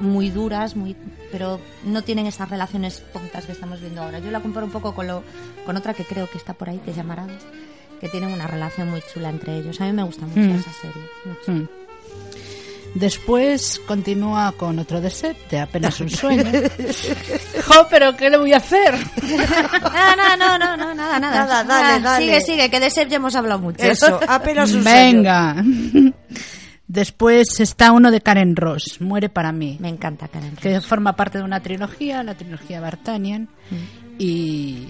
muy 0.00 0.30
duras, 0.30 0.76
muy 0.76 0.96
pero 1.30 1.60
no 1.84 2.02
tienen 2.02 2.26
esas 2.26 2.48
relaciones 2.48 3.02
tontas 3.12 3.44
que 3.46 3.52
estamos 3.52 3.80
viendo 3.80 4.02
ahora. 4.02 4.18
Yo 4.18 4.30
la 4.30 4.40
comparo 4.40 4.66
un 4.66 4.72
poco 4.72 4.94
con 4.94 5.06
lo 5.06 5.22
con 5.66 5.76
otra 5.76 5.94
que 5.94 6.04
creo 6.04 6.28
que 6.30 6.38
está 6.38 6.54
por 6.54 6.68
ahí, 6.68 6.78
que 6.84 6.90
es 6.92 6.96
Llamaradas, 6.96 7.42
que 8.00 8.08
tienen 8.08 8.32
una 8.32 8.46
relación 8.46 8.90
muy 8.90 9.02
chula 9.12 9.28
entre 9.30 9.58
ellos. 9.58 9.80
A 9.80 9.84
mí 9.84 9.92
me 9.92 10.02
gusta 10.02 10.26
mucho 10.26 10.40
Mm. 10.40 10.56
esa 10.58 10.72
serie, 10.72 11.02
mucho. 11.24 11.52
Mm. 11.52 11.68
Después 12.94 13.80
continúa 13.86 14.52
con 14.52 14.78
otro 14.78 15.00
de 15.50 15.58
apenas 15.60 16.00
un 16.00 16.08
sueño. 16.08 16.42
¡Jo, 17.66 17.86
pero 17.90 18.16
qué 18.16 18.30
le 18.30 18.38
voy 18.38 18.54
a 18.54 18.56
hacer! 18.56 18.94
No, 19.22 20.16
no, 20.16 20.36
no, 20.36 20.58
no, 20.58 20.76
no, 20.76 20.94
nada, 20.94 21.20
nada. 21.20 21.44
Nada, 21.46 21.64
dale, 21.64 21.84
Ah, 21.96 21.98
dale. 22.00 22.24
Sigue, 22.24 22.40
sigue, 22.40 22.70
que 22.70 22.80
de 22.80 22.86
ya 23.08 23.16
hemos 23.16 23.36
hablado 23.36 23.60
mucho. 23.60 23.84
Eso, 23.84 24.18
apenas 24.26 24.72
un 24.72 24.82
sueño. 24.82 24.96
Venga. 25.18 25.56
Después 26.88 27.60
está 27.60 27.92
uno 27.92 28.10
de 28.10 28.22
Karen 28.22 28.56
Ross, 28.56 29.00
Muere 29.00 29.28
para 29.28 29.52
mí, 29.52 29.76
Me 29.78 29.90
encanta 29.90 30.26
Karen. 30.28 30.56
que 30.56 30.80
forma 30.80 31.14
parte 31.16 31.36
de 31.38 31.44
una 31.44 31.60
trilogía, 31.60 32.22
la 32.22 32.34
trilogía 32.34 32.80
Bartanian. 32.80 33.48
Y. 34.18 34.88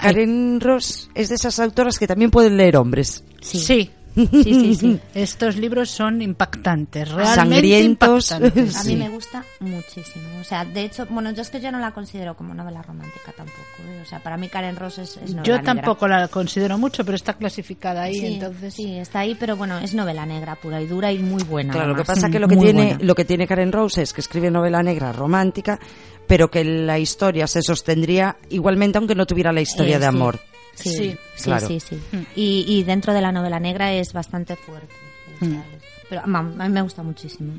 Karen 0.00 0.60
Ross 0.60 1.08
es 1.14 1.28
de 1.28 1.36
esas 1.36 1.60
autoras 1.60 1.98
que 1.98 2.08
también 2.08 2.30
pueden 2.32 2.56
leer 2.56 2.76
hombres. 2.76 3.22
Sí. 3.40 3.58
Sí. 3.60 3.90
Sí, 4.14 4.28
sí, 4.42 4.74
sí. 4.76 5.00
Estos 5.14 5.56
libros 5.56 5.90
son 5.90 6.22
impactantes, 6.22 7.10
realmente 7.10 7.34
Sangrientos. 7.56 8.30
impactantes. 8.30 8.76
A 8.80 8.84
mí 8.84 8.90
Sí. 8.90 8.96
me 8.96 9.08
gusta 9.08 9.44
muchísimo. 9.60 10.24
O 10.40 10.44
sea, 10.44 10.64
de 10.64 10.82
hecho, 10.84 11.06
bueno, 11.10 11.30
yo 11.32 11.42
es 11.42 11.50
que 11.50 11.60
yo 11.60 11.72
no 11.72 11.78
la 11.78 11.90
considero 11.92 12.36
como 12.36 12.54
novela 12.54 12.82
romántica 12.82 13.32
tampoco. 13.36 13.58
¿eh? 13.88 14.00
O 14.02 14.06
sea, 14.06 14.20
para 14.20 14.36
mí 14.36 14.48
Karen 14.48 14.76
Ross 14.76 14.98
es, 14.98 15.16
es 15.16 15.30
novela 15.30 15.42
Yo 15.42 15.56
negra. 15.56 15.74
tampoco 15.74 16.06
la 16.08 16.28
considero 16.28 16.78
mucho, 16.78 17.04
pero 17.04 17.16
está 17.16 17.34
clasificada 17.34 18.02
ahí, 18.04 18.20
Sí, 18.20 18.26
entonces. 18.34 18.74
sí, 18.74 18.96
está 18.98 19.20
ahí, 19.20 19.34
pero 19.34 19.56
bueno, 19.56 19.78
es 19.78 19.94
novela 19.94 20.24
negra 20.26 20.56
pura 20.56 20.80
y 20.80 20.86
dura 20.86 21.10
y 21.12 21.18
muy 21.18 21.42
buena. 21.42 21.72
Claro, 21.72 21.88
lo 21.88 21.96
que 21.96 22.04
pasa 22.04 22.30
que 22.30 22.38
lo 22.38 22.48
que 22.48 22.56
Muy 22.56 22.64
tiene 22.66 22.84
buena. 22.86 22.98
lo 23.04 23.14
que 23.14 23.24
tiene 23.24 23.46
Karen 23.46 23.72
Rose 23.72 24.02
es 24.02 24.12
que 24.12 24.20
escribe 24.20 24.50
novela 24.50 24.82
negra 24.82 25.12
romántica, 25.12 25.78
pero 26.26 26.50
que 26.50 26.64
la 26.64 26.98
historia 26.98 27.46
se 27.46 27.62
sostendría 27.62 28.36
igualmente 28.50 28.98
aunque 28.98 29.14
no 29.14 29.26
tuviera 29.26 29.52
la 29.52 29.60
historia 29.60 29.96
Eh, 29.96 30.00
de 30.00 30.04
sí. 30.04 30.08
amor. 30.08 30.38
Sí, 30.74 30.90
Sí, 30.90 31.16
sí, 31.36 31.44
claro. 31.44 31.66
sí, 31.66 31.80
sí. 31.80 31.98
Y, 32.36 32.64
y 32.68 32.84
dentro 32.84 33.12
de 33.12 33.20
la 33.20 33.32
novela 33.32 33.60
negra 33.60 33.92
es 33.92 34.12
bastante 34.12 34.56
fuerte. 34.56 34.94
sea, 35.40 35.62
Pero 36.08 36.22
a 36.24 36.42
mí 36.42 36.68
me 36.68 36.82
gusta 36.82 37.02
muchísimo. 37.02 37.54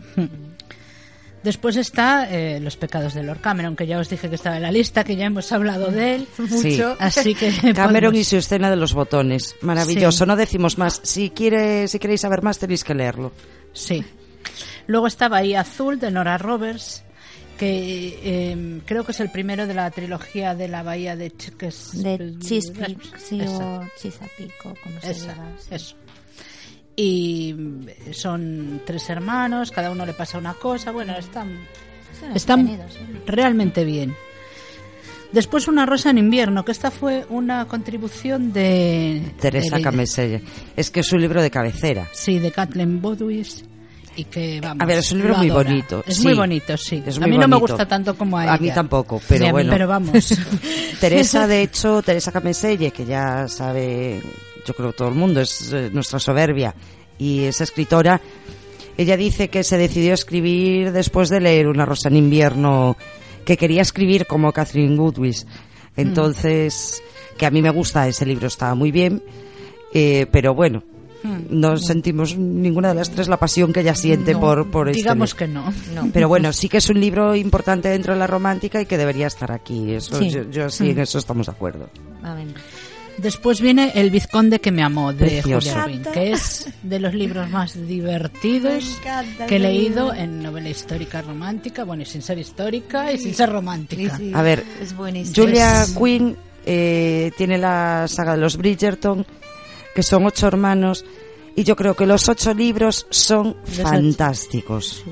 Después 1.43 1.77
está 1.77 2.27
eh, 2.31 2.59
Los 2.59 2.75
pecados 2.75 3.13
de 3.13 3.21
Lord 3.21 3.39
Cameron, 3.39 3.75
que 3.75 3.85
ya 3.85 3.99
os 3.99 4.09
dije 4.09 4.29
que 4.29 4.35
estaba 4.35 4.55
en 4.55 4.63
la 4.63 4.71
lista, 4.71 5.03
que 5.03 5.15
ya 5.15 5.25
hemos 5.27 5.51
hablado 5.51 5.91
de 5.91 6.15
él 6.15 6.27
mucho. 6.39 6.57
Sí. 6.59 6.81
Así 6.99 7.35
que. 7.35 7.51
Cameron 7.75 8.11
podemos- 8.13 8.17
y 8.19 8.23
su 8.23 8.37
escena 8.37 8.69
de 8.71 8.75
los 8.77 8.93
botones. 8.93 9.55
Maravilloso, 9.61 10.25
Sí. 10.25 10.27
no 10.27 10.35
decimos 10.35 10.79
más. 10.79 11.01
Si 11.03 11.29
quiere, 11.29 11.87
si 11.87 11.99
queréis 11.99 12.21
saber 12.21 12.41
más 12.41 12.57
tenéis 12.57 12.83
que 12.83 12.95
leerlo. 12.95 13.31
Sí. 13.73 14.03
Luego 14.87 15.05
está 15.05 15.29
Bahía 15.29 15.61
Azul, 15.61 15.99
de 15.99 16.09
Nora 16.09 16.37
Roberts, 16.39 17.03
que 17.57 18.19
eh, 18.23 18.81
creo 18.85 19.03
que 19.05 19.11
es 19.11 19.19
el 19.19 19.29
primero 19.31 19.65
de 19.67 19.73
la 19.73 19.89
trilogía 19.91 20.55
de 20.55 20.67
la 20.67 20.83
Bahía 20.83 21.15
de 21.15 21.31
Ch- 21.31 21.55
que 21.57 21.67
es- 21.67 22.01
De 22.03 22.35
Chesapeake, 22.39 23.17
sí, 23.17 23.39
Esa. 23.41 23.65
o 23.81 23.87
Chesapeake, 24.01 24.65
o 24.65 24.73
como 24.83 25.01
se 25.01 25.11
Esa, 25.11 25.33
diga. 25.33 25.51
sí. 25.59 25.67
eso. 25.71 25.95
Y 26.97 27.55
son 28.13 28.81
tres 28.85 29.09
hermanos, 29.09 29.71
cada 29.71 29.91
uno 29.91 30.05
le 30.05 30.13
pasa 30.13 30.37
una 30.37 30.53
cosa. 30.53 30.91
Bueno, 30.91 31.17
están, 31.17 31.57
están 32.33 32.67
sí. 32.67 32.99
realmente 33.25 33.83
bien. 33.83 34.15
Después 35.31 35.67
Una 35.67 35.85
rosa 35.85 36.11
en 36.11 36.17
invierno, 36.19 36.63
que 36.63 36.71
esta 36.71 36.91
fue 36.91 37.25
una 37.29 37.65
contribución 37.67 38.53
de... 38.53 39.21
Teresa 39.41 39.81
Cameselle. 39.81 40.41
Es 40.77 40.89
que 40.89 41.01
es 41.01 41.07
su 41.07 41.17
libro 41.17 41.41
de 41.41 41.51
cabecera. 41.51 42.07
Sí, 42.13 42.39
de 42.39 42.51
Kathleen 42.51 43.01
Bodwis. 43.01 43.65
Y 44.17 44.25
que, 44.25 44.61
vamos, 44.61 44.81
A 44.81 44.85
ver, 44.85 44.99
es 44.99 45.11
un 45.11 45.19
libro 45.19 45.37
muy 45.37 45.49
adora. 45.49 45.69
bonito. 45.69 46.03
Es 46.07 46.17
sí. 46.17 46.23
muy 46.23 46.33
bonito, 46.33 46.77
sí. 46.77 47.03
Es 47.05 47.21
a 47.21 47.27
mí 47.27 47.37
no 47.37 47.47
me 47.47 47.57
gusta 47.57 47.85
tanto 47.85 48.17
como 48.17 48.37
a 48.37 48.43
ella. 48.43 48.53
A 48.53 48.57
mí 48.57 48.71
tampoco, 48.71 49.21
pero 49.27 49.51
bueno. 49.51 49.71
Pero 49.71 49.87
vamos. 49.87 50.33
Teresa, 50.99 51.47
de 51.47 51.61
hecho, 51.63 52.01
Teresa 52.01 52.31
Cameselle, 52.31 52.91
que 52.91 53.05
ya 53.05 53.47
sabe, 53.47 54.21
yo 54.65 54.73
creo 54.73 54.91
que 54.91 54.97
todo 54.97 55.09
el 55.09 55.15
mundo, 55.15 55.41
es 55.41 55.73
eh, 55.73 55.89
nuestra 55.91 56.19
soberbia 56.19 56.73
y 57.17 57.43
es 57.43 57.59
escritora, 57.61 58.21
ella 58.97 59.17
dice 59.17 59.49
que 59.49 59.63
se 59.63 59.77
decidió 59.77 60.11
a 60.11 60.15
escribir 60.15 60.91
después 60.91 61.29
de 61.29 61.41
leer 61.41 61.67
Una 61.67 61.85
rosa 61.85 62.09
en 62.09 62.15
invierno, 62.15 62.95
que 63.43 63.57
quería 63.57 63.81
escribir 63.81 64.25
como 64.25 64.51
Catherine 64.51 64.95
Goodwis. 64.95 65.45
Entonces, 65.97 67.01
que 67.37 67.45
a 67.45 67.51
mí 67.51 67.61
me 67.61 67.69
gusta, 67.69 68.07
ese 68.07 68.25
libro 68.25 68.47
está 68.47 68.73
muy 68.75 68.91
bien, 68.91 69.21
eh, 69.93 70.25
pero 70.31 70.53
bueno, 70.53 70.83
no 71.49 71.77
sentimos 71.77 72.37
ninguna 72.37 72.89
de 72.89 72.95
las 72.95 73.09
tres 73.11 73.27
la 73.27 73.37
pasión 73.37 73.73
que 73.73 73.81
ella 73.81 73.95
siente 73.95 74.33
No, 74.33 74.39
por, 74.39 74.69
por 74.71 74.89
este 74.89 74.97
Digamos 75.01 75.33
que 75.35 75.47
no. 75.47 75.71
No. 75.93 76.09
Pero 76.13 76.27
bueno, 76.27 76.51
sí 76.53 76.69
que 76.69 76.77
es 76.77 76.89
un 76.89 76.99
libro 76.99 77.35
importante 77.35 77.89
dentro 77.89 78.13
de 78.13 78.19
la 78.19 78.27
romántica 78.27 78.81
y 78.81 78.85
que 78.85 78.97
debería 78.97 79.27
estar 79.27 79.51
aquí. 79.51 79.93
Eso, 79.93 80.17
Sí. 80.19 80.29
yo, 80.29 80.49
yo 80.49 80.69
sí, 80.69 80.89
en 80.91 80.99
eso 80.99 81.17
estamos 81.17 81.47
de 81.47 81.51
acuerdo. 81.51 81.89
A 82.23 82.33
ver. 82.33 82.47
Después 83.17 83.61
viene 83.61 83.93
El 83.95 84.09
Vizconde 84.09 84.59
que 84.59 84.73
me 84.73 84.83
amó, 84.83 85.13
de 85.13 85.19
Precioso. 85.41 85.69
Julia 85.69 85.85
Ruin, 85.85 86.03
que 86.13 86.33
es 86.33 86.67
de 86.83 86.99
los 86.99 87.13
libros 87.13 87.49
más 87.49 87.73
divertidos 87.87 88.99
que 89.47 89.55
he 89.55 89.59
leído 89.59 90.13
en 90.13 90.43
novela 90.43 90.67
histórica 90.67 91.21
romántica, 91.21 91.85
bueno, 91.85 92.03
y 92.03 92.05
sin 92.05 92.21
ser 92.21 92.37
histórica 92.39 93.13
y 93.13 93.17
sin 93.17 93.33
ser 93.33 93.51
romántica. 93.51 94.19
A 94.33 94.41
ver, 94.41 94.65
Es 94.81 94.93
buenísimo. 94.97 95.45
Julia 95.45 95.85
Quinn 95.97 96.35
eh, 96.65 97.31
tiene 97.37 97.57
la 97.57 98.05
saga 98.09 98.33
de 98.35 98.41
los 98.41 98.57
Bridgerton, 98.57 99.25
que 99.95 100.03
son 100.03 100.25
ocho 100.25 100.45
hermanos, 100.47 101.03
y 101.55 101.63
yo 101.63 101.75
creo 101.75 101.95
que 101.95 102.05
los 102.05 102.27
ocho 102.29 102.53
libros 102.53 103.07
son 103.09 103.55
ocho. 103.65 103.81
fantásticos. 103.83 105.03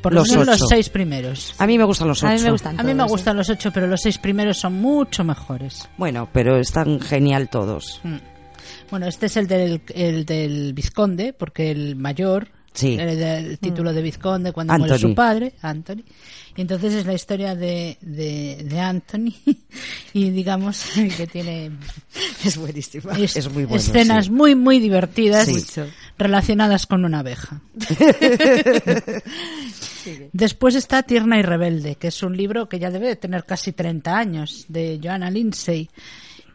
Por 0.00 0.14
lo 0.14 0.20
los 0.20 0.30
menos 0.30 0.46
los 0.46 0.56
ocho. 0.62 0.66
seis 0.68 0.88
primeros. 0.88 1.54
A 1.58 1.66
mí 1.66 1.76
me 1.76 1.84
gustan 1.84 2.08
los 2.08 2.22
ocho. 2.22 2.28
A 2.32 2.34
mí 2.34 2.40
me 2.42 2.50
gustan 2.52 2.80
A 2.80 2.82
mí 2.82 2.94
me 2.94 3.04
gustan 3.04 3.36
los 3.36 3.50
ocho, 3.50 3.70
pero 3.70 3.86
los 3.86 4.00
seis 4.00 4.16
primeros 4.16 4.56
son 4.56 4.74
mucho 4.80 5.24
mejores. 5.24 5.88
Bueno, 5.98 6.28
pero 6.32 6.56
están 6.58 7.00
genial 7.00 7.50
todos. 7.50 8.00
Mm. 8.04 8.16
Bueno, 8.90 9.06
este 9.08 9.26
es 9.26 9.36
el 9.36 9.46
del, 9.46 9.82
el 9.94 10.24
del 10.24 10.72
Vizconde, 10.72 11.32
porque 11.32 11.70
el 11.70 11.96
mayor 11.96 12.48
Sí. 12.72 12.94
hereda 12.94 13.38
el 13.38 13.58
título 13.58 13.92
de 13.92 14.00
Vizconde 14.00 14.52
cuando 14.52 14.78
muere 14.78 14.96
su 14.98 15.12
padre, 15.14 15.54
Anthony. 15.60 16.02
Y 16.60 16.62
entonces 16.62 16.92
es 16.92 17.06
la 17.06 17.14
historia 17.14 17.54
de, 17.54 17.96
de, 18.02 18.66
de 18.68 18.80
Anthony 18.80 19.32
y 20.12 20.28
digamos 20.28 20.84
que 21.16 21.26
tiene 21.26 21.70
Es 22.44 22.58
buenísimo. 22.58 23.10
es- 23.12 23.34
Es 23.34 23.50
muy 23.50 23.64
bueno, 23.64 23.80
escenas 23.82 24.26
sí. 24.26 24.30
muy, 24.30 24.54
muy 24.54 24.78
divertidas 24.78 25.46
Sí. 25.48 25.80
relacionadas 26.18 26.86
con 26.86 27.06
una 27.06 27.20
abeja. 27.20 27.62
Después 30.32 30.74
está 30.74 31.02
Tierna 31.02 31.38
y 31.38 31.42
Rebelde, 31.42 31.94
que 31.94 32.08
es 32.08 32.22
un 32.22 32.36
libro 32.36 32.68
que 32.68 32.78
ya 32.78 32.90
debe 32.90 33.06
de 33.08 33.16
tener 33.16 33.44
casi 33.44 33.72
30 33.72 34.18
años, 34.18 34.66
de 34.68 35.00
Joanna 35.02 35.30
Lindsay. 35.30 35.88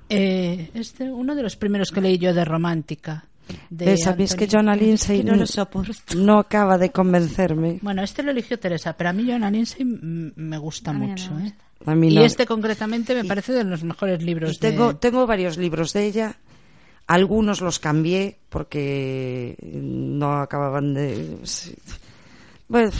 Eh, 0.10 0.70
es 0.76 0.96
de- 1.00 1.12
uno 1.12 1.34
de 1.34 1.42
los 1.42 1.56
primeros 1.56 1.92
que 1.92 2.02
leí 2.02 2.20
yo 2.20 2.32
de 2.34 2.46
romántica. 2.46 3.26
De 3.70 3.96
que. 4.38 4.48
Joanna 4.48 4.76
Lindsay 4.76 5.24
no 5.24 5.36
lo 5.36 5.46
soporto. 5.46 5.94
no 6.16 6.40
acaba 6.40 6.78
de 6.78 6.92
convencerme. 6.92 7.80
Bueno, 7.82 8.04
este 8.04 8.24
lo 8.24 8.32
eligió 8.32 8.58
Teresa, 8.60 8.94
pero 8.94 9.10
a 9.10 9.14
mí 9.14 9.26
Joanna 9.28 9.52
Lindsay 9.52 9.86
me 9.86 10.58
gusta 10.58 10.92
A 10.92 10.94
mí 10.94 11.00
no 11.02 11.06
me 11.06 11.12
mucho. 11.12 11.32
gusta. 11.32 11.48
¿eh? 11.48 11.54
A 11.86 11.96
mí 11.96 12.08
Y 12.12 12.16
no. 12.16 12.24
este 12.24 12.46
concretamente 12.46 13.14
me 13.14 13.26
parece 13.26 13.54
de 13.54 13.64
los 13.64 13.84
mejores 13.84 14.24
libros 14.24 14.56
Y 14.56 14.60
tengo, 14.60 14.94
de... 14.94 15.00
tengo 15.00 15.28
varios 15.28 15.58
libros 15.58 15.94
de 15.94 16.06
ella. 16.06 16.38
Algunos 17.08 17.62
los 17.62 17.78
cambié 17.80 18.40
porque 18.50 19.56
no 19.62 20.40
acababan 20.42 20.94
de. 20.94 21.38
Bueno. 22.68 22.92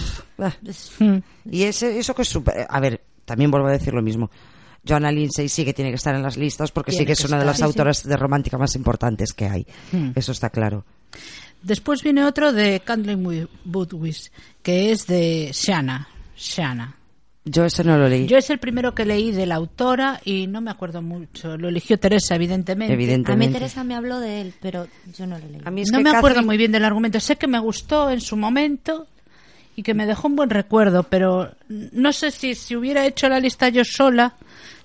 Mm. 1.00 1.18
y 1.50 1.64
ese, 1.64 1.98
eso 1.98 2.14
que 2.14 2.22
es 2.22 2.30
súper. 2.30 2.68
A 2.70 2.80
ver, 2.80 3.02
también 3.26 3.50
vuelvo 3.50 3.68
a 3.68 3.72
decir 3.72 3.94
lo 3.94 4.04
mismo. 4.04 4.30
Joanna 4.88 5.12
Lindsay 5.12 5.50
sí 5.50 5.66
que 5.66 5.74
tiene 5.74 5.92
que 5.92 5.96
estar 5.98 6.16
en 6.16 6.22
las 6.24 6.38
listas 6.38 6.72
porque 6.72 6.92
sí 6.92 7.06
que 7.06 7.14
es 7.14 7.20
que 7.22 7.28
una 7.28 7.40
de 7.40 7.46
las 7.46 7.56
Sí, 7.58 7.62
sí. 7.62 7.66
autoras 7.66 8.04
de 8.04 8.16
romántica 8.18 8.58
más 8.58 8.76
importantes 8.76 9.34
que 9.34 9.46
hay. 9.48 9.66
Hmm. 9.92 10.12
Eso 10.16 10.32
está 10.32 10.50
claro. 10.50 10.86
Después 11.62 12.04
viene 12.04 12.24
otro 12.24 12.54
de 12.54 12.82
Candling 12.82 13.48
Budwis, 13.64 14.32
que 14.62 14.92
es 14.92 15.08
de 15.08 15.50
Shanna. 15.54 16.08
Shanna. 16.38 16.96
Yo 17.48 17.64
ese 17.66 17.84
no 17.84 17.98
lo 17.98 18.10
leí. 18.10 18.26
Yo 18.28 18.38
es 18.38 18.50
el 18.50 18.58
primero 18.60 18.96
que 18.96 19.06
leí 19.06 19.32
de 19.32 19.46
la 19.46 19.56
autora 19.56 20.20
y 20.26 20.48
no 20.48 20.62
me 20.62 20.72
acuerdo 20.72 21.02
mucho. 21.04 21.58
Lo 21.58 21.70
eligió 21.70 22.00
Teresa, 22.00 22.36
evidentemente. 22.36 22.94
A 22.94 22.98
mí 22.98 23.04
Evidentemente. 23.04 23.54
Teresa 23.60 23.84
me 23.84 23.96
habló 23.96 24.20
de 24.20 24.42
él, 24.42 24.54
pero 24.62 24.88
yo 25.16 25.28
no 25.28 25.38
lo 25.38 25.48
leí. 25.48 25.62
A 25.64 25.70
mí 25.72 25.82
es 25.82 25.92
no 25.92 26.00
que 26.00 26.04
me 26.06 26.10
acuerdo 26.10 26.42
muy 26.44 26.58
bien 26.58 26.72
del 26.72 26.86
argumento. 26.86 27.20
Sé 27.20 27.36
que 27.36 27.48
me 27.48 27.60
gustó 27.60 28.10
en 28.10 28.20
su 28.22 28.36
momento 28.36 29.08
y 29.76 29.84
que 29.84 29.94
me 29.94 30.06
dejó 30.06 30.28
un 30.28 30.36
buen 30.36 30.50
recuerdo, 30.50 31.04
pero 31.04 31.52
no 31.68 32.14
sé 32.14 32.32
si, 32.32 32.56
si 32.56 32.76
hubiera 32.76 33.06
hecho 33.06 33.28
la 33.30 33.40
lista 33.40 33.70
yo 33.70 33.84
sola, 33.84 34.36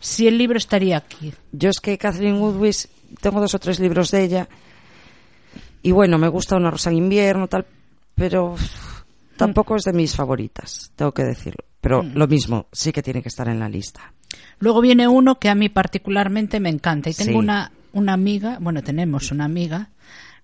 si 0.00 0.26
el 0.26 0.36
libro 0.38 0.58
estaría 0.58 0.96
aquí. 0.96 1.32
Yo 1.52 1.70
es 1.70 1.80
que 1.80 1.96
Catherine 1.98 2.38
Woodwis, 2.38 2.88
tengo 3.20 3.40
dos 3.40 3.54
o 3.54 3.58
tres 3.58 3.78
libros 3.80 4.10
de 4.10 4.24
ella. 4.24 4.48
Y 5.82 5.92
bueno, 5.92 6.18
me 6.18 6.28
gusta 6.28 6.56
Una 6.56 6.70
rosa 6.70 6.90
en 6.90 6.96
invierno, 6.96 7.48
tal, 7.48 7.64
pero 8.14 8.54
tampoco 9.36 9.76
es 9.76 9.84
de 9.84 9.92
mis 9.92 10.14
favoritas, 10.14 10.92
tengo 10.96 11.12
que 11.12 11.24
decirlo. 11.24 11.64
Pero 11.80 12.02
lo 12.02 12.26
mismo, 12.26 12.66
sí 12.72 12.92
que 12.92 13.02
tiene 13.02 13.22
que 13.22 13.28
estar 13.30 13.48
en 13.48 13.58
la 13.58 13.68
lista. 13.68 14.12
Luego 14.58 14.82
viene 14.82 15.08
uno 15.08 15.38
que 15.38 15.48
a 15.48 15.54
mí 15.54 15.70
particularmente 15.70 16.60
me 16.60 16.68
encanta. 16.68 17.08
Y 17.08 17.14
tengo 17.14 17.30
Sí. 17.32 17.36
una, 17.38 17.72
una 17.92 18.12
amiga, 18.12 18.58
bueno, 18.60 18.82
tenemos 18.82 19.32
una 19.32 19.46
amiga, 19.46 19.88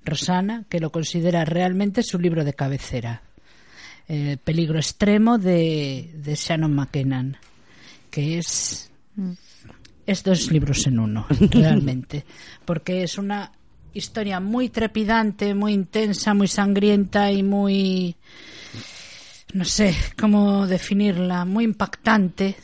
Rosana, 0.03 0.65
que 0.71 0.81
lo 0.81 0.91
considera 0.91 1.45
realmente 1.45 2.03
su 2.03 2.19
libro 2.19 2.45
de 2.45 2.55
cabecera. 2.55 3.21
Eh, 4.09 4.37
Peligro 4.43 4.79
extremo 4.79 5.37
de, 5.39 6.13
de 6.15 6.35
Shannon 6.35 6.75
McKennan, 6.75 7.37
que 8.11 8.39
es, 8.39 8.91
es 10.07 10.23
dos 10.23 10.51
libros 10.53 10.87
en 10.87 10.99
uno, 11.01 11.27
realmente. 11.51 12.25
Porque 12.65 13.03
es 13.03 13.19
una 13.19 13.51
historia 13.95 14.39
muy 14.41 14.69
trepidante, 14.69 15.55
muy 15.55 15.73
intensa, 15.73 16.35
muy 16.35 16.49
sangrienta 16.49 17.33
y 17.33 17.43
muy 17.43 18.15
no 19.55 19.65
sé 19.65 19.97
cómo 20.19 20.67
definirla, 20.67 21.45
muy 21.45 21.65
impactante, 21.65 22.57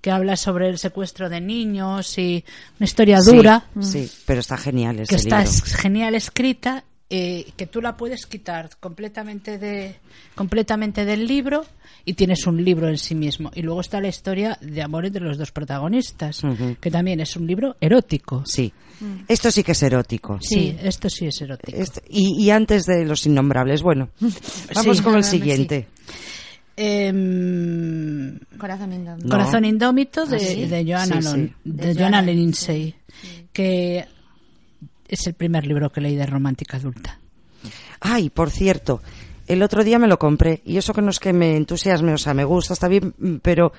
que 0.00 0.10
habla 0.10 0.36
sobre 0.36 0.68
el 0.68 0.78
secuestro 0.78 1.28
de 1.28 1.40
niños 1.40 2.16
y 2.18 2.42
una 2.78 2.84
historia 2.84 3.18
dura, 3.20 3.66
Sí, 3.80 4.10
pero 4.24 4.40
está 4.40 4.56
genial 4.56 5.00
ese 5.00 5.10
que 5.10 5.16
está 5.16 5.42
libro. 5.44 5.60
genial 5.76 6.14
escrita, 6.14 6.84
eh, 7.10 7.46
que 7.56 7.66
tú 7.66 7.82
la 7.82 7.96
puedes 7.96 8.26
quitar 8.26 8.70
completamente, 8.78 9.58
de, 9.58 9.96
completamente 10.34 11.04
del 11.04 11.26
libro 11.26 11.66
y 12.04 12.14
tienes 12.14 12.46
un 12.46 12.64
libro 12.64 12.88
en 12.88 12.96
sí 12.98 13.14
mismo. 13.16 13.50
Y 13.54 13.62
luego 13.62 13.80
está 13.80 14.00
la 14.00 14.08
historia 14.08 14.56
de 14.60 14.80
amor 14.82 15.04
entre 15.06 15.22
los 15.22 15.36
dos 15.36 15.50
protagonistas, 15.50 16.42
que 16.80 16.90
también 16.90 17.18
es 17.20 17.34
un 17.36 17.46
libro 17.46 17.76
erótico. 17.80 18.44
Sí. 18.46 18.72
Esto 19.28 19.50
sí 19.50 19.62
que 19.64 19.72
es 19.72 19.82
erótico. 19.82 20.38
Sí, 20.40 20.76
esto 20.82 21.08
sí 21.10 21.26
es 21.26 21.40
erótico. 21.40 21.78
Y, 22.08 22.44
y 22.44 22.50
antes 22.50 22.84
de 22.86 23.04
Los 23.04 23.26
Innombrables, 23.26 23.82
bueno, 23.82 24.10
vamos 24.74 24.98
Sí. 24.98 25.02
con 25.02 25.16
el 25.16 25.24
Sí. 25.24 25.30
siguiente. 25.38 25.88
Em, 26.76 28.38
Corazón 28.58 28.92
indómito. 28.92 29.26
No. 29.26 29.30
Corazón 29.30 29.64
Indómito 29.64 30.26
de, 30.26 30.36
¿Ah, 30.36 30.38
sí? 30.40 30.64
de 30.66 30.84
Joanna, 30.84 31.20
Sí, 31.22 31.28
Lon- 31.28 31.46
sí. 31.48 31.54
de 31.64 31.72
De 31.86 31.94
Joanna 31.94 32.18
Joanna 32.18 32.22
Lindsay, 32.32 32.94
que 33.52 34.06
es 35.10 35.26
el 35.26 35.34
primer 35.34 35.66
libro 35.66 35.90
que 35.90 36.00
leí 36.00 36.16
de 36.16 36.26
romántica 36.26 36.76
adulta. 36.78 37.18
Ay, 38.00 38.30
por 38.30 38.50
cierto, 38.50 39.02
el 39.46 39.62
otro 39.62 39.84
día 39.84 39.98
me 39.98 40.06
lo 40.08 40.18
compré 40.18 40.62
y 40.64 40.76
eso 40.78 40.92
que 40.94 41.02
no 41.02 41.10
es 41.10 41.18
que 41.20 41.32
me 41.32 41.56
entusiasme, 41.56 42.14
o 42.14 42.18
sea, 42.18 42.32
me 42.34 42.44
gusta, 42.44 42.72
está 42.72 42.88
bien, 42.88 43.14
mm, 43.18 43.36
pero 43.42 43.72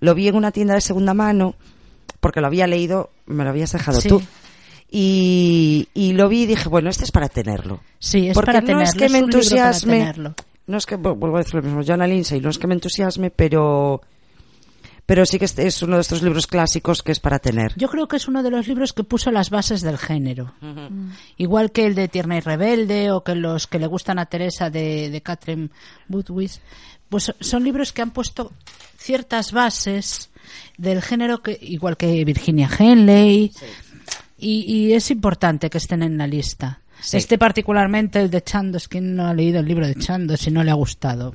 lo 0.00 0.14
vi 0.14 0.28
en 0.28 0.34
una 0.36 0.50
tienda 0.52 0.74
de 0.74 0.80
segunda 0.80 1.14
mano 1.14 1.54
porque 2.20 2.40
lo 2.40 2.46
había 2.48 2.66
leído, 2.66 3.10
me 3.26 3.44
lo 3.44 3.50
habías 3.50 3.72
dejado 3.72 4.00
Sí. 4.00 4.08
tú. 4.08 4.22
Y, 4.90 5.88
y 5.94 6.12
lo 6.14 6.28
vi 6.28 6.42
y 6.42 6.46
dije, 6.46 6.68
bueno, 6.68 6.88
este 6.90 7.04
es 7.04 7.12
para 7.12 7.28
tenerlo. 7.28 7.80
Sí, 7.98 8.28
es 8.28 8.34
porque 8.34 8.46
para 8.48 8.60
no 8.62 8.66
tenerlo. 8.66 8.84
es 8.88 8.94
que 8.94 9.08
me 9.10 9.18
entusiasme, 9.18 10.12
no 10.66 10.78
es 10.78 10.86
que, 10.86 10.96
vu- 10.98 11.14
vuelvo 11.16 11.36
a 11.36 11.40
decir 11.40 11.54
lo 11.56 11.62
mismo, 11.62 11.82
Joanna 11.86 12.06
Lindsay, 12.06 12.40
no 12.40 12.48
es 12.50 12.58
que 12.58 12.66
me 12.66 12.74
entusiasme, 12.74 13.30
pero, 13.30 14.00
pero 15.08 15.24
sí 15.24 15.38
que 15.38 15.46
este 15.46 15.66
es 15.66 15.80
uno 15.80 15.94
de 15.94 16.02
estos 16.02 16.22
libros 16.22 16.46
clásicos 16.46 17.02
que 17.02 17.12
es 17.12 17.18
para 17.18 17.38
tener. 17.38 17.72
Yo 17.76 17.88
creo 17.88 18.06
que 18.08 18.16
es 18.16 18.28
uno 18.28 18.42
de 18.42 18.50
los 18.50 18.68
libros 18.68 18.92
que 18.92 19.04
puso 19.04 19.30
las 19.30 19.48
bases 19.48 19.80
del 19.80 19.96
género. 19.96 20.52
Igual 21.38 21.72
que 21.72 21.86
el 21.86 21.94
de 21.94 22.08
Tierna 22.08 22.36
y 22.36 22.40
Rebelde 22.40 23.10
o 23.10 23.24
que 23.24 23.34
los 23.34 23.66
que 23.66 23.78
le 23.78 23.86
gustan 23.86 24.18
a 24.18 24.26
Teresa 24.26 24.68
de, 24.68 25.08
de 25.08 25.22
Catherine 25.22 25.70
Woodwis. 26.10 26.60
Pues 27.08 27.32
son 27.40 27.64
libros 27.64 27.94
que 27.94 28.02
han 28.02 28.10
puesto 28.10 28.52
ciertas 28.98 29.52
bases 29.52 30.28
del 30.76 31.00
género, 31.00 31.42
que 31.42 31.58
igual 31.58 31.96
que 31.96 32.22
Virginia 32.26 32.68
Henley. 32.78 33.50
Y, 34.36 34.60
y 34.70 34.92
es 34.92 35.10
importante 35.10 35.70
que 35.70 35.78
estén 35.78 36.02
en 36.02 36.18
la 36.18 36.26
lista. 36.26 36.82
Sí. 37.00 37.16
Este 37.16 37.38
particularmente, 37.38 38.20
el 38.20 38.28
de 38.28 38.42
Chandos. 38.42 38.88
¿Quién 38.88 39.16
no 39.16 39.26
ha 39.26 39.32
leído 39.32 39.60
el 39.60 39.66
libro 39.68 39.86
de 39.86 39.94
Chandos 39.94 40.46
y 40.46 40.50
no 40.50 40.62
le 40.62 40.70
ha 40.70 40.74
gustado? 40.74 41.32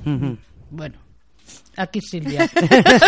Bueno, 0.70 0.98
aquí 1.76 2.00
Silvia. 2.00 2.48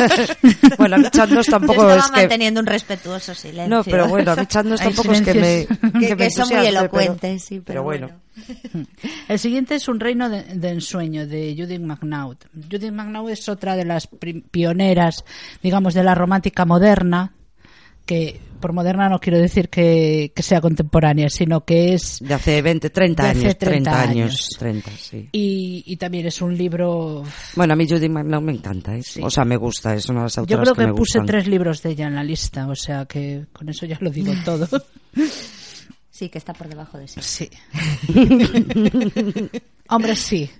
bueno, 0.78 0.96
a 0.96 0.98
mí 0.98 1.04
Chandos 1.10 1.46
Yo 1.46 1.52
tampoco 1.52 1.82
estaba 1.82 1.96
es 1.96 2.10
que... 2.10 2.20
manteniendo 2.20 2.60
un 2.60 2.66
respetuoso 2.66 3.34
silencio. 3.34 3.76
No, 3.76 3.84
pero 3.84 4.08
bueno, 4.08 4.32
a 4.32 4.36
mí 4.36 4.46
Chandos 4.46 4.80
tampoco 4.80 5.12
es 5.12 5.22
que 5.22 5.34
me. 5.34 5.66
Que- 6.06 6.14
me 6.14 6.16
que 6.16 6.30
son 6.30 6.48
muy 6.48 6.56
entusiasme, 6.56 6.62
pero- 6.62 6.80
elocuentes, 6.80 7.44
sí, 7.44 7.60
pero 7.60 7.82
bueno. 7.82 8.10
El 9.28 9.38
siguiente 9.38 9.74
es 9.76 9.88
Un 9.88 9.98
reino 10.00 10.28
de, 10.28 10.42
de 10.42 10.68
ensueño 10.70 11.26
de 11.26 11.54
Judith 11.56 11.80
MacNaught. 11.80 12.44
Judith 12.70 12.92
MacNaught 12.92 13.30
es 13.30 13.48
otra 13.48 13.76
de 13.76 13.84
las 13.84 14.08
pioneras, 14.50 15.24
digamos, 15.62 15.94
de 15.94 16.04
la 16.04 16.14
romántica 16.14 16.64
moderna, 16.64 17.32
que 18.06 18.40
por 18.60 18.72
moderna 18.72 19.08
no 19.10 19.18
quiero 19.18 19.38
decir 19.38 19.68
que, 19.68 20.32
que 20.34 20.42
sea 20.42 20.62
contemporánea, 20.62 21.28
sino 21.28 21.64
que 21.64 21.92
es 21.92 22.20
De 22.20 22.32
hace 22.32 22.62
20, 22.62 22.88
30 22.88 23.22
De 23.22 23.28
hace 23.28 23.38
años, 23.40 23.58
30, 23.58 23.90
30 23.90 24.00
años, 24.02 24.30
años. 24.30 24.48
30, 24.58 24.90
sí. 24.98 25.28
y, 25.32 25.84
y 25.86 25.96
también 25.96 26.26
es 26.26 26.40
un 26.40 26.56
libro. 26.56 27.22
Bueno, 27.54 27.74
a 27.74 27.76
mí 27.76 27.86
Judy 27.86 28.08
McNaught 28.08 28.44
me 28.44 28.52
encanta, 28.52 28.96
¿eh? 28.96 29.02
Sí. 29.02 29.20
o 29.22 29.28
sea, 29.28 29.44
me 29.44 29.56
gusta, 29.58 29.94
es 29.94 30.08
una 30.08 30.20
de 30.20 30.24
las 30.24 30.34
Yo 30.36 30.40
autoras 30.40 30.62
creo 30.70 30.74
que, 30.74 30.86
me 30.86 30.94
puse 30.94 31.18
gustan. 31.18 31.26
tres 31.26 31.46
libros 31.46 31.82
de 31.82 31.90
ella 31.90 32.06
en 32.06 32.14
la 32.14 32.24
lista, 32.24 32.66
o 32.68 32.74
sea 32.74 33.04
que 33.04 33.44
con 33.52 33.68
eso 33.68 33.84
ya 33.84 33.98
lo 34.00 34.10
digo 34.10 34.32
todo. 34.44 34.66
Sí, 36.10 36.30
que 36.30 36.38
está 36.38 36.54
por 36.54 36.66
debajo 36.66 36.96
de 36.96 37.06
sí. 37.08 37.20
Sí. 37.20 37.50
Hombre, 39.90 40.16
sí. 40.16 40.50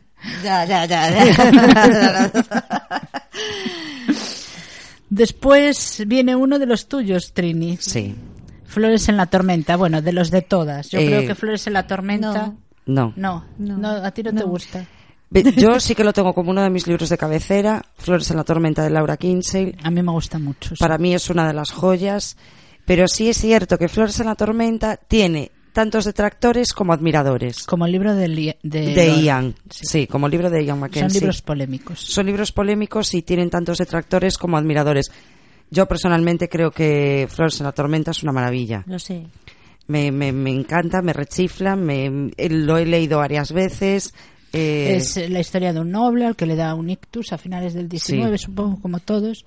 Ya, 0.45 0.67
ya, 0.67 0.85
ya. 0.85 1.25
ya. 1.25 2.31
Después 5.11 6.03
viene 6.07 6.35
uno 6.37 6.59
de 6.59 6.67
los 6.67 6.89
tuyos, 6.89 7.33
Trini. 7.33 7.77
Sí, 7.81 8.15
Flores 8.65 9.09
en 9.09 9.17
la 9.17 9.27
tormenta, 9.27 9.77
bueno, 9.77 10.03
de 10.03 10.13
los 10.13 10.31
de 10.31 10.43
todas. 10.43 10.91
Yo 10.91 10.99
Eh, 10.99 11.07
creo 11.07 11.27
que 11.27 11.35
Flores 11.35 11.67
en 11.67 11.73
la 11.75 11.87
tormenta. 11.87 12.55
no. 12.87 13.13
no. 13.17 13.45
No, 13.59 13.77
no, 13.79 13.89
a 13.91 14.11
ti 14.11 14.23
no, 14.23 14.33
te 14.35 14.43
gusta. 14.45 14.85
Yo 15.57 15.79
sí 15.81 15.95
que 15.95 16.05
lo 16.05 16.13
tengo 16.13 16.33
como 16.35 16.51
uno 16.51 16.63
de 16.63 16.71
mis 16.71 16.87
libros 16.87 17.09
de 17.09 17.19
cabecera, 17.19 17.85
Flores 17.97 18.31
en 18.31 18.37
la 18.37 18.45
tormenta 18.45 18.83
de 18.83 18.91
Laura 18.91 19.17
Kinsale. 19.17 19.77
A 19.83 19.91
mí 19.91 20.03
me 20.03 20.13
gusta 20.13 20.39
mucho. 20.39 20.71
sí. 20.77 20.81
Para 20.81 20.99
mí 20.99 21.15
es 21.15 21.31
una 21.31 21.47
de 21.47 21.55
las 21.55 21.71
joyas, 21.73 22.37
pero 22.85 23.07
sí 23.09 23.29
es 23.29 23.37
cierto 23.39 23.79
que 23.79 23.89
Flores 23.89 24.19
en 24.21 24.27
la 24.27 24.35
tormenta 24.35 24.97
tiene 24.97 25.51
tantos 25.77 26.07
detractores 26.07 26.73
como 26.73 26.93
admiradores. 26.95 27.65
Como 27.65 27.85
el 27.85 27.93
libro 27.93 28.15
de, 28.15 28.29
Li- 28.29 28.57
de, 28.63 28.95
De 28.95 29.21
Ian, 29.23 29.55
Sí. 29.71 29.85
sí, 29.87 30.07
como 30.07 30.27
el 30.27 30.33
libro 30.33 30.49
de 30.49 30.65
Ian 30.65 30.77
Son 30.77 30.81
Mackenzie. 30.81 31.21
libros 31.21 31.43
polémicos. 31.43 32.01
Son 32.01 32.25
libros 32.25 32.51
polémicos 32.51 33.13
y 33.13 33.21
tienen 33.21 33.51
tantos 33.51 33.77
detractores 33.79 34.39
como 34.39 34.57
admiradores. 34.57 35.13
Yo 35.71 35.87
personalmente 35.87 36.49
creo 36.49 36.71
que 36.71 37.29
Flores 37.31 37.61
en 37.61 37.65
la 37.67 37.73
tormenta 37.73 38.13
es 38.13 38.23
una 38.23 38.33
maravilla. 38.33 38.83
Lo 38.87 38.99
sé. 38.99 39.27
Me, 39.89 40.11
me, 40.11 40.33
me 40.33 40.51
encanta, 40.51 41.03
me 41.03 41.13
rechifla, 41.13 41.77
me, 41.77 42.31
lo 42.49 42.79
he 42.79 42.87
leído 42.87 43.19
varias 43.19 43.53
veces. 43.53 44.15
eh, 44.55 44.95
Es 44.97 45.17
la 45.29 45.41
historia 45.41 45.73
de 45.75 45.81
un 45.81 45.91
noble 45.91 46.25
al 46.25 46.37
que 46.37 46.47
le 46.47 46.57
da 46.57 46.75
un 46.75 46.89
ictus 46.89 47.33
a 47.35 47.39
finales 47.39 47.75
del 47.75 47.89
19, 47.89 48.39
supongo, 48.39 48.81
como 48.81 48.99
todos. 49.01 49.45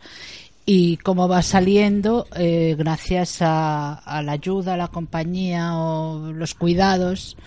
Y 0.72 0.98
cómo 0.98 1.28
va 1.28 1.42
saliendo 1.42 2.28
eh, 2.36 2.76
gracias 2.78 3.42
a, 3.42 3.96
a 3.96 4.22
la 4.22 4.34
ayuda, 4.34 4.76
a 4.76 4.78
la 4.78 4.90
compañía 4.90 5.76
o 5.76 6.32
los 6.32 6.54
cuidados, 6.54 7.38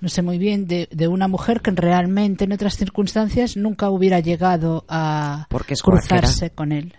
no 0.00 0.08
sé 0.08 0.22
muy 0.22 0.38
bien, 0.38 0.68
de, 0.68 0.88
de 0.92 1.08
una 1.08 1.26
mujer 1.26 1.60
que 1.60 1.72
realmente 1.72 2.44
en 2.44 2.52
otras 2.52 2.76
circunstancias 2.76 3.56
nunca 3.56 3.90
hubiera 3.90 4.20
llegado 4.20 4.84
a 4.88 5.46
Porque 5.48 5.74
es 5.74 5.82
cruzarse 5.82 6.50
con 6.50 6.70
él. 6.70 6.94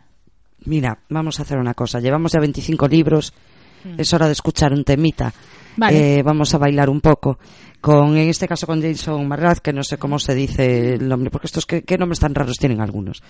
Mira, 0.66 1.00
vamos 1.08 1.40
a 1.40 1.44
hacer 1.44 1.58
una 1.58 1.74
cosa. 1.74 2.02
Llevamos 2.02 2.34
ya 2.34 2.42
25 2.42 2.86
libros. 2.90 3.34
Es 3.98 4.12
hora 4.14 4.26
de 4.26 4.34
escuchar 4.34 4.74
un 4.74 4.84
temita. 4.84 5.30
Mm. 5.30 5.80
Vale. 5.80 6.18
Eh, 6.18 6.24
vamos 6.24 6.54
a 6.54 6.58
bailar 6.58 6.90
un 6.90 7.00
poco. 7.00 7.40
Con, 7.80 8.18
en 8.18 8.28
este 8.28 8.50
caso 8.50 8.68
con 8.68 8.82
Jason 8.82 9.26
Marraz, 9.30 9.62
que 9.62 9.72
no 9.72 9.86
sé 9.86 9.98
cómo 9.98 10.20
se 10.20 10.36
dice 10.36 10.96
el 10.96 11.08
nombre, 11.08 11.30
porque 11.32 11.48
estos 11.48 11.66
qué, 11.66 11.84
qué 11.84 11.98
nombres 11.98 12.20
tan 12.20 12.36
raros 12.36 12.58
tienen 12.58 12.82
algunos. 12.82 13.24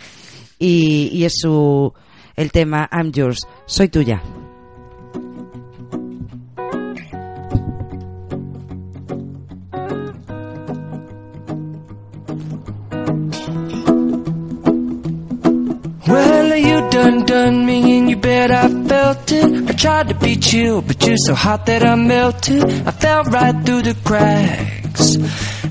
Y, 0.57 1.09
y 1.11 1.25
es 1.25 1.33
su, 1.35 1.93
el 2.35 2.51
tema 2.51 2.89
I'm 2.91 3.11
Yours, 3.13 3.39
soy 3.65 3.89
tuya. 3.89 4.21
Well, 16.07 16.57
you 16.57 16.89
done 16.89 17.25
done 17.25 17.65
me 17.65 17.97
and 17.97 18.09
you 18.09 18.17
bet 18.17 18.51
I 18.51 18.67
felt 18.87 19.31
it. 19.31 19.69
I 19.69 19.73
tried 19.73 20.09
to 20.09 20.15
be 20.15 20.35
chill, 20.35 20.81
but 20.81 21.05
you're 21.05 21.17
so 21.17 21.33
hot 21.33 21.65
that 21.65 21.83
I 21.83 21.95
melted. 21.95 22.63
I 22.63 22.91
fell 22.91 23.23
right 23.23 23.65
through 23.65 23.81
the 23.83 23.95
cracks. 24.03 25.62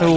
matter 0.00 0.14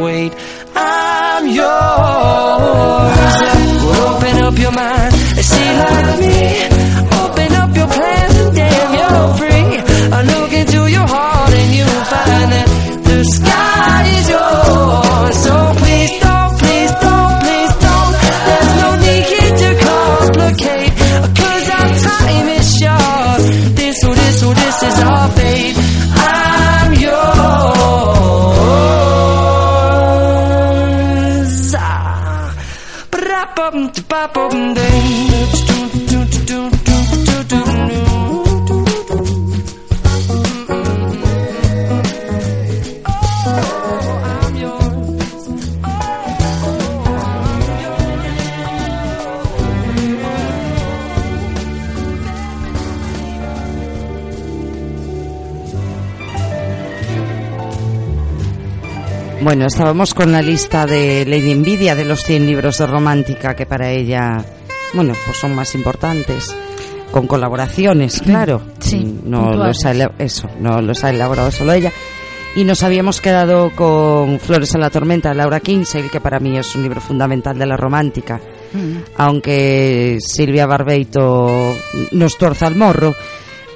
Bueno, 59.63 59.76
estábamos 59.76 60.13
con 60.13 60.30
la 60.34 60.41
lista 60.41 60.86
de 60.86 61.26
Lady 61.26 61.52
Envidia 61.52 61.95
de 61.95 62.04
los 62.04 62.21
100 62.26 62.45
libros 62.47 62.80
de 62.80 62.86
romántica 62.86 63.56
que 63.56 63.65
para 63.65 63.89
ella, 63.91 64.43
bueno, 64.91 65.13
pues 65.26 65.38
son 65.38 65.56
más 65.56 65.73
importantes. 65.73 66.54
Con 67.12 67.28
colaboraciones, 67.28 68.21
claro. 68.21 68.62
Sí, 68.80 69.21
no 69.23 69.54
los 69.54 69.86
ha, 69.86 69.93
ela- 69.93 70.12
eso, 70.19 70.49
no 70.60 70.82
los 70.82 71.02
ha 71.06 71.12
elaborado 71.12 71.49
solo 71.49 71.71
ella. 71.71 71.93
Y 72.58 72.65
nos 72.65 72.84
habíamos 72.84 73.21
quedado 73.21 73.71
con 73.73 74.38
Flores 74.41 74.76
en 74.76 74.82
la 74.82 74.89
tormenta 74.89 75.30
de 75.30 75.36
Laura 75.36 75.62
Kinsale, 75.62 76.10
que 76.10 76.19
para 76.19 76.41
mí 76.41 76.58
es 76.58 76.76
un 76.76 76.84
libro 76.84 76.99
fundamental 76.99 77.58
de 77.58 77.65
la 77.65 77.78
romántica. 77.78 78.41
Mm. 78.73 78.97
Aunque 79.15 80.17
Silvia 80.19 80.65
Barbeito 80.65 81.73
nos 82.12 82.38
torza 82.38 82.67
el 82.67 82.76
morro. 82.76 83.15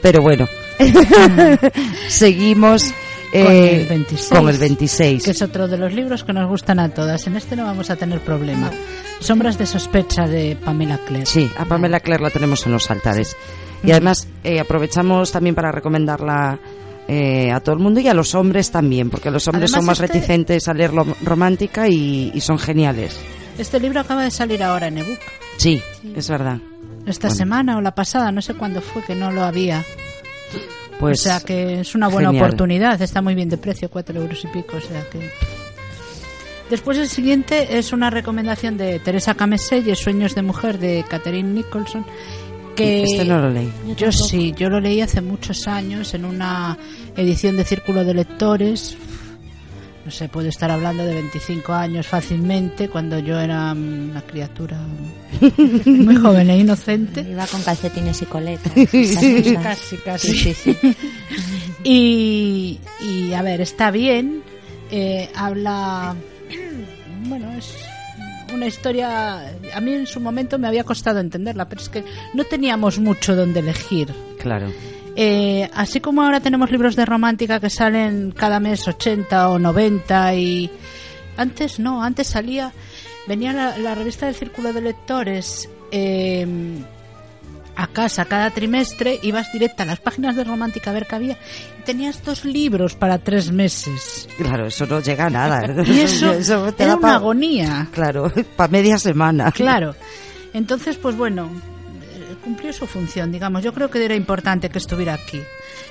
Pero 0.02 0.22
bueno, 0.22 0.50
seguimos 2.10 2.94
Con 3.32 3.42
eh, 3.52 3.82
el 3.82 3.88
26. 3.88 4.30
con 4.40 4.50
el 4.50 4.58
26. 4.58 5.24
Que 5.24 5.32
es 5.32 5.42
otro 5.42 5.68
de 5.68 5.78
los 5.78 5.94
libros 5.94 6.24
que 6.24 6.34
nos 6.34 6.48
gustan 6.50 6.80
a 6.80 6.90
todas. 6.90 7.28
En 7.28 7.36
este 7.36 7.56
no 7.56 7.66
vamos 7.66 7.90
a 7.90 7.96
tener 7.96 8.20
problema. 8.22 8.72
Sombras 9.20 9.58
de 9.58 9.66
sospecha 9.66 10.28
de 10.28 10.56
Pamela 10.64 10.98
Clare. 11.00 11.26
Sí, 11.26 11.50
a 11.58 11.66
Pamela 11.66 12.00
Clare 12.00 12.24
la 12.24 12.30
tenemos 12.30 12.66
en 12.66 12.72
los 12.72 12.90
altares. 12.90 13.36
Y 13.84 13.92
además 13.92 14.28
eh, 14.44 14.60
aprovechamos 14.60 15.32
también 15.32 15.56
para 15.56 15.72
recomendarla 15.72 16.60
eh, 17.08 17.52
a 17.52 17.60
todo 17.60 17.76
el 17.76 17.82
mundo 17.82 18.00
y 18.00 18.08
a 18.08 18.14
los 18.14 18.34
hombres 18.36 18.72
también, 18.72 19.10
porque 19.10 19.30
los 19.32 19.48
hombres 19.48 19.72
Además, 19.74 19.80
son 19.80 19.86
más 19.86 20.00
este- 20.00 20.14
reticentes 20.20 20.68
a 20.68 20.74
leerlo 20.74 21.06
romántica 21.24 21.88
y, 21.88 22.32
y 22.34 22.42
son 22.42 22.58
geniales. 22.60 23.18
Este 23.58 23.80
libro 23.80 24.00
acaba 24.02 24.24
de 24.24 24.32
salir 24.32 24.64
ahora 24.64 24.88
en 24.88 25.00
ebook. 25.00 25.20
Sí, 25.58 25.82
es 26.16 26.30
verdad. 26.30 26.58
Esta 27.06 27.28
Bueno. 27.28 27.38
semana 27.38 27.78
o 27.78 27.82
la 27.82 27.96
pasada, 27.96 28.32
no 28.32 28.42
sé 28.42 28.54
cuándo 28.54 28.82
fue 28.82 29.04
que 29.04 29.16
no 29.16 29.32
lo 29.32 29.44
había. 29.44 29.84
Pues 31.00 31.20
o 31.20 31.24
sea 31.24 31.40
que 31.40 31.82
es 31.82 31.96
una 31.96 32.08
buena 32.08 32.30
genial. 32.30 32.46
oportunidad. 32.46 33.02
Está 33.02 33.22
muy 33.22 33.36
bien 33.36 33.50
de 33.50 33.58
precio, 33.58 33.90
cuatro 33.90 34.20
euros 34.20 34.44
y 34.44 34.48
pico. 34.48 34.78
O 34.78 34.82
sea 34.82 35.04
que. 35.10 35.20
Después 36.70 36.98
el 36.98 37.08
siguiente 37.08 37.78
es 37.78 37.94
una 37.94 38.10
recomendación 38.10 38.78
de 38.78 39.00
Teresa 39.00 39.36
Cameselle, 39.36 39.96
Sueños 39.96 40.36
de 40.36 40.42
Mujer 40.42 40.80
de 40.80 41.06
Catherine 41.08 41.54
Nicholson. 41.54 42.06
Que 42.76 43.04
Este 43.04 43.26
no 43.26 43.40
lo 43.40 43.50
leí. 43.50 43.72
Yo 43.96 44.12
sí, 44.12 44.54
yo 44.56 44.70
lo 44.70 44.80
leí 44.80 45.02
hace 45.02 45.22
muchos 45.22 45.68
años 45.68 46.14
en 46.14 46.26
una 46.26 46.78
edición 47.16 47.58
de 47.58 47.64
Círculo 47.64 48.04
de 48.04 48.14
Lectores. 48.14 48.98
No 50.08 50.12
sé, 50.12 50.30
puedo 50.30 50.48
estar 50.48 50.72
hablando 50.72 51.04
de 51.06 51.16
25 51.16 51.74
años 51.74 52.08
fácilmente, 52.08 52.88
cuando 52.88 53.20
yo 53.20 53.38
era 53.38 53.74
mm, 53.74 54.12
una 54.12 54.22
criatura 54.22 54.80
muy 55.86 56.16
joven 56.16 56.50
e 56.50 56.60
inocente. 56.60 57.26
Iba 57.30 57.46
con 57.46 57.62
calcetines 57.62 58.22
y 58.22 58.26
coletas. 58.26 58.72
Casi, 59.62 59.98
casi. 59.98 60.32
Sí, 60.32 60.54
sí, 60.54 60.74
sí. 60.82 60.96
Y, 61.84 62.80
y, 63.02 63.34
a 63.34 63.42
ver, 63.42 63.60
está 63.60 63.92
bien. 63.92 64.44
eh, 64.92 65.30
habla. 65.36 66.16
Bueno, 67.28 67.52
es 67.58 67.74
una 68.54 68.68
historia. 68.68 69.40
A 69.74 69.82
mí 69.82 69.92
en 69.92 70.08
su 70.08 70.22
momento 70.22 70.58
me 70.58 70.70
había 70.70 70.86
costado 70.86 71.20
entenderla, 71.20 71.68
pero 71.68 71.82
es 71.82 71.90
que 71.90 72.06
no 72.34 72.46
teníamos 72.46 72.98
mucho 72.98 73.36
donde 73.36 73.60
elegir. 73.60 74.14
Claro. 74.40 74.72
Eh, 75.20 75.68
así 75.74 76.00
como 76.00 76.22
ahora 76.22 76.40
tenemos 76.42 76.70
libros 76.70 76.96
de 76.96 77.04
romántica 77.04 77.60
que 77.60 77.72
salen 77.72 78.30
cada 78.32 78.60
mes 78.60 78.88
80 78.88 79.50
o 79.50 79.58
90 79.58 80.36
y 80.36 80.70
antes 81.38 81.80
no, 81.80 82.04
antes 82.04 82.28
salía, 82.28 82.72
venía 83.28 83.52
la, 83.52 83.78
la 83.80 83.96
revista 83.96 84.28
del 84.28 84.36
Círculo 84.36 84.74
de 84.74 84.82
Lectores 84.82 85.68
eh, 85.92 86.46
a 87.76 87.88
casa 87.88 88.26
cada 88.26 88.52
trimestre, 88.52 89.20
ibas 89.24 89.52
directa 89.52 89.82
a 89.84 89.86
las 89.88 90.00
páginas 90.00 90.36
de 90.36 90.44
romántica 90.44 90.92
a 90.92 90.94
ver 90.94 91.08
qué 91.08 91.16
había 91.16 91.38
y 91.80 91.84
tenías 91.84 92.24
dos 92.24 92.46
libros 92.46 92.94
para 92.96 93.18
tres 93.18 93.52
meses. 93.52 94.28
Claro, 94.38 94.68
eso 94.68 94.86
no 94.86 95.00
llega 95.00 95.26
a 95.26 95.30
nada. 95.32 95.84
Y 95.88 96.00
eso, 96.02 96.32
te 96.74 96.84
era 96.84 96.92
da 96.94 96.98
una 96.98 97.08
pa- 97.08 97.16
agonía. 97.16 97.88
Claro, 97.92 98.32
para 98.56 98.70
media 98.72 99.00
semana. 99.00 99.52
Claro. 99.52 99.96
Entonces, 100.54 100.96
pues 100.98 101.16
bueno, 101.18 101.50
cumplió 102.48 102.72
su 102.72 102.88
función, 102.88 103.30
digamos. 103.32 103.62
Yo 103.62 103.74
creo 103.74 103.90
que 103.90 104.04
era 104.04 104.16
importante 104.16 104.70
que 104.70 104.78
estuviera 104.78 105.14
aquí. 105.16 105.42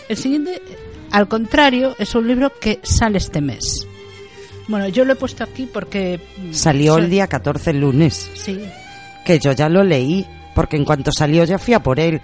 El 0.08 0.16
siguiente, 0.16 0.62
al 1.10 1.28
contrario, 1.28 1.94
es 1.98 2.14
un 2.14 2.26
libro 2.26 2.50
que 2.58 2.80
sale 2.82 3.18
este 3.18 3.42
mes. 3.42 3.86
Bueno, 4.68 4.88
yo 4.88 5.04
lo 5.04 5.12
he 5.12 5.16
puesto 5.16 5.44
aquí 5.44 5.68
porque... 5.70 6.18
mm, 6.38 6.52
Salió 6.54 6.94
soy- 6.94 7.04
el 7.04 7.10
día 7.10 7.26
14, 7.26 7.70
el 7.72 7.80
lunes, 7.80 8.30
Sí, 8.34 8.58
que 9.24 9.38
yo 9.38 9.52
ya 9.52 9.68
lo 9.68 9.84
leí, 9.84 10.26
porque 10.54 10.76
en 10.76 10.84
cuanto 10.86 11.12
salió 11.12 11.44
ya 11.44 11.58
fui 11.58 11.74
a 11.74 11.80
por 11.82 12.00
él. 12.00 12.20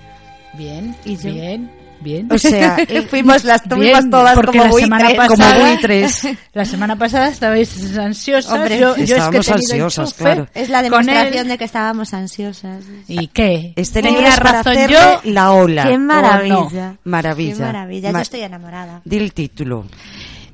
bien, 0.54 0.96
¿Y 1.04 1.16
yo? 1.16 1.30
bien, 1.32 1.70
bien. 2.02 2.28
O 2.30 2.36
sea, 2.38 2.76
eh, 2.88 3.02
Fuimos 3.02 3.44
las 3.44 3.62
Bien, 3.68 4.10
porque 4.34 4.58
la 4.58 4.70
semana 4.72 5.04
buitres. 5.08 5.28
como 5.28 5.38
pasada- 5.38 5.66
buitres. 5.68 6.28
La 6.52 6.64
semana 6.66 6.96
pasada 6.96 7.28
estabais 7.28 7.96
ansiosas. 7.96 8.52
Hombre, 8.52 8.78
yo, 8.78 8.94
yo 8.96 9.16
es 9.16 9.28
que 9.28 9.36
he 9.36 9.54
ansiosas, 9.54 10.08
enchufe 10.10 10.22
claro. 10.22 10.48
Es 10.54 10.68
la 10.68 10.82
demostración 10.82 11.48
de 11.48 11.56
que 11.58 11.64
estábamos 11.64 12.12
ansiosas. 12.12 12.84
¿Y 13.08 13.28
qué? 13.28 13.72
Este 13.76 14.02
Tenía 14.02 14.36
razón 14.36 14.74
yo. 14.88 15.20
la 15.24 15.52
ola. 15.52 15.84
¡Qué 15.84 15.96
no? 15.96 16.04
maravilla! 16.04 16.96
Maravilla. 17.04 17.54
¡Qué 17.56 17.62
maravilla! 17.62 18.12
Ma- 18.12 18.18
Yo 18.18 18.22
estoy 18.22 18.40
enamorada. 18.40 19.00
Di 19.04 19.16
el 19.16 19.32
título, 19.32 19.86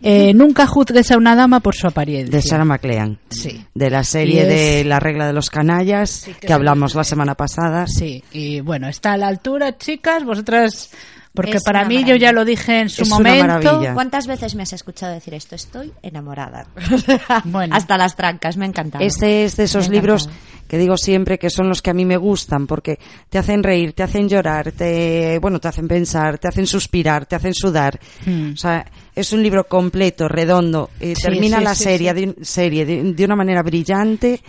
Eh, 0.00 0.32
nunca 0.32 0.64
juzgues 0.68 1.10
a 1.10 1.16
una 1.16 1.34
dama 1.34 1.58
por 1.58 1.74
su 1.74 1.88
apariencia. 1.88 2.30
de 2.30 2.40
Sarah 2.42 2.64
McLean. 2.64 3.18
Sí. 3.30 3.64
De 3.74 3.90
la 3.90 4.04
serie 4.04 4.42
es- 4.42 4.48
de 4.48 4.84
La 4.84 5.00
regla 5.00 5.26
de 5.26 5.32
los 5.32 5.50
canallas, 5.50 6.28
que 6.40 6.52
hablamos 6.52 6.94
la 6.94 7.02
semana 7.02 7.34
pasada. 7.34 7.86
Sí, 7.88 8.22
y 8.32 8.60
bueno, 8.60 8.86
está 8.88 9.14
a 9.14 9.16
la 9.16 9.26
altura, 9.26 9.76
chicas, 9.76 10.22
vosotras, 10.24 10.90
porque 11.34 11.58
Es 11.58 11.64
para 11.64 11.84
mí 11.84 12.04
yo 12.04 12.16
ya 12.16 12.32
lo 12.32 12.44
dije 12.44 12.80
en 12.80 12.88
su 12.88 13.02
Es 13.02 13.08
momento. 13.08 13.80
¿Cuántas 13.94 14.26
veces 14.26 14.54
me 14.54 14.62
has 14.64 14.72
escuchado 14.72 15.12
decir 15.12 15.34
esto? 15.34 15.54
Estoy 15.54 15.92
enamorada. 16.02 16.66
Bueno. 17.44 17.74
Hasta 17.76 17.96
las 17.96 18.16
trancas, 18.16 18.56
me 18.56 18.64
ha 18.64 18.68
encantado. 18.68 19.04
Este 19.04 19.44
es 19.44 19.56
de 19.56 19.64
esos 19.64 19.88
libros 19.88 20.28
que 20.66 20.76
digo 20.78 20.96
siempre 20.98 21.38
que 21.38 21.48
son 21.48 21.68
los 21.68 21.80
que 21.80 21.90
a 21.90 21.94
mí 21.94 22.04
me 22.04 22.16
gustan 22.18 22.66
porque 22.66 22.98
te 23.30 23.38
hacen 23.38 23.62
reír, 23.62 23.94
te 23.94 24.02
hacen 24.02 24.28
llorar, 24.28 24.72
te 24.72 25.38
bueno, 25.40 25.60
te 25.60 25.68
hacen 25.68 25.88
pensar, 25.88 26.38
te 26.38 26.48
hacen 26.48 26.66
suspirar, 26.66 27.24
te 27.26 27.36
hacen 27.36 27.54
sudar. 27.54 27.98
Hmm. 28.26 28.52
O 28.52 28.56
sea, 28.56 28.84
es 29.14 29.32
un 29.32 29.42
libro 29.42 29.66
completo, 29.66 30.28
redondo. 30.28 30.90
eh, 31.00 31.14
Sí, 31.16 31.22
termina 31.22 31.58
sí, 31.58 31.64
la 31.64 31.74
sí, 31.74 31.84
serie, 31.84 32.14
sí. 32.14 32.26
De, 32.26 32.44
serie 32.44 32.84
de, 32.86 33.02
de 33.14 33.24
una 33.24 33.36
manera 33.36 33.62
brillante. 33.62 34.42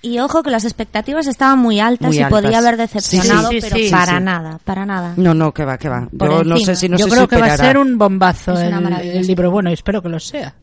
Y 0.00 0.18
ojo 0.20 0.42
que 0.44 0.50
las 0.50 0.64
expectativas 0.64 1.26
estaban 1.26 1.58
muy 1.58 1.80
altas 1.80 2.08
Muy 2.08 2.18
y 2.18 2.22
altas. 2.22 2.40
podía 2.42 2.58
haber 2.58 2.76
decepcionado, 2.76 3.48
Sí, 3.50 3.56
sí, 3.56 3.60
sí, 3.62 3.66
pero 3.68 3.84
sí, 3.84 3.90
para 3.90 4.18
sí. 4.18 4.24
nada, 4.24 4.60
para 4.64 4.86
nada. 4.86 5.14
No, 5.16 5.34
no, 5.34 5.52
que 5.52 5.64
va, 5.64 5.76
que 5.76 5.88
va. 5.88 6.08
Por 6.16 6.30
Yo 6.30 6.44
no 6.44 6.54
encima. 6.56 6.74
sé 6.74 6.76
si 6.76 6.88
no 6.88 6.96
yo 6.96 7.06
se 7.06 7.10
creo 7.10 7.26
que 7.28 7.36
va 7.36 7.46
a 7.46 7.56
ser 7.56 7.78
un 7.78 7.98
bombazo 7.98 8.52
el, 8.60 8.72
el 9.02 9.26
libro. 9.26 9.50
Bueno, 9.50 9.70
espero 9.70 10.00
que 10.00 10.08
lo 10.08 10.20
sea. 10.20 10.54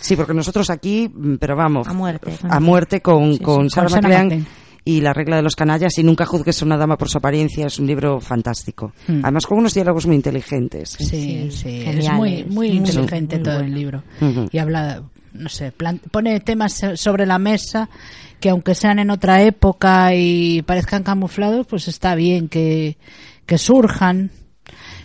Sí, 0.00 0.16
porque 0.16 0.32
nosotros 0.34 0.70
aquí, 0.70 1.08
mm, 1.12 1.34
pero 1.36 1.54
vamos, 1.54 1.86
A 1.86 1.92
muerte. 1.92 2.32
a 2.48 2.60
muerte 2.60 3.00
con, 3.02 3.32
Sí, 3.32 3.38
sí, 3.38 3.44
con 3.44 3.56
con 3.56 3.70
Sarah 3.70 3.88
Sarah 3.90 4.08
McLean 4.24 4.46
y 4.84 5.00
La 5.00 5.12
regla 5.12 5.36
de 5.36 5.42
los 5.42 5.54
canallas 5.54 5.96
y 5.98 6.02
nunca 6.02 6.24
juzgues 6.26 6.60
a 6.60 6.64
una 6.64 6.76
dama 6.78 6.96
por 6.96 7.08
su 7.10 7.18
apariencia. 7.18 7.66
Es 7.66 7.78
un 7.78 7.86
libro 7.86 8.20
fantástico. 8.20 8.94
Hmm. 9.06 9.20
Además 9.22 9.46
con 9.46 9.58
unos 9.58 9.74
diálogos 9.74 10.06
muy 10.06 10.16
inteligentes. 10.16 10.96
Sí, 10.98 11.04
sí, 11.04 11.50
Sí, 11.52 11.84
es 11.86 12.10
muy, 12.14 12.42
muy 12.44 12.68
inteligente 12.70 13.36
muy 13.36 13.44
todo 13.44 13.54
el 13.60 13.60
bueno. 13.70 13.76
libro. 13.76 14.02
Ujú. 14.22 14.48
Y 14.50 14.58
habla, 14.58 15.02
no 15.34 15.48
sé, 15.50 15.72
pone 16.10 16.40
temas 16.40 16.72
so- 16.72 16.96
sobre 16.96 17.26
la 17.26 17.38
mesa 17.38 17.88
que 18.42 18.50
aunque 18.50 18.74
sean 18.74 18.98
en 18.98 19.10
otra 19.10 19.40
época 19.44 20.16
y 20.16 20.62
parezcan 20.62 21.04
camuflados, 21.04 21.64
pues 21.64 21.86
está 21.86 22.16
bien 22.16 22.48
que, 22.48 22.98
que 23.46 23.56
surjan. 23.56 24.32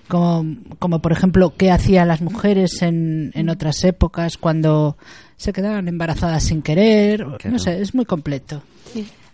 Como, 0.07 0.55
como 0.79 1.01
por 1.01 1.11
ejemplo, 1.11 1.53
qué 1.55 1.69
hacían 1.69 2.07
las 2.07 2.21
mujeres 2.21 2.81
en, 2.81 3.31
en 3.35 3.49
otras 3.49 3.83
épocas 3.83 4.37
cuando 4.37 4.97
se 5.35 5.53
quedaban 5.53 5.87
embarazadas 5.87 6.45
sin 6.45 6.63
querer. 6.63 7.23
Claro. 7.23 7.51
No 7.51 7.59
sé, 7.59 7.79
es 7.79 7.93
muy 7.93 8.05
completo. 8.05 8.63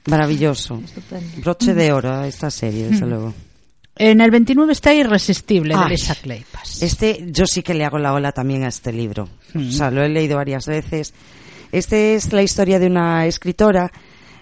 Maravilloso. 0.08 0.82
Broche 1.38 1.74
de 1.74 1.94
oro 1.94 2.12
a 2.12 2.28
esta 2.28 2.52
serie, 2.52 2.90
desde 2.90 3.06
luego. 3.06 3.34
En 3.96 4.20
el 4.20 4.32
29 4.32 4.74
está 4.74 4.94
Irresistible 4.94 5.76
de 5.76 5.82
Ay. 5.82 5.92
Lisa 5.92 6.16
Kleypas. 6.16 6.82
Este, 6.82 7.24
yo 7.28 7.46
sí 7.46 7.64
que 7.64 7.74
le 7.74 7.86
hago 7.86 8.00
la 8.00 8.12
ola 8.12 8.34
también 8.34 8.64
a 8.64 8.68
este 8.68 8.92
libro. 8.92 9.30
O 9.56 9.72
sea, 9.72 9.92
lo 9.92 10.04
he 10.04 10.10
leído 10.10 10.36
varias 10.36 10.66
veces. 10.66 11.14
Este 11.74 12.14
es 12.14 12.32
la 12.32 12.44
historia 12.44 12.78
de 12.78 12.86
una 12.86 13.26
escritora 13.26 13.92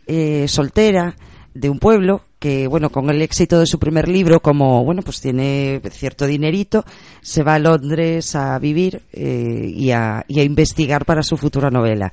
eh, 0.05 0.49
soltera 0.49 1.15
de 1.53 1.69
un 1.69 1.79
pueblo 1.79 2.25
que, 2.39 2.67
bueno, 2.67 2.89
con 2.89 3.09
el 3.09 3.21
éxito 3.21 3.57
de 3.57 3.67
su 3.67 3.79
primer 3.79 4.09
libro, 4.09 4.41
como, 4.41 4.83
bueno, 4.83 5.01
pues 5.01 5.21
tiene 5.21 5.81
cierto 5.91 6.27
dinerito, 6.27 6.83
se 7.21 7.41
va 7.41 7.53
a 7.53 7.59
Londres 7.59 8.35
a 8.35 8.59
vivir 8.59 9.03
eh, 9.13 9.71
y, 9.73 9.91
a, 9.91 10.25
y 10.27 10.41
a 10.41 10.43
investigar 10.43 11.05
para 11.05 11.23
su 11.23 11.37
futura 11.37 11.69
novela. 11.69 12.11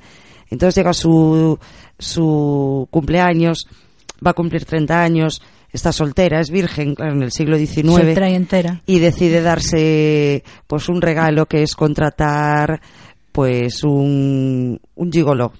Entonces 0.49 0.75
llega 0.75 0.93
su, 0.93 1.59
su 1.97 2.87
cumpleaños, 2.89 3.67
va 4.25 4.31
a 4.31 4.35
cumplir 4.35 4.63
30 4.63 5.03
años, 5.03 5.41
está 5.69 5.91
soltera, 5.91 6.39
es 6.39 6.49
virgen, 6.49 6.95
claro, 6.95 7.11
en 7.13 7.23
el 7.23 7.31
siglo 7.33 7.57
XIX 7.57 7.91
Soltera 7.91 8.29
y 8.29 8.35
entera. 8.35 8.81
y 8.85 8.99
decide 8.99 9.41
darse 9.41 10.45
pues 10.65 10.87
un 10.87 11.01
regalo 11.01 11.45
que 11.45 11.61
es 11.61 11.75
contratar 11.75 12.79
pues 13.39 13.85
un, 13.85 14.77
un 14.95 15.11
gigoló 15.13 15.53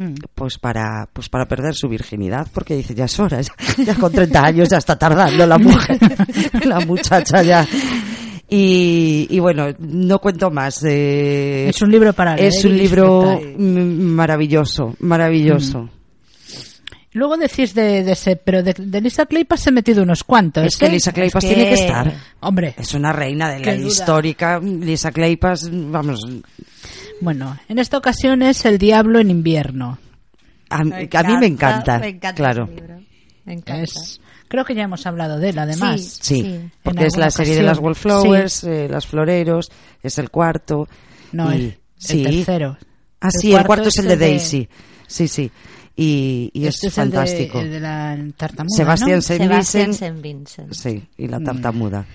Mm. 0.00 0.14
pues 0.34 0.58
para 0.58 1.06
pues 1.12 1.28
para 1.28 1.46
perder 1.46 1.74
su 1.74 1.86
virginidad 1.86 2.48
porque 2.54 2.74
dice 2.74 2.94
ya 2.94 3.04
es 3.04 3.20
hora 3.20 3.38
ya, 3.42 3.52
ya 3.84 3.94
con 3.96 4.10
30 4.10 4.42
años 4.42 4.68
ya 4.70 4.78
está 4.78 4.98
tardando 4.98 5.46
la 5.46 5.58
mujer 5.58 5.98
la 6.64 6.80
muchacha 6.80 7.42
ya. 7.42 7.66
Y, 8.48 9.26
y 9.28 9.38
bueno 9.40 9.66
no 9.78 10.18
cuento 10.18 10.50
más 10.50 10.82
eh, 10.84 11.68
Es 11.68 11.82
un 11.82 11.90
libro 11.90 12.14
para 12.14 12.34
leer 12.34 12.48
es 12.48 12.64
un 12.64 12.78
libro 12.78 13.38
maravilloso 13.58 14.94
maravilloso 15.00 15.90
Luego 17.12 17.36
decís 17.36 17.74
de, 17.74 18.04
de 18.04 18.12
ese, 18.12 18.36
pero 18.36 18.62
de, 18.62 18.72
de 18.72 19.00
Lisa 19.00 19.26
Kleypas 19.26 19.66
he 19.66 19.72
metido 19.72 20.02
unos 20.04 20.22
cuantos. 20.22 20.64
es 20.64 20.76
que 20.76 20.86
¿eh? 20.86 20.90
Lisa 20.90 21.12
Kleypas 21.12 21.42
que- 21.44 21.54
tiene 21.54 21.68
que 21.68 21.74
estar 21.74 22.14
Hombre, 22.40 22.74
es 22.78 22.94
una 22.94 23.12
reina 23.12 23.50
de 23.50 23.60
la 23.60 23.74
histórica 23.74 24.60
Lisa 24.60 25.10
Kleypas 25.10 25.68
vamos 25.72 26.20
bueno, 27.20 27.58
en 27.68 27.78
esta 27.78 27.98
ocasión 27.98 28.42
es 28.42 28.64
El 28.64 28.78
Diablo 28.78 29.18
en 29.18 29.30
invierno. 29.30 29.98
a, 30.70 30.78
a 30.80 30.84
mí 30.84 31.36
me 31.38 31.46
encanta, 31.46 32.00
claro 32.34 32.64
ese 32.64 32.74
libro. 32.74 33.00
Me 33.44 33.52
encanta. 33.54 33.82
Es, 33.82 34.20
creo 34.48 34.64
que 34.64 34.74
ya 34.74 34.82
hemos 34.84 35.04
hablado 35.06 35.38
de 35.38 35.48
él, 35.50 35.58
además. 35.58 36.00
Sí, 36.00 36.42
Sí. 36.42 36.70
porque 36.82 37.00
En 37.00 37.06
es 37.08 37.16
la 37.16 37.30
serie 37.30 37.56
de 37.56 37.62
las. 37.62 37.78
Wallflowers, 37.78 38.64
eh, 38.64 38.86
las 38.88 39.06
floreros, 39.06 39.70
es 40.02 40.18
el 40.18 40.30
cuarto. 40.30 40.88
No, 41.32 41.50
y- 41.52 41.56
el, 41.56 41.62
el 41.64 41.76
sí. 41.96 42.22
tercero. 42.22 42.78
Ah, 43.20 43.28
El 43.34 43.40
sí, 43.40 43.48
el 43.48 43.52
cuarto 43.54 43.66
cuarto 43.66 43.88
es 43.88 43.94
es 43.94 43.98
el 43.98 44.06
de 44.08 44.12
el 44.14 44.18
de- 44.20 44.26
Daisy. 44.26 44.68
Sí, 45.06 45.28
sí. 45.28 45.50
Y, 46.02 46.50
y 46.54 46.66
Este 46.66 46.86
es, 46.86 46.92
es 46.94 46.98
el 46.98 47.10
de- 47.10 47.16
fantástico. 47.16 47.60
El 47.60 47.70
de, 47.72 47.80
la 47.80 48.16
tartamuda, 48.36 48.74
Sebastián 48.76 49.16
¿no? 49.16 49.22
Saint 49.22 49.42
Sebastián 49.42 49.86
Vincent. 49.90 49.98
Saint 49.98 50.22
Vincent. 50.22 50.72
Sí, 50.72 51.02
y 51.18 51.26
Mm. 51.26 51.30
la 51.30 51.40
tartamuda. 51.40 52.06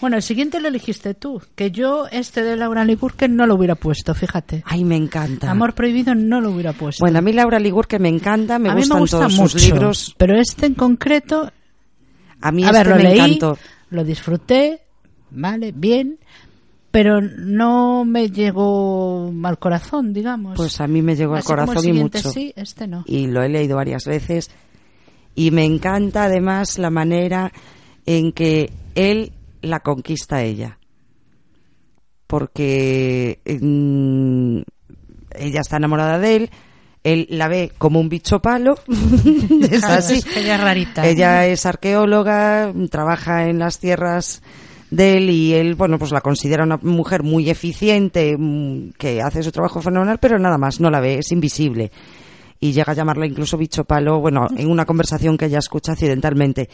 Bueno, 0.00 0.16
el 0.16 0.22
siguiente 0.22 0.60
lo 0.60 0.68
elegiste 0.68 1.14
tú, 1.14 1.42
que 1.56 1.70
yo 1.72 2.06
este 2.12 2.42
de 2.42 2.54
Laura 2.56 2.84
Ligurque 2.84 3.26
no 3.28 3.46
lo 3.46 3.56
hubiera 3.56 3.74
puesto, 3.74 4.14
fíjate. 4.14 4.62
Ay, 4.66 4.84
me 4.84 4.94
encanta. 4.94 5.50
Amor 5.50 5.74
prohibido 5.74 6.14
no 6.14 6.40
lo 6.40 6.50
hubiera 6.50 6.72
puesto. 6.72 7.02
Bueno, 7.02 7.18
a 7.18 7.22
mí 7.22 7.32
Laura 7.32 7.58
Ligurque 7.58 7.98
me 7.98 8.08
encanta, 8.10 8.58
me 8.60 8.68
a 8.68 8.74
mí 8.74 8.82
gustan 8.82 8.96
me 8.98 9.00
gusta 9.00 9.18
todos 9.18 9.32
mucho, 9.34 9.48
sus 9.48 9.62
libros. 9.68 10.14
pero 10.18 10.38
este 10.38 10.66
en 10.66 10.74
concreto 10.74 11.50
A 12.42 12.52
mí 12.52 12.62
a 12.62 12.66
este 12.66 12.78
ver, 12.78 12.86
lo 12.88 12.96
me 12.96 13.02
leí, 13.02 13.18
encantó. 13.18 13.58
lo 13.90 14.04
disfruté, 14.04 14.82
vale, 15.30 15.72
bien, 15.74 16.18
pero 16.96 17.20
no 17.20 18.06
me 18.06 18.30
llegó 18.30 19.30
al 19.44 19.58
corazón, 19.58 20.14
digamos. 20.14 20.56
Pues 20.56 20.80
a 20.80 20.86
mí 20.86 21.02
me 21.02 21.14
llegó 21.14 21.34
al 21.34 21.44
corazón 21.44 21.86
y 21.86 21.92
mucho. 21.92 22.30
Sí, 22.30 22.54
este 22.56 22.86
no. 22.86 23.04
y 23.06 23.26
lo 23.26 23.42
he 23.42 23.50
leído 23.50 23.76
varias 23.76 24.06
veces 24.06 24.50
y 25.34 25.50
me 25.50 25.66
encanta 25.66 26.24
además 26.24 26.78
la 26.78 26.88
manera 26.88 27.52
en 28.06 28.32
que 28.32 28.72
él 28.94 29.34
la 29.60 29.80
conquista 29.80 30.36
a 30.36 30.44
ella 30.44 30.78
porque 32.26 33.40
ella 33.44 34.64
está 35.60 35.76
enamorada 35.76 36.18
de 36.18 36.36
él, 36.36 36.50
él 37.04 37.26
la 37.28 37.48
ve 37.48 37.72
como 37.76 38.00
un 38.00 38.08
bicho 38.08 38.40
palo, 38.40 38.78
es 39.70 39.84
así. 39.84 40.22
Ella 40.34 40.54
es 40.54 40.60
rarita. 40.62 41.06
Ella 41.06 41.46
es 41.46 41.66
arqueóloga, 41.66 42.72
trabaja 42.90 43.50
en 43.50 43.58
las 43.58 43.80
tierras 43.80 44.40
de 44.90 45.16
él 45.16 45.30
y 45.30 45.54
él, 45.54 45.74
bueno, 45.74 45.98
pues 45.98 46.12
la 46.12 46.20
considera 46.20 46.64
una 46.64 46.78
mujer 46.82 47.22
muy 47.22 47.50
eficiente, 47.50 48.36
mm, 48.38 48.90
que 48.98 49.22
hace 49.22 49.42
su 49.42 49.52
trabajo 49.52 49.82
fenomenal, 49.82 50.18
pero 50.18 50.38
nada 50.38 50.58
más, 50.58 50.80
no 50.80 50.90
la 50.90 51.00
ve, 51.00 51.18
es 51.18 51.32
invisible. 51.32 51.90
Y 52.60 52.72
llega 52.72 52.92
a 52.92 52.96
llamarla 52.96 53.26
incluso 53.26 53.58
bicho 53.58 53.84
palo, 53.84 54.20
bueno, 54.20 54.46
en 54.56 54.70
una 54.70 54.86
conversación 54.86 55.36
que 55.36 55.46
ella 55.46 55.58
escucha 55.58 55.92
accidentalmente. 55.92 56.68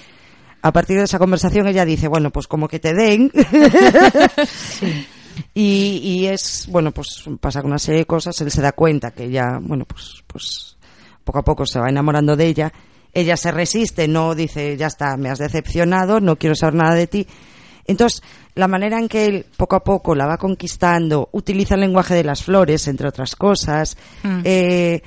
A 0.62 0.72
partir 0.72 0.98
de 0.98 1.04
esa 1.04 1.18
conversación 1.18 1.66
ella 1.66 1.84
dice, 1.84 2.06
bueno, 2.06 2.30
pues 2.30 2.46
como 2.46 2.68
que 2.68 2.78
te 2.78 2.94
den. 2.94 3.32
y, 5.54 6.00
y 6.04 6.26
es, 6.26 6.68
bueno, 6.70 6.92
pues 6.92 7.24
pasa 7.40 7.62
con 7.62 7.72
una 7.72 7.78
serie 7.78 8.00
de 8.00 8.06
cosas, 8.06 8.40
él 8.40 8.50
se 8.50 8.62
da 8.62 8.72
cuenta 8.72 9.10
que 9.10 9.24
ella, 9.24 9.58
bueno, 9.60 9.84
pues, 9.84 10.22
pues 10.26 10.76
poco 11.24 11.40
a 11.40 11.44
poco 11.44 11.66
se 11.66 11.80
va 11.80 11.88
enamorando 11.88 12.36
de 12.36 12.46
ella. 12.46 12.72
Ella 13.14 13.36
se 13.36 13.50
resiste, 13.50 14.08
no 14.08 14.34
dice, 14.34 14.76
ya 14.76 14.86
está, 14.86 15.16
me 15.16 15.28
has 15.28 15.38
decepcionado, 15.38 16.20
no 16.20 16.36
quiero 16.36 16.54
saber 16.54 16.74
nada 16.74 16.94
de 16.94 17.06
ti. 17.06 17.26
Entonces, 17.86 18.22
la 18.54 18.68
manera 18.68 18.98
en 18.98 19.08
que 19.08 19.26
él 19.26 19.46
poco 19.56 19.76
a 19.76 19.82
poco 19.84 20.14
la 20.14 20.26
va 20.26 20.36
conquistando, 20.38 21.28
utiliza 21.32 21.74
el 21.74 21.80
lenguaje 21.80 22.14
de 22.14 22.24
las 22.24 22.42
flores, 22.42 22.86
entre 22.88 23.08
otras 23.08 23.34
cosas. 23.36 23.96
Eh, 24.44 25.02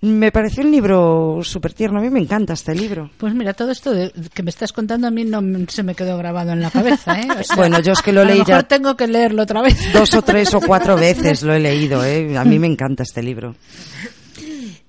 me 0.00 0.30
pareció 0.30 0.62
un 0.62 0.70
libro 0.70 1.40
súper 1.42 1.72
tierno. 1.72 1.98
A 1.98 2.02
mí 2.02 2.10
me 2.10 2.20
encanta 2.20 2.52
este 2.52 2.74
libro. 2.74 3.10
Pues 3.16 3.34
mira, 3.34 3.54
todo 3.54 3.70
esto 3.70 3.90
de- 3.90 4.12
que 4.34 4.42
me 4.42 4.50
estás 4.50 4.70
contando 4.72 5.06
a 5.06 5.10
mí 5.10 5.24
no 5.24 5.40
se 5.68 5.82
me 5.82 5.94
quedó 5.94 6.18
grabado 6.18 6.52
en 6.52 6.60
la 6.60 6.70
cabeza, 6.70 7.18
¿eh? 7.18 7.26
O 7.40 7.42
sea, 7.42 7.56
Bueno, 7.56 7.80
yo 7.80 7.92
es 7.92 8.02
que 8.02 8.12
lo 8.12 8.22
leí 8.22 8.42
ya 8.46 8.62
tengo 8.64 8.96
que 8.96 9.06
leerlo 9.06 9.42
otra 9.44 9.62
vez. 9.62 9.76
dos 9.94 10.12
o 10.14 10.20
tres 10.20 10.52
o 10.52 10.60
cuatro 10.60 10.94
veces 10.96 11.42
lo 11.42 11.54
he 11.54 11.60
leído. 11.60 12.04
¿eh? 12.04 12.36
A 12.36 12.44
mí 12.44 12.58
me 12.58 12.66
encanta 12.66 13.02
este 13.02 13.22
libro. 13.22 13.54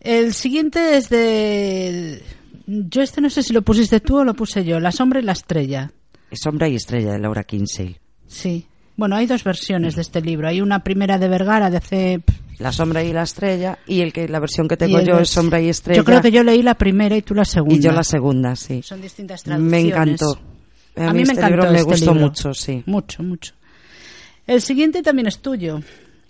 El 0.02 0.34
siguiente 0.34 0.98
es 0.98 1.10
de... 1.10 2.22
Yo 2.68 3.02
este 3.02 3.22
no 3.22 3.30
sé 3.30 3.44
si 3.44 3.54
lo 3.54 3.62
pusiste 3.62 4.00
tú 4.00 4.18
o 4.18 4.24
lo 4.24 4.34
puse 4.34 4.66
yo. 4.66 4.80
La 4.80 4.92
sombra 4.92 5.20
y 5.20 5.24
la 5.24 5.32
estrella. 5.32 5.92
Sombra 6.32 6.68
y 6.68 6.76
estrella 6.76 7.14
de 7.14 7.20
Laura 7.20 7.44
Kinsey. 7.44 7.98
Sí. 8.28 8.68
Bueno, 8.98 9.16
hay 9.18 9.26
dos 9.28 9.44
versiones 9.44 9.96
de 9.96 10.02
este 10.02 10.22
libro. 10.22 10.48
Hay 10.48 10.62
una 10.62 10.84
primera 10.84 11.18
de 11.18 11.28
Vergara 11.28 11.70
de 11.70 11.78
hace... 11.78 12.22
La 12.58 12.72
sombra 12.72 13.04
y 13.04 13.12
la 13.12 13.24
estrella 13.24 13.80
y 13.86 14.00
el 14.00 14.14
que 14.14 14.30
la 14.30 14.40
versión 14.40 14.70
que 14.70 14.78
tengo 14.78 14.98
el 15.00 15.06
yo 15.06 15.20
es 15.20 15.30
sombra 15.30 15.60
y 15.60 15.68
estrella. 15.68 15.98
Yo 15.98 16.06
creo 16.06 16.22
que 16.22 16.32
yo 16.32 16.42
leí 16.42 16.62
la 16.62 16.76
primera 16.76 17.18
y 17.18 17.22
tú 17.22 17.34
la 17.36 17.44
segunda. 17.44 17.76
y 17.76 17.80
yo 17.82 17.92
la 17.92 18.04
segunda, 18.06 18.56
sí. 18.56 18.82
Son 18.82 19.02
distintas 19.02 19.46
Me 19.46 19.56
traducciones. 19.56 19.86
encantó. 20.22 20.40
A, 20.96 21.10
A, 21.10 21.14
mí, 21.14 21.20
mí 21.20 21.26
me 21.26 21.34
este 21.34 21.34
encantó 21.34 21.48
libro 21.58 21.72
me 21.72 21.78
este 21.80 21.92
gustó 21.92 22.14
libro. 22.14 22.28
mucho, 22.28 22.54
sí. 22.54 22.82
Mucho, 22.86 23.24
mucho. 23.24 23.54
El 24.48 24.62
siguiente 24.62 25.02
también 25.04 25.28
es 25.28 25.40
tuyo. 25.40 25.82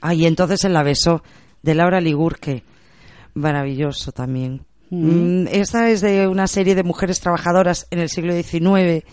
Ah, 0.02 0.16
y 0.16 0.26
entonces 0.26 0.64
en 0.66 0.74
la 0.74 0.82
besó 0.82 1.22
de 1.62 1.76
Laura 1.76 2.02
Ligurque. 2.02 2.64
Maravilloso 3.36 4.12
también. 4.12 4.66
Mm, 4.90 5.46
esta 5.52 5.90
es 5.92 6.02
de 6.02 6.28
una 6.28 6.48
serie 6.48 6.74
de 6.74 6.82
mujeres 6.84 7.20
trabajadoras 7.20 7.86
en 7.92 8.00
el 8.00 8.10
siglo 8.10 8.34
XIX 8.34 9.04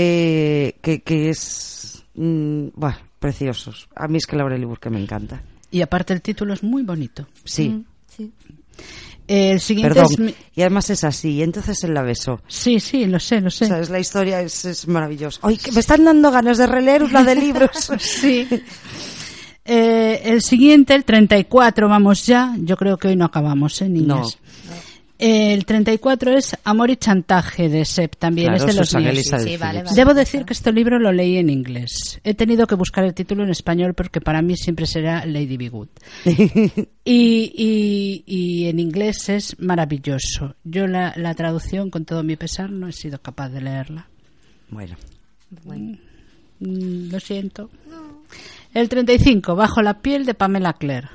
eh, 0.00 0.76
que, 0.80 1.00
que 1.02 1.28
es, 1.30 2.04
mm, 2.14 2.68
bueno, 2.74 2.96
preciosos. 3.18 3.88
A 3.96 4.06
mí 4.06 4.18
es 4.18 4.26
que 4.26 4.36
Laura 4.36 4.56
Ligurque 4.56 4.90
me 4.90 5.00
encanta. 5.02 5.42
Y 5.72 5.80
aparte 5.82 6.12
el 6.12 6.22
título 6.22 6.54
es 6.54 6.62
muy 6.62 6.82
bonito. 6.84 7.26
Sí, 7.44 7.84
Sí. 8.16 8.32
El 9.26 9.60
siguiente 9.60 9.94
perdón. 9.94 10.12
es... 10.12 10.18
mi- 10.20 10.34
Y 10.54 10.60
además 10.62 10.88
es 10.90 11.02
así. 11.04 11.30
Y 11.32 11.42
entonces 11.42 11.82
él 11.84 11.92
la 11.94 12.02
besó. 12.02 12.40
Sí, 12.46 12.80
sí, 12.80 13.04
lo 13.06 13.18
sé, 13.20 13.40
lo 13.40 13.50
sé. 13.50 13.64
O 13.66 13.68
sea, 13.68 13.80
es 13.80 13.90
la 13.90 13.98
historia 14.00 14.40
es, 14.40 14.64
es 14.64 14.86
maravillosa. 14.88 15.40
Ay, 15.42 15.58
que 15.58 15.72
me 15.72 15.80
están 15.80 16.04
dando 16.04 16.30
ganas 16.30 16.56
de 16.58 16.66
releer 16.66 17.02
una 17.02 17.22
de 17.24 17.34
libros. 17.34 17.90
Sí. 17.98 18.48
Eh, 19.70 20.22
el 20.24 20.40
siguiente, 20.40 20.94
el 20.94 21.04
34, 21.04 21.88
vamos 21.88 22.24
ya. 22.24 22.54
Yo 22.60 22.76
creo 22.78 22.96
que 22.96 23.08
hoy 23.08 23.16
no 23.16 23.26
acabamos, 23.26 23.82
¿eh, 23.82 23.88
niñas? 23.90 24.38
El 25.18 25.64
34 25.66 26.36
es 26.38 26.56
Amor 26.62 26.90
y 26.90 26.96
Chantaje 26.96 27.68
de 27.68 27.84
Sepp, 27.84 28.14
también 28.16 28.48
Claro, 28.48 28.64
es 28.64 28.74
de 28.74 28.80
los 28.80 28.94
míos. 28.94 29.10
Elizabeth 29.10 29.46
Sí, 29.48 29.56
vale, 29.56 29.82
vale. 29.82 29.96
Debo 29.96 30.14
decir 30.14 30.44
que 30.44 30.52
este 30.52 30.72
libro 30.72 30.98
lo 31.00 31.10
leí 31.12 31.38
en 31.38 31.50
inglés. 31.50 32.20
He 32.22 32.34
tenido 32.34 32.66
que 32.68 32.76
buscar 32.76 33.04
el 33.04 33.14
título 33.14 33.42
en 33.42 33.50
español 33.50 33.94
porque 33.94 34.20
para 34.20 34.42
mí 34.42 34.56
siempre 34.56 34.86
será 34.86 35.26
Lady 35.26 35.56
Be 35.56 35.68
Good. 35.70 35.88
Y, 37.04 37.52
y- 37.56 38.24
y 38.26 38.66
en 38.68 38.78
inglés 38.80 39.28
es 39.30 39.58
maravilloso. 39.58 40.54
Yo 40.62 40.86
la, 40.86 41.14
la 41.16 41.34
traducción, 41.34 41.88
con 41.90 42.04
todo 42.04 42.22
mi 42.22 42.36
pesar, 42.36 42.70
no 42.70 42.86
he 42.86 42.92
sido 42.92 43.20
capaz 43.22 43.48
de 43.48 43.60
leerla. 43.62 44.08
Bueno, 44.70 44.96
Mm, 46.60 47.10
Lo 47.12 47.20
siento. 47.20 47.70
El 48.74 48.88
35, 48.88 49.54
Bajo 49.56 49.80
la 49.80 50.00
piel 50.02 50.26
de 50.26 50.34
Pamela 50.34 50.72
Clare. 50.74 51.08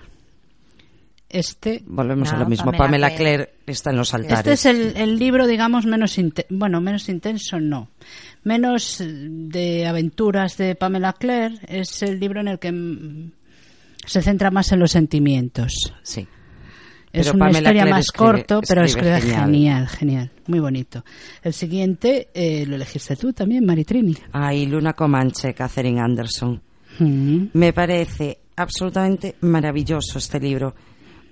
Este, 1.33 1.81
volvemos 1.87 2.29
a 2.31 2.33
No, 2.37 2.43
lo 2.43 2.49
mismo. 2.49 2.71
Pamela 2.71 3.09
Pamela 3.09 3.47
está 3.65 3.89
en 3.89 3.97
los 3.97 4.13
altares. 4.13 4.37
este 4.39 4.51
es 4.53 4.65
el, 4.67 4.95
el 4.95 5.17
libro, 5.17 5.47
digamos, 5.47 5.85
menos 5.87 6.15
bueno, 6.49 6.79
menos 6.79 7.09
intenso, 7.09 7.59
no. 7.59 7.89
Menos 8.43 9.01
eh, 9.01 9.07
de 9.09 9.87
aventuras 9.87 10.57
de 10.57 10.75
Pamela 10.75 11.13
Clare. 11.13 11.55
Es 11.67 12.03
el 12.03 12.19
libro 12.19 12.39
en 12.41 12.49
el 12.49 12.59
que 12.59 12.71
mm, 12.71 13.31
se 14.05 14.21
centra 14.21 14.51
más 14.51 14.71
en 14.73 14.79
los 14.79 14.91
sentimientos. 14.91 15.91
Sí. 16.03 16.21
Es 17.11 17.27
Pero 17.27 17.35
una 17.35 17.45
Pamela 17.45 17.57
historia 17.59 17.81
Clare 17.81 17.91
más 17.91 18.05
escribe- 18.05 18.17
corto, 18.17 18.61
pero 18.67 18.83
escribe 18.83 19.17
escribe 19.17 19.35
genial. 19.35 19.45
genial. 19.47 19.87
genial, 19.89 20.31
muy 20.47 20.59
bonito. 20.59 21.03
El 21.41 21.53
siguiente 21.53 22.29
eh, 22.33 22.65
lo 22.67 22.75
elegiste 22.75 23.15
tú 23.15 23.33
también, 23.33 23.65
Maritrini. 23.65 24.15
Ay, 24.33 24.67
Luna 24.67 24.93
Comanche, 24.93 25.53
Catherine 25.55 25.99
Anderson. 25.99 26.61
Mm. 26.99 27.45
Me 27.53 27.73
parece 27.73 28.37
absolutamente 28.55 29.35
maravilloso 29.41 30.19
este 30.19 30.39
libro. 30.39 30.75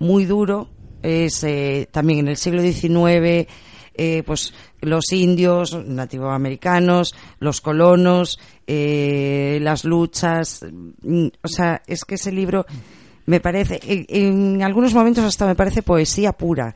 Muy 0.02 0.24
duro. 0.24 0.68
Es 1.00 1.44
eh, 1.44 1.88
también 1.92 2.18
en 2.20 2.28
el 2.28 2.36
siglo 2.36 2.60
XIX, 2.60 3.46
eh, 3.94 4.22
pues 4.26 4.52
los 4.80 5.12
indios, 5.12 5.78
nativoamericanos, 5.86 7.14
los 7.38 7.60
colonos, 7.60 8.40
eh, 8.66 9.60
las 9.62 9.84
luchas. 9.84 10.66
mm, 11.02 11.28
O 11.44 11.46
sea, 11.46 11.82
es 11.86 12.04
que 12.04 12.16
ese 12.16 12.32
libro 12.32 12.66
me 13.26 13.38
parece, 13.38 13.78
en, 13.84 14.60
algunos 14.64 14.92
momentos 14.92 15.22
hasta 15.22 15.46
me 15.46 15.54
parece 15.54 15.84
poesía 15.84 16.32
pura. 16.32 16.74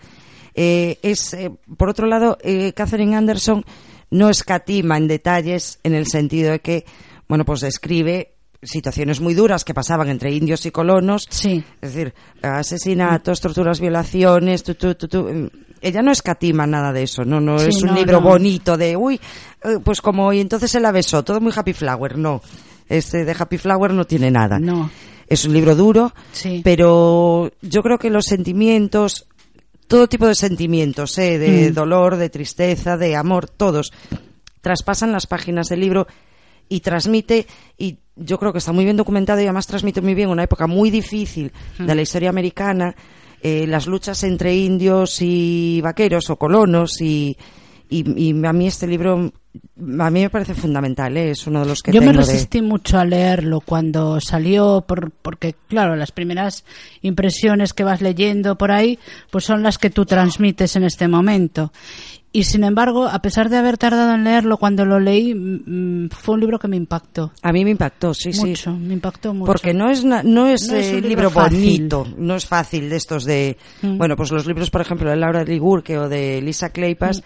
Eh, 0.55 1.01
es, 1.03 1.37
por 1.77 1.89
otro 1.89 2.07
lado, 2.07 2.39
Catherine 2.77 3.17
Anderson 3.17 3.65
no 4.09 4.31
escatima 4.31 4.99
en 4.99 5.09
detalles 5.09 5.81
en 5.83 5.95
el 5.95 6.07
sentido 6.07 6.53
de 6.53 6.61
que, 6.61 6.85
bueno, 7.27 7.45
pues 7.45 7.63
describe 7.63 8.36
situaciones 8.63 9.21
muy 9.21 9.35
duras 9.35 9.65
que 9.65 9.75
pasaban 9.75 10.09
entre 10.09 10.33
indios 10.33 10.65
y 10.67 10.71
colonos. 10.71 11.27
Sí. 11.31 11.63
Es 11.81 11.95
decir, 11.95 12.15
asesinatos, 12.43 13.41
torturas, 13.41 13.81
violaciones, 13.81 14.63
tu, 14.63 14.75
tu, 14.75 14.95
tu, 14.95 15.09
tu. 15.09 15.51
Ella 15.81 16.03
no 16.03 16.11
escatima 16.11 16.67
nada 16.67 16.93
de 16.93 17.03
eso, 17.03 17.25
no, 17.25 17.41
no 17.41 17.59
Sí, 17.59 17.69
es 17.69 17.83
un 17.83 17.91
no, 17.91 17.95
libro 17.97 18.21
no. 18.21 18.29
bonito 18.29 18.77
de, 18.77 18.97
uy, 18.97 19.21
eh, 19.63 19.79
pues 19.85 20.01
como, 20.01 20.33
y 20.33 20.41
entonces 20.41 20.71
se 20.71 20.81
la 20.81 20.91
besó, 20.91 21.23
todo 21.23 21.41
muy 21.41 21.53
happy 21.55 21.73
flower, 21.75 22.17
no. 22.19 22.41
Este 22.89 23.25
de 23.25 23.37
happy 23.39 23.59
flower 23.59 23.93
no 23.93 24.05
tiene 24.07 24.31
nada. 24.31 24.59
No. 24.59 24.91
Es 25.29 25.45
un 25.45 25.53
libro 25.53 25.75
duro, 25.75 26.13
Sí. 26.33 26.61
pero 26.65 27.51
yo 27.61 27.83
creo 27.83 27.99
que 27.99 28.11
los 28.11 28.25
sentimientos, 28.27 29.27
todo 29.87 30.09
tipo 30.09 30.27
de 30.27 30.35
sentimientos, 30.35 31.19
¿eh? 31.19 31.39
de 31.39 31.71
Mm. 31.71 31.75
dolor, 31.75 32.17
de 32.17 32.31
tristeza, 32.31 32.97
de 32.97 33.15
amor, 33.17 33.49
todos, 33.49 33.93
traspasan 34.61 35.13
las 35.13 35.27
páginas 35.27 35.69
del 35.69 35.81
libro 35.81 36.07
y 36.69 36.81
transmite, 36.81 37.47
y 37.79 37.99
yo 38.17 38.39
creo 38.39 38.53
que 38.53 38.59
está 38.59 38.73
muy 38.73 38.85
bien 38.85 38.97
documentado 38.97 39.41
y 39.41 39.45
además 39.45 39.67
transmite 39.67 40.01
muy 40.01 40.15
bien 40.15 40.29
una 40.31 40.43
época 40.45 40.67
muy 40.67 40.91
difícil 40.91 41.53
de 41.79 41.95
la 41.95 42.03
historia 42.03 42.31
americana, 42.31 42.95
eh, 43.43 43.67
las 43.67 43.87
luchas 43.87 44.23
entre 44.25 44.57
indios 44.57 45.19
y 45.21 45.81
vaqueros 45.83 46.31
o 46.31 46.37
colonos 46.37 47.01
y, 47.01 47.37
y, 47.91 48.31
y 48.31 48.47
a 48.47 48.53
mí 48.53 48.67
este 48.67 48.87
libro 48.87 49.33
a 50.01 50.11
mí 50.11 50.21
me 50.21 50.29
parece 50.29 50.53
fundamental, 50.55 51.17
¿eh? 51.17 51.31
es 51.31 51.47
uno 51.47 51.61
de 51.61 51.67
los 51.67 51.81
que 51.81 51.91
Yo 51.93 52.01
me 52.03 52.09
de- 52.09 52.13
resistí 52.15 52.61
mucho 52.61 52.99
a 52.99 53.07
leerlo 53.07 53.61
cuando 53.61 54.21
salió, 54.21 54.85
por, 54.87 55.11
porque 55.11 55.55
claro, 55.69 55.97
las 55.97 56.13
primeras 56.13 56.65
impresiones 57.01 57.73
que 57.73 57.85
vas 57.85 58.03
leyendo 58.03 58.57
por 58.59 58.71
ahí, 58.71 58.99
pues 59.31 59.45
son 59.45 59.63
las 59.63 59.79
que 59.79 59.89
tú 59.89 60.05
transmites 60.05 60.77
en 60.77 60.85
este 60.85 61.09
momento. 61.09 61.73
Y 62.33 62.45
sin 62.45 62.65
embargo, 62.65 63.07
a 63.09 63.23
pesar 63.23 63.49
de 63.49 63.57
haber 63.57 63.79
tardado 63.79 64.15
en 64.15 64.25
leerlo, 64.25 64.59
cuando 64.59 64.85
lo 64.85 65.01
leí, 65.01 65.35
mm, 65.35 66.11
fue 66.11 66.35
un 66.35 66.41
libro 66.41 66.59
que 66.59 66.69
me 66.69 66.77
impactó. 66.77 67.33
A 67.41 67.51
mí 67.53 67.65
me 67.65 67.71
impactó, 67.71 68.13
sí, 68.13 68.33
sí. 68.35 68.45
mucho, 68.45 68.73
me 68.77 68.93
impactó 68.93 69.33
mucho. 69.33 69.47
Porque 69.47 69.73
no 69.73 69.89
es, 69.91 70.05
na- 70.05 70.23
no 70.23 70.47
es, 70.47 70.69
No 70.69 70.77
es 70.77 70.87
eh, 70.93 70.97
un 70.97 71.09
libro, 71.09 71.31
bonito, 71.31 72.07
no 72.19 72.37
es 72.37 72.45
fácil 72.45 72.91
de 72.91 72.97
estos 72.97 73.25
de... 73.25 73.57
Mm. 73.81 73.97
Bueno, 73.97 74.17
pues 74.17 74.31
los 74.33 74.47
libros, 74.47 74.71
por 74.71 74.83
ejemplo, 74.83 75.09
de 75.09 75.17
Laura 75.17 75.45
Ligurque 75.45 75.97
o 75.97 76.09
de 76.11 76.43
Lisa 76.43 76.71
Kleypas, 76.71 77.23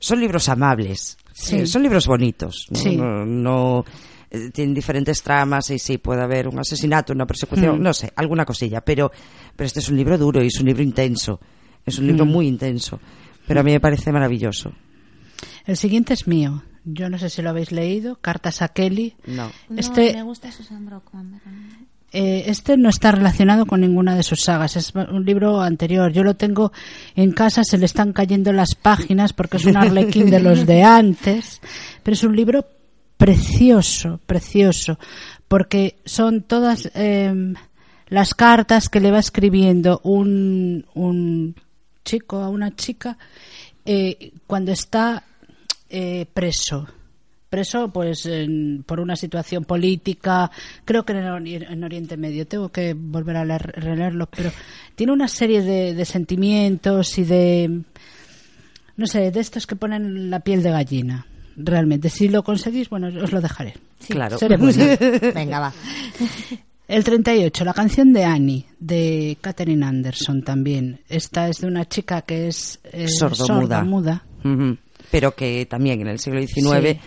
son 0.00 0.20
libros 0.20 0.48
amables, 0.48 1.16
Mm. 1.22 1.30
Sí. 1.34 1.56
eh, 1.56 1.66
son 1.66 1.84
libros 1.84 2.08
bonitos, 2.08 2.66
¿no? 2.70 2.78
Sí. 2.80 2.96
No, 2.96 3.24
no, 3.24 3.84
eh, 4.28 4.50
tienen 4.52 4.74
diferentes 4.74 5.22
tramas 5.22 5.70
y 5.70 5.78
sí, 5.78 5.98
puede 5.98 6.20
haber 6.22 6.48
un 6.48 6.58
asesinato, 6.58 7.12
una 7.12 7.26
persecución, 7.26 7.78
Mm. 7.78 7.82
no 7.82 7.94
sé, 7.94 8.12
alguna 8.16 8.44
cosilla, 8.44 8.80
pero, 8.80 9.12
pero 9.54 9.66
este 9.66 9.78
es 9.78 9.88
un 9.88 9.96
libro 9.96 10.18
duro 10.18 10.42
y 10.42 10.48
es 10.48 10.58
un 10.58 10.66
libro 10.66 10.82
intenso, 10.82 11.38
es 11.86 11.96
un 12.00 12.08
libro 12.08 12.24
Mm. 12.26 12.28
muy 12.28 12.48
intenso, 12.48 12.98
pero 13.48 13.60
a 13.60 13.62
mí 13.64 13.72
me 13.72 13.80
parece 13.80 14.12
maravilloso. 14.12 14.72
El 15.66 15.76
siguiente 15.76 16.14
es 16.14 16.28
mío. 16.28 16.62
Yo 16.84 17.10
no 17.10 17.18
sé 17.18 17.28
si 17.30 17.42
lo 17.42 17.50
habéis 17.50 17.72
leído, 17.72 18.16
Cartas 18.20 18.62
a 18.62 18.68
Kelly. 18.68 19.14
No. 19.26 19.50
No, 19.68 19.78
Este- 19.80 20.12
me 20.14 20.22
gusta 20.22 20.52
Susan 20.52 20.86
Brockman. 20.86 21.32
no. 21.32 21.38
eh, 22.12 22.44
este 22.46 22.78
no 22.78 22.88
está 22.88 23.12
relacionado 23.12 23.66
con 23.66 23.82
ninguna 23.82 24.14
de 24.16 24.22
sus 24.22 24.40
sagas, 24.40 24.76
es 24.76 24.94
un 24.94 25.24
libro 25.26 25.60
anterior. 25.60 26.10
Yo 26.12 26.24
lo 26.24 26.36
tengo 26.36 26.72
en 27.16 27.32
casa, 27.32 27.62
se 27.64 27.76
le 27.76 27.84
están 27.84 28.14
cayendo 28.14 28.50
las 28.52 28.74
páginas 28.74 29.34
porque 29.34 29.58
es 29.58 29.66
un 29.66 29.76
arlequín 29.76 30.30
de 30.30 30.40
los 30.40 30.64
de 30.64 30.82
antes, 30.84 31.60
pero 32.02 32.14
es 32.14 32.22
un 32.24 32.34
libro 32.34 32.64
precioso, 33.18 34.20
precioso, 34.26 34.98
porque 35.48 35.96
son 36.06 36.42
todas 36.42 36.90
eh, 36.94 37.52
las 38.08 38.32
cartas 38.34 38.88
que 38.88 39.00
le 39.00 39.10
va 39.10 39.18
escribiendo 39.18 40.00
un, 40.04 40.86
un 40.94 41.54
chico 42.04 42.38
a 42.42 42.48
una 42.48 42.74
chica 42.74 43.16
eh, 43.84 44.32
cuando 44.46 44.72
está 44.72 45.24
eh, 45.90 46.26
preso 46.32 46.86
preso 47.50 47.88
pues 47.90 48.26
en- 48.26 48.82
por 48.86 49.00
una 49.00 49.16
situación 49.16 49.64
política 49.64 50.50
creo 50.84 51.04
que 51.04 51.12
en, 51.12 51.46
el 51.46 51.62
en 51.62 51.82
Oriente 51.84 52.16
Medio 52.18 52.46
tengo 52.46 52.68
que 52.68 52.92
volver 52.94 53.36
a 53.38 53.44
leer- 53.44 53.72
releerlo 53.74 54.26
pero 54.26 54.50
tiene 54.94 55.12
una 55.12 55.28
serie 55.28 55.62
de, 55.62 55.94
de 55.94 56.04
sentimientos 56.04 57.16
y 57.18 57.24
de 57.24 57.80
no 58.96 59.06
sé 59.06 59.30
de 59.30 59.40
estos 59.40 59.66
que 59.66 59.76
ponen 59.76 60.28
la 60.28 60.40
piel 60.40 60.62
de 60.62 60.70
gallina 60.72 61.24
realmente 61.56 62.10
si 62.10 62.28
lo 62.28 62.42
conseguís 62.44 62.90
bueno 62.90 63.08
os 63.08 63.32
lo 63.32 63.40
dejaré 63.40 63.74
Claro. 64.08 64.38
seré 64.38 64.56
buena. 64.58 64.96
Venga, 65.34 65.58
va. 65.58 65.72
El 66.88 67.04
38, 67.04 67.64
la 67.66 67.74
canción 67.74 68.12
de 68.14 68.24
Annie, 68.24 68.64
de 68.80 69.36
Katherine 69.42 69.84
Anderson 69.84 70.42
también. 70.42 71.00
Esta 71.08 71.48
es 71.48 71.60
de 71.60 71.66
una 71.66 71.86
chica 71.86 72.22
que 72.22 72.48
es 72.48 72.80
eh, 72.84 73.06
Sordomuda. 73.08 74.24
Pero 75.10 75.34
que 75.34 75.66
también 75.66 76.00
en 76.00 76.08
el 76.08 76.18
siglo 76.18 76.40
XIX 76.40 76.48
Sí. 76.92 76.98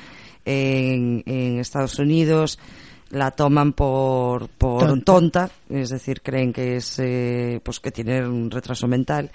en, 0.45 1.23
en 1.25 1.59
Estados 1.59 1.97
Unidos 1.99 2.59
la 3.09 3.31
toman 3.31 3.73
por, 3.73 4.49
por 4.49 4.85
Tonta. 4.85 5.03
tonta. 5.03 5.49
es 5.69 5.89
decir, 5.89 6.21
creen 6.21 6.53
que 6.53 6.77
es 6.77 6.97
eh, 6.99 7.59
pues 7.63 7.79
que 7.79 7.91
tiene 7.91 8.25
un 8.25 8.49
retraso 8.51 8.87
mental 8.87 9.31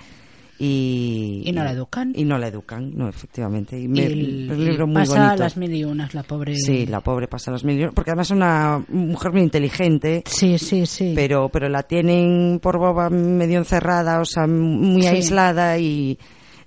y, 0.58 1.42
Y 1.44 1.52
no 1.52 1.62
la 1.64 1.72
educan. 1.72 2.12
Y 2.16 2.24
no 2.24 2.38
la 2.38 2.48
educan, 2.48 2.96
no, 2.96 3.08
efectivamente. 3.08 3.78
Y 3.78 3.88
me- 3.88 4.04
y, 4.08 4.48
un 4.48 4.64
libro 4.64 4.84
y 4.84 4.86
muy 4.86 4.94
pasa 4.96 5.24
bonito. 5.26 5.42
las 5.42 5.56
mil 5.56 5.74
y 5.74 5.84
unas, 5.84 6.14
la 6.14 6.22
pobre. 6.22 6.56
Sí, 6.56 6.86
la 6.86 7.00
pobre 7.00 7.28
pasa 7.28 7.50
las 7.50 7.62
mil 7.64 7.80
y- 7.80 7.86
porque 7.88 8.10
además 8.10 8.28
es 8.28 8.36
una 8.36 8.84
mujer 8.88 9.32
muy 9.32 9.42
inteligente. 9.42 10.22
Sí, 10.26 10.58
sí, 10.58 10.86
sí. 10.86 11.12
pero 11.14 11.48
pero 11.50 11.68
la 11.68 11.82
tienen 11.82 12.58
por 12.62 12.78
boba 12.78 13.10
medio 13.10 13.58
encerrada, 13.58 14.20
o 14.20 14.24
sea, 14.24 14.46
muy 14.46 15.02
Sí. 15.02 15.08
aislada 15.08 15.78
y 15.78 16.18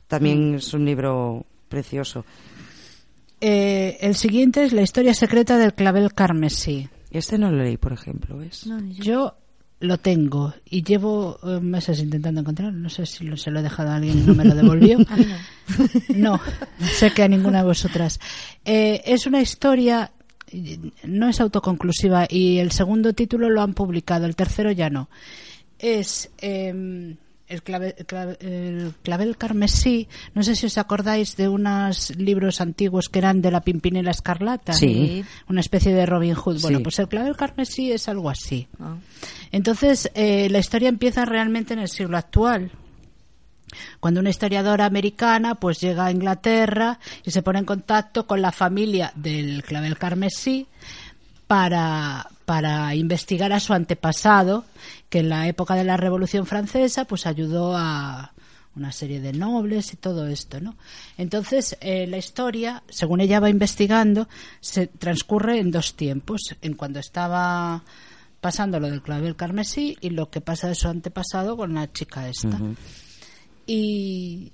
también 0.07 0.55
es 0.55 0.73
un 0.73 0.85
libro 0.85 1.45
precioso. 1.67 2.25
Eh, 3.41 3.97
el 4.01 4.15
siguiente 4.15 4.63
es 4.65 4.73
La 4.73 4.81
historia 4.81 5.13
secreta 5.13 5.57
del 5.57 5.73
clavel 5.73 6.13
carmesí. 6.13 6.89
Este 7.11 7.37
no 7.37 7.49
lo 7.51 7.63
leí, 7.63 7.77
por 7.77 7.93
ejemplo, 7.93 8.37
¿ves? 8.37 8.69
Yo 8.99 9.35
lo 9.81 9.97
tengo 9.97 10.53
y 10.69 10.83
llevo 10.83 11.39
eh, 11.43 11.59
meses 11.61 11.99
intentando 12.01 12.41
encontrarlo. 12.41 12.77
No 12.77 12.89
sé 12.89 13.05
si 13.05 13.23
lo- 13.23 13.37
se 13.37 13.49
lo 13.51 13.59
he 13.59 13.63
dejado 13.63 13.89
a 13.91 13.95
alguien 13.95 14.19
y 14.19 14.21
no 14.23 14.33
me 14.35 14.43
lo 14.45 14.53
devolvió. 14.55 14.99
no, 16.15 16.39
sé 16.79 17.11
que 17.11 17.23
a 17.23 17.27
ninguna 17.27 17.59
de 17.59 17.65
vosotras. 17.65 18.19
Eh, 18.65 19.01
es 19.05 19.25
una 19.25 19.41
historia, 19.41 20.11
no 21.03 21.29
es 21.29 21.39
autoconclusiva 21.39 22.27
y 22.29 22.57
el 22.57 22.71
segundo 22.71 23.13
título 23.13 23.49
lo 23.49 23.61
han 23.61 23.73
publicado, 23.73 24.25
el 24.25 24.35
tercero 24.35 24.71
ya 24.71 24.89
no. 24.89 25.09
Es 25.77 26.29
eh, 26.39 27.15
el, 27.49 27.63
clave- 27.63 27.95
el 27.97 28.05
clave- 28.07 28.37
el 28.39 28.93
clavel 29.03 29.35
carmesí. 29.37 30.07
No 30.33 30.43
sé 30.43 30.55
si 30.55 30.67
os 30.67 30.77
acordáis 30.77 31.35
de 31.35 31.49
unos 31.49 32.15
libros 32.17 32.61
antiguos 32.61 33.09
que 33.09 33.19
eran 33.19 33.41
de 33.41 33.51
la 33.51 33.61
Pimpinela 33.61 34.11
Escarlata. 34.11 34.73
Sí. 34.73 35.25
Una 35.49 35.61
especie 35.61 35.93
de 35.93 36.05
Robin 36.05 36.35
Hood. 36.35 36.61
Bueno, 36.61 36.77
Sí. 36.77 36.83
pues 36.83 36.99
el 36.99 37.07
clavel 37.07 37.35
carmesí 37.35 37.91
es 37.91 38.07
algo 38.07 38.29
así. 38.29 38.67
Ah. 38.79 38.95
Entonces, 39.51 40.09
eh, 40.13 40.47
la 40.49 40.59
historia 40.59 40.89
empieza 40.89 41.25
realmente 41.25 41.73
en 41.73 41.79
el 41.79 41.89
siglo 41.89 42.17
actual. 42.17 42.71
Cuando 43.99 44.19
una 44.19 44.31
historiadora 44.31 44.85
americana 44.85 45.55
pues 45.55 45.79
llega 45.79 46.05
a 46.05 46.11
Inglaterra 46.11 46.99
y 47.23 47.29
se 47.31 47.43
pone 47.43 47.59
en 47.59 47.65
contacto 47.65 48.25
con 48.25 48.41
la 48.41 48.51
familia 48.51 49.11
del 49.15 49.63
clavel 49.63 49.95
carmesí 49.97 50.65
para, 51.45 52.27
para 52.49 52.95
investigar 52.95 53.53
a 53.53 53.59
su 53.59 53.73
antepasado, 53.73 54.65
que 55.07 55.19
en 55.19 55.29
la 55.29 55.47
época 55.47 55.75
de 55.75 55.83
la 55.83 55.97
Revolución 55.97 56.47
Francesa 56.47 57.05
pues 57.05 57.27
ayudó 57.27 57.77
a 57.77 58.33
una 58.75 58.91
serie 58.91 59.21
de 59.21 59.33
nobles 59.33 59.93
y 59.93 59.97
todo 59.97 60.25
esto, 60.25 60.59
¿no? 60.59 60.75
Entonces, 61.19 61.77
eh, 61.79 62.07
la 62.07 62.17
historia, 62.17 62.81
según 62.89 63.21
ella 63.21 63.39
va 63.39 63.51
investigando, 63.51 64.27
se 64.61 64.87
transcurre 64.87 65.59
en 65.59 65.69
dos 65.69 65.93
tiempos, 65.93 66.41
en 66.63 66.73
cuando 66.73 66.99
estaba 66.99 67.83
pasando 68.41 68.79
lo 68.79 68.89
del 68.89 69.03
clavel 69.03 69.35
carmesí 69.35 69.95
y 70.01 70.09
lo 70.09 70.31
que 70.31 70.41
pasa 70.41 70.69
de 70.69 70.73
su 70.73 70.87
antepasado 70.87 71.55
con 71.55 71.75
la 71.75 71.91
chica 71.93 72.29
esta. 72.29 72.59
Y 73.67 74.53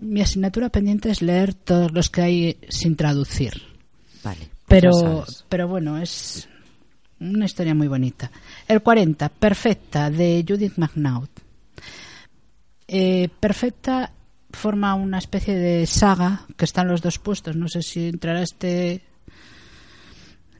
mi 0.00 0.20
asignatura 0.20 0.70
pendiente 0.70 1.12
es 1.12 1.22
leer 1.22 1.54
todos 1.54 1.92
los 1.92 2.10
que 2.10 2.22
hay 2.22 2.58
sin 2.68 2.96
traducir. 2.96 3.62
Vale. 4.24 4.48
pues 4.66 4.82
Pero, 4.82 5.24
pero 5.48 5.68
bueno, 5.68 5.96
es 5.98 6.48
una 7.20 7.44
historia 7.44 7.74
muy 7.74 7.88
bonita. 7.88 8.30
El 8.68 8.82
40, 8.82 9.28
Perfecta, 9.28 10.10
de 10.10 10.44
Judith 10.46 10.74
McNaught. 10.76 11.30
Eh, 12.88 13.28
Perfecta 13.40 14.12
forma 14.50 14.94
una 14.94 15.18
especie 15.18 15.54
de 15.54 15.86
saga 15.86 16.46
que 16.56 16.64
están 16.64 16.88
los 16.88 17.02
dos 17.02 17.18
puestos. 17.18 17.56
No 17.56 17.68
sé 17.68 17.82
si 17.82 18.08
entrará 18.08 18.42
este. 18.42 19.02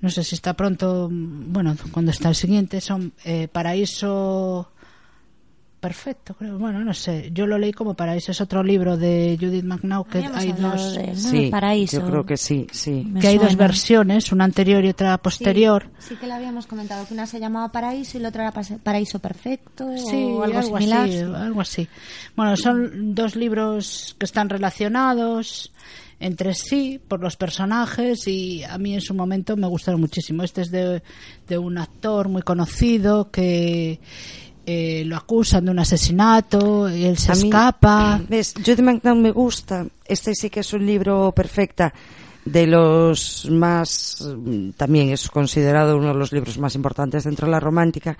No 0.01 0.11
sé 0.11 0.23
si 0.25 0.35
está 0.35 0.55
pronto. 0.55 1.09
Bueno, 1.11 1.77
cuando 1.91 2.11
está 2.11 2.29
el 2.29 2.35
siguiente. 2.35 2.81
Son 2.81 3.13
eh, 3.25 3.49
Paraíso. 3.49 4.71
Perfecto, 5.81 6.35
creo. 6.35 6.59
Bueno, 6.59 6.81
no 6.81 6.95
sé. 6.95 7.31
Yo 7.33 7.47
lo 7.47 7.59
leí 7.59 7.73
como 7.73 7.95
Paraíso. 7.95 8.33
Es 8.33 8.41
otro 8.41 8.63
libro 8.63 8.97
de 8.97 9.37
Judith 9.41 9.65
McNaught 9.65 10.09
que 10.09 10.19
hay 10.19 10.53
dos 10.53 10.95
de 10.95 11.05
él, 11.05 11.11
¿no? 11.11 11.31
Sí, 11.31 11.49
paraíso. 11.51 12.01
yo 12.01 12.07
creo 12.07 12.27
que 12.27 12.37
sí, 12.37 12.67
sí. 12.73 13.05
Me 13.07 13.21
que 13.21 13.29
hay 13.29 13.39
dos 13.39 13.57
versiones, 13.57 14.33
una 14.33 14.45
anterior 14.45 14.85
y 14.85 14.89
otra 14.89 15.19
posterior. 15.19 15.91
Sí, 15.99 16.09
sí 16.09 16.17
que 16.17 16.27
le 16.27 16.33
habíamos 16.33 16.67
comentado 16.67 17.07
que 17.07 17.15
una 17.15 17.27
se 17.27 17.39
llamaba 17.39 17.71
Paraíso 17.71 18.17
y 18.17 18.21
la 18.23 18.31
otra 18.31 18.49
era 18.49 18.79
Paraíso 18.83 19.19
Perfecto 19.19 19.87
Sí, 19.97 20.25
o 20.25 20.43
algo, 20.43 20.59
algo, 20.59 20.79
similar. 20.79 21.09
así, 21.09 21.19
algo 21.19 21.61
así. 21.61 21.89
Bueno, 22.35 22.57
son 22.57 23.15
dos 23.15 23.37
libros 23.37 24.17
que 24.19 24.25
están 24.25 24.49
relacionados 24.49 25.73
entre 26.19 26.55
sí 26.55 26.99
por 27.07 27.21
los 27.21 27.37
personajes 27.37 28.27
y 28.27 28.65
a 28.65 28.79
mí 28.79 28.95
en 28.95 29.03
su 29.03 29.13
momento 29.15 29.57
me 29.57 29.67
gustaron 29.67 30.01
muchísimo. 30.01 30.43
Este 30.43 30.63
es 30.63 30.71
de, 30.71 31.03
de 31.47 31.59
un 31.59 31.77
actor 31.77 32.29
muy 32.29 32.41
conocido 32.43 33.31
que 33.31 34.01
eh, 34.67 35.05
lo 35.07 35.17
acusan 35.17 35.65
de 35.65 35.71
un 35.71 35.79
asesinato 35.79 36.89
él 36.89 37.17
se 37.17 37.33
A 37.33 37.35
mí- 37.37 37.45
escapa. 37.45 38.21
¿Ves? 38.29 38.53
Judy 38.55 38.83
McNaught 38.83 39.19
me 39.21 39.31
gusta. 39.31 39.87
Este 40.05 40.35
sí 40.35 40.51
que 40.51 40.61
es 40.61 40.73
un 40.73 40.85
libro 40.85 41.33
perfecta. 41.33 41.95
De 42.45 42.67
los 42.67 43.49
más. 43.51 44.19
mm, 44.37 44.71
También 44.77 45.11
es 45.11 45.29
considerado 45.31 45.97
uno 45.97 46.09
de 46.09 46.15
los 46.19 46.33
libros 46.33 46.59
más 46.59 46.75
importantes 46.75 47.25
dentro 47.25 47.47
de 47.47 47.53
la 47.53 47.61
romántica. 47.61 48.17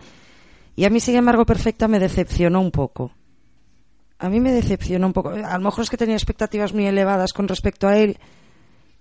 Y 0.75 0.85
a 0.85 0.91
mí, 0.91 1.01
sin 1.01 1.17
embargo, 1.17 1.45
perfecta 1.47 1.87
me 1.89 1.99
decepcionó 1.99 2.61
un 2.61 2.71
poco. 2.71 3.13
A 4.19 4.29
mí 4.29 4.41
me 4.41 4.51
decepcionó 4.53 5.07
un 5.09 5.13
poco. 5.13 5.31
A 5.31 5.59
lo 5.59 5.61
mejor 5.65 5.85
es 5.85 5.91
que 5.91 5.97
tenía 5.97 6.17
expectativas 6.17 6.73
muy 6.73 6.87
elevadas 6.87 7.33
con 7.33 7.47
respecto 7.49 7.87
a 7.87 7.97
él. 7.99 8.17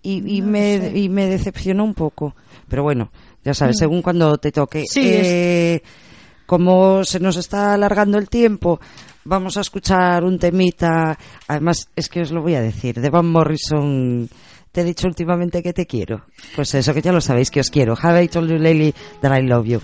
Y, 0.04 0.38
y 0.38 0.42
me, 0.44 0.92
y 0.94 1.10
me 1.10 1.26
decepcionó 1.26 1.84
un 1.84 1.96
poco. 1.96 2.36
Pero 2.70 2.84
bueno, 2.84 3.12
ya 3.44 3.54
sabes, 3.56 3.78
según 3.80 4.02
cuando 4.04 4.38
te 4.38 4.52
toque. 4.52 4.82
Mm. 4.82 4.86
Sí, 4.88 5.02
Eh, 5.04 5.82
como 6.46 7.04
se 7.04 7.20
nos 7.20 7.38
está 7.38 7.74
alargando 7.74 8.18
el 8.18 8.30
tiempo, 8.30 8.80
vamos 9.24 9.58
a 9.58 9.62
escuchar 9.62 10.24
un 10.24 10.40
temita. 10.40 11.18
Además, 11.48 11.90
es 11.96 12.10
que 12.10 12.22
os 12.22 12.32
lo 12.32 12.42
voy 12.42 12.56
a 12.56 12.62
decir, 12.62 13.00
de 13.00 13.10
Van 13.10 13.28
Morrison. 13.28 14.30
Te 14.72 14.82
he 14.82 14.84
dicho 14.84 15.08
últimamente 15.08 15.64
que 15.64 15.74
te 15.74 15.86
quiero. 15.86 16.26
Pues 16.56 16.74
eso, 16.76 16.94
que 16.94 17.02
ya 17.02 17.12
lo 17.12 17.22
sabéis 17.22 17.50
que 17.50 17.62
os 17.62 17.70
quiero. 17.70 17.96
Have 18.02 18.24
I 18.24 18.28
told 18.28 18.50
you 18.50 18.58
lately 18.58 18.94
that 19.22 19.38
I 19.38 19.42
love 19.42 19.66
you? 19.66 19.82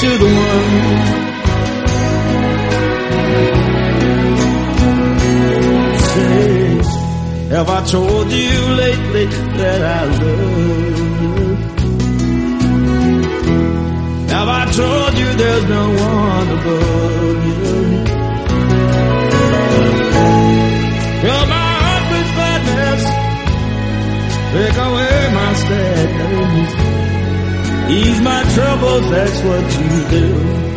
To 0.00 0.08
the 0.16 0.24
one. 0.24 0.66
Say, 6.10 7.54
have 7.54 7.68
I 7.68 7.84
told 7.84 8.32
you 8.32 8.52
lately 8.82 9.26
that 9.60 9.80
I 9.98 10.04
love 10.04 10.98
you? 11.20 11.56
Have 14.34 14.48
I 14.48 14.64
told 14.80 15.12
you 15.20 15.28
there's 15.42 15.66
no 15.76 15.84
one 16.08 16.48
above 16.56 17.44
you? 17.48 17.60
Fill 21.22 21.44
my 21.56 21.70
heart 21.82 22.04
with 22.12 22.28
gladness, 22.36 23.02
take 24.54 24.78
away 24.88 25.16
my 25.40 25.50
sadness, 25.66 26.70
ease 27.90 28.20
my 28.20 28.42
troubles, 28.54 29.10
that's 29.10 29.42
what 29.42 29.64
you 29.80 30.08
do. 30.10 30.69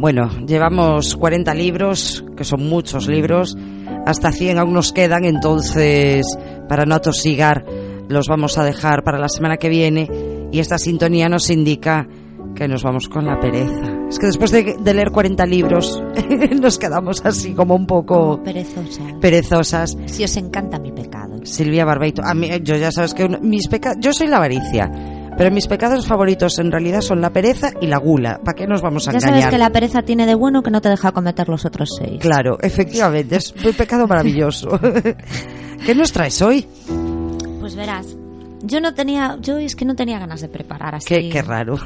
Bueno, 0.00 0.30
llevamos 0.46 1.14
40 1.14 1.52
libros, 1.54 2.24
que 2.36 2.44
son 2.44 2.66
muchos 2.68 3.06
libros, 3.06 3.54
hasta 4.06 4.32
100 4.32 4.58
aún 4.58 4.72
nos 4.72 4.92
quedan, 4.92 5.24
entonces 5.24 6.24
para 6.68 6.86
no 6.86 6.94
atosigar 6.94 7.64
los 8.08 8.26
vamos 8.26 8.56
a 8.56 8.64
dejar 8.64 9.02
para 9.04 9.18
la 9.18 9.28
semana 9.28 9.58
que 9.58 9.68
viene 9.68 10.08
y 10.50 10.58
esta 10.58 10.78
sintonía 10.78 11.28
nos 11.28 11.50
indica 11.50 12.08
que 12.54 12.66
nos 12.66 12.82
vamos 12.82 13.08
con 13.08 13.26
la 13.26 13.38
pereza. 13.38 13.92
Es 14.08 14.18
que 14.18 14.26
después 14.26 14.50
de, 14.50 14.74
de 14.82 14.94
leer 14.94 15.10
40 15.10 15.44
libros 15.46 16.02
nos 16.60 16.78
quedamos 16.78 17.24
así 17.24 17.52
como 17.52 17.76
un 17.76 17.86
poco 17.86 18.42
Perezosa. 18.42 19.02
perezosas. 19.20 19.96
Si 20.06 20.24
os 20.24 20.36
encanta 20.38 20.78
mi 20.78 20.92
pecado. 20.92 21.38
Silvia 21.44 21.84
Barbeito, 21.84 22.22
a 22.24 22.32
mí, 22.34 22.48
yo 22.62 22.74
ya 22.76 22.90
sabes 22.90 23.12
que 23.14 23.24
uno- 23.26 23.38
mis 23.42 23.68
pecados, 23.68 23.98
yo 24.00 24.12
soy 24.14 24.26
la 24.28 24.38
avaricia, 24.38 24.90
pero 25.40 25.50
mis 25.54 25.66
pecados 25.66 26.06
favoritos 26.06 26.58
en 26.58 26.70
realidad 26.70 27.00
son 27.00 27.22
la 27.22 27.30
pereza 27.30 27.70
y 27.80 27.86
la 27.86 27.96
gula. 27.96 28.42
¿Para 28.44 28.54
qué 28.54 28.66
nos 28.66 28.82
vamos 28.82 29.08
a 29.08 29.12
Ya 29.12 29.16
engañar? 29.20 29.38
sabes 29.40 29.54
que 29.54 29.56
la 29.58 29.70
pereza 29.70 30.02
tiene 30.02 30.26
de 30.26 30.34
bueno 30.34 30.62
que 30.62 30.70
no 30.70 30.82
te 30.82 30.90
deja 30.90 31.12
cometer 31.12 31.48
los 31.48 31.64
otros 31.64 31.88
seis. 31.98 32.18
Claro, 32.20 32.58
efectivamente, 32.60 33.36
es 33.36 33.54
un 33.64 33.72
pecado 33.72 34.06
maravilloso. 34.06 34.78
¿Qué 35.86 35.94
nos 35.94 36.12
traes 36.12 36.42
hoy? 36.42 36.66
Pues 37.58 37.74
verás, 37.74 38.06
yo 38.64 38.82
no 38.82 38.92
tenía, 38.92 39.38
yo 39.40 39.56
es 39.56 39.74
que 39.74 39.86
no 39.86 39.94
tenía 39.96 40.18
ganas 40.18 40.42
de 40.42 40.48
preparar 40.50 40.96
así. 40.96 41.06
Qué, 41.08 41.30
qué 41.30 41.40
raro. 41.40 41.78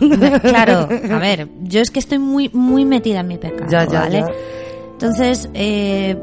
Claro, 0.42 0.88
a 1.12 1.18
ver, 1.20 1.48
yo 1.62 1.80
es 1.80 1.92
que 1.92 2.00
estoy 2.00 2.18
muy, 2.18 2.50
muy 2.52 2.84
metida 2.84 3.20
en 3.20 3.28
mi 3.28 3.38
pecado, 3.38 3.70
Ya, 3.70 3.86
ya, 3.86 4.00
¿vale? 4.00 4.18
ya. 4.18 4.26
Entonces, 4.94 5.48
eh, 5.54 6.16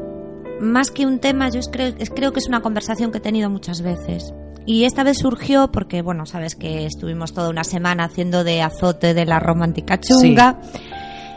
más 0.60 0.90
que 0.90 1.06
un 1.06 1.18
tema, 1.18 1.48
yo 1.48 1.60
es 1.60 1.68
creo, 1.72 1.94
es- 1.98 2.10
creo 2.10 2.34
que 2.34 2.40
es 2.40 2.46
una 2.48 2.60
conversación 2.60 3.10
que 3.10 3.16
he 3.18 3.20
tenido 3.22 3.48
muchas 3.48 3.80
veces. 3.80 4.34
Y 4.66 4.84
esta 4.84 5.02
vez 5.02 5.18
surgió 5.18 5.72
porque, 5.72 6.02
bueno, 6.02 6.24
sabes 6.26 6.54
que 6.54 6.86
estuvimos 6.86 7.32
toda 7.34 7.48
una 7.50 7.64
semana 7.64 8.04
haciendo 8.04 8.44
de 8.44 8.62
azote 8.62 9.12
de 9.14 9.24
la 9.26 9.40
romántica 9.40 9.98
chunga. 10.00 10.60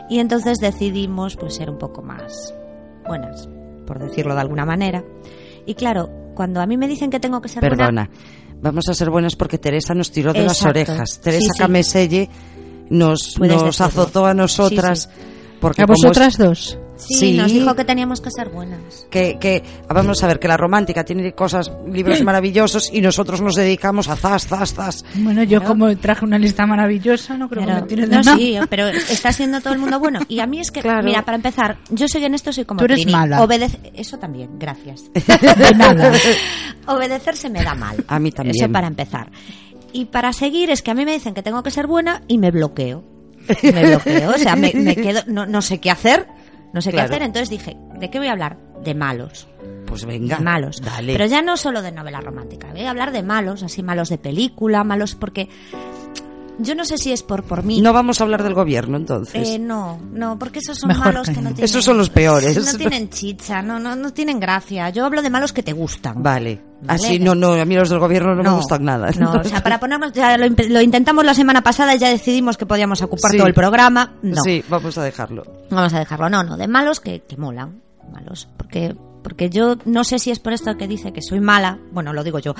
Y 0.08 0.20
entonces 0.20 0.58
decidimos, 0.58 1.36
pues, 1.36 1.54
ser 1.56 1.68
un 1.70 1.78
poco 1.78 2.02
más 2.02 2.54
buenas, 3.06 3.48
por 3.86 3.98
decirlo 3.98 4.34
de 4.34 4.40
alguna 4.40 4.64
manera. 4.64 5.02
Y 5.66 5.74
claro, 5.74 6.08
cuando 6.36 6.60
a 6.60 6.66
mí 6.66 6.76
me 6.76 6.86
dicen 6.86 7.10
que 7.10 7.18
tengo 7.18 7.40
que 7.40 7.48
ser 7.48 7.60
buena, 7.60 7.76
Perdona. 7.76 8.10
Vamos 8.62 8.88
a 8.88 8.94
ser 8.94 9.10
buenas 9.10 9.34
porque 9.36 9.58
Teresa 9.58 9.94
nos 9.94 10.10
tiró 10.12 10.32
de 10.32 10.44
las 10.44 10.62
orejas. 10.64 11.20
Teresa 11.20 11.46
Sí, 11.46 11.50
sí. 11.52 11.58
Cameselle 11.58 12.30
nos, 12.88 13.38
nos 13.40 13.80
azotó 13.80 14.24
a 14.26 14.34
nosotras. 14.34 15.10
Sí, 15.12 15.20
Porque 15.60 15.82
A 15.82 15.84
es- 15.84 15.88
vosotras 15.88 16.38
dos. 16.38 16.78
Sí, 16.96 17.14
Sí. 17.16 17.32
nos 17.36 17.52
dijo 17.52 17.74
que 17.74 17.84
teníamos 17.84 18.20
que 18.20 18.30
ser 18.30 18.48
buenas. 18.48 19.06
Que, 19.10 19.38
que 19.38 19.62
vamos 19.88 20.22
a 20.22 20.26
ver 20.26 20.38
que 20.38 20.48
la 20.48 20.56
romántica 20.56 21.04
tiene 21.04 21.32
cosas, 21.32 21.70
libros 21.90 22.22
maravillosos 22.24 22.90
y 22.92 23.00
nosotros 23.00 23.40
nos 23.42 23.54
dedicamos 23.54 24.08
a 24.08 24.16
zas, 24.16 24.46
zas, 24.46 24.74
zas. 24.74 25.04
Bueno, 25.16 25.42
yo 25.42 25.62
como 25.62 25.94
traje 25.98 26.24
una 26.24 26.38
lista 26.38 26.66
maravillosa, 26.66 27.36
no 27.36 27.48
creo 27.48 27.64
Pero, 27.64 27.74
que 27.76 27.80
me 27.82 27.86
tire 27.88 28.06
de 28.06 28.16
no, 28.16 28.22
nada. 28.22 28.36
sí, 28.36 28.56
pero 28.70 28.88
está 28.88 29.32
siendo 29.32 29.60
todo 29.60 29.74
el 29.74 29.78
mundo 29.78 29.98
bueno. 30.00 30.20
Y 30.28 30.40
a 30.40 30.46
mí 30.46 30.58
es 30.60 30.70
que, 30.70 30.80
Claro. 30.80 31.02
mira, 31.02 31.22
para 31.24 31.36
empezar, 31.36 31.78
yo 31.90 32.06
soy 32.08 32.24
en 32.24 32.34
esto, 32.34 32.52
soy 32.52 32.64
como 32.64 32.78
Tú 32.78 32.84
eres 32.86 32.98
Trini. 33.00 33.12
mala. 33.12 33.40
Obedece- 33.44 33.92
Eso 33.94 34.18
también, 34.18 34.58
gracias. 34.58 35.04
De 35.14 35.74
nada. 35.76 36.12
Obedecer 36.86 37.36
se 37.36 37.50
me 37.50 37.62
da 37.62 37.74
mal. 37.74 37.96
A 38.08 38.18
mí 38.18 38.30
también. 38.32 38.56
Eso 38.56 38.70
para 38.72 38.86
empezar. 38.86 39.30
Y 39.92 40.06
para 40.06 40.32
seguir 40.32 40.70
es 40.70 40.82
que 40.82 40.90
a 40.90 40.94
mí 40.94 41.04
me 41.04 41.12
dicen 41.12 41.34
que 41.34 41.42
tengo 41.42 41.62
que 41.62 41.70
ser 41.70 41.86
buena 41.86 42.22
y 42.28 42.38
me 42.38 42.50
bloqueo. 42.50 43.04
Me 43.62 43.86
bloqueo, 43.86 44.30
o 44.30 44.38
sea, 44.38 44.56
me, 44.56 44.72
me 44.74 44.96
quedo, 44.96 45.20
no, 45.28 45.46
no 45.46 45.62
sé 45.62 45.78
qué 45.78 45.90
hacer, 45.90 46.26
no 46.76 46.82
sé 46.82 46.90
Claro. 46.92 47.08
qué 47.08 47.14
hacer. 47.14 47.26
Entonces 47.26 47.48
dije, 47.50 47.76
¿de 47.98 48.10
qué 48.10 48.18
voy 48.18 48.28
a 48.28 48.32
hablar? 48.32 48.58
De 48.84 48.94
malos. 48.94 49.48
Pues 49.86 50.04
venga. 50.04 50.36
De 50.36 50.44
malos. 50.44 50.80
Dale. 50.82 51.12
Pero 51.14 51.24
ya 51.26 51.40
no 51.40 51.56
solo 51.56 51.80
de 51.80 51.90
novela 51.90 52.20
romántica, 52.20 52.68
voy 52.70 52.82
a 52.82 52.90
hablar 52.90 53.12
de 53.12 53.22
malos, 53.22 53.62
así 53.62 53.82
malos 53.82 54.10
de 54.10 54.18
película, 54.18 54.84
malos 54.84 55.14
porque 55.14 55.48
yo 56.58 56.74
no 56.74 56.84
sé 56.84 56.98
si 56.98 57.12
es 57.12 57.22
por 57.22 57.42
por 57.44 57.62
mí. 57.62 57.80
No 57.80 57.92
vamos 57.92 58.20
a 58.20 58.24
hablar 58.24 58.42
del 58.42 58.54
gobierno 58.54 58.96
entonces. 58.96 59.48
Eh, 59.48 59.58
no, 59.58 59.98
no, 60.12 60.38
porque 60.38 60.58
esos 60.60 60.78
son 60.78 60.88
Mejor 60.88 61.06
malos 61.06 61.28
que 61.28 61.34
que 61.34 61.40
no 61.42 61.48
tienen. 61.50 61.64
Esos 61.64 61.84
son 61.84 61.98
los 61.98 62.10
peores. 62.10 62.56
No 62.72 62.78
tienen 62.78 63.08
chicha, 63.10 63.62
no, 63.62 63.78
no, 63.78 63.94
no 63.96 64.12
tienen 64.12 64.40
gracia. 64.40 64.90
Yo 64.90 65.04
hablo 65.04 65.22
de 65.22 65.30
malos 65.30 65.52
que 65.52 65.62
te 65.62 65.72
gustan. 65.72 66.22
Vale. 66.22 66.60
Vale. 66.82 66.92
Así 66.92 67.18
no, 67.18 67.34
no, 67.34 67.52
a 67.54 67.64
mí 67.64 67.74
los 67.74 67.88
del 67.88 67.98
gobierno 67.98 68.34
no, 68.34 68.42
me 68.42 68.50
gustan 68.50 68.84
nada. 68.84 69.10
No, 69.18 69.32
o 69.32 69.44
sea, 69.44 69.62
para 69.62 69.80
ponernos, 69.80 70.12
ya 70.12 70.36
lo, 70.36 70.80
intentamos 70.82 71.24
la 71.24 71.32
semana 71.34 71.62
pasada 71.62 71.94
y 71.94 71.98
ya 71.98 72.10
decidimos 72.10 72.56
que 72.58 72.66
podíamos 72.66 73.00
ocupar 73.00 73.30
Sí. 73.30 73.38
todo 73.38 73.46
el 73.46 73.54
programa. 73.54 74.14
No, 74.22 74.42
Sí, 74.42 74.62
vamos 74.68 74.96
a 74.98 75.02
dejarlo. 75.02 75.42
vamos 75.70 75.94
a 75.94 75.98
dejarlo. 75.98 76.28
No, 76.28 76.42
no, 76.42 76.56
de 76.56 76.68
malos 76.68 77.00
que, 77.00 77.20
que 77.20 77.36
molan. 77.38 77.80
Malos. 78.12 78.46
Porque, 78.58 78.94
porque 79.24 79.48
yo 79.50 79.76
no 79.86 80.04
sé 80.04 80.18
si 80.18 80.30
es 80.30 80.38
por 80.38 80.52
esto 80.52 80.76
que 80.76 80.86
dice 80.86 81.12
que 81.12 81.22
soy 81.22 81.40
mala. 81.40 81.78
Bueno, 81.92 82.12
lo 82.12 82.22
digo 82.22 82.38
yo. 82.38 82.54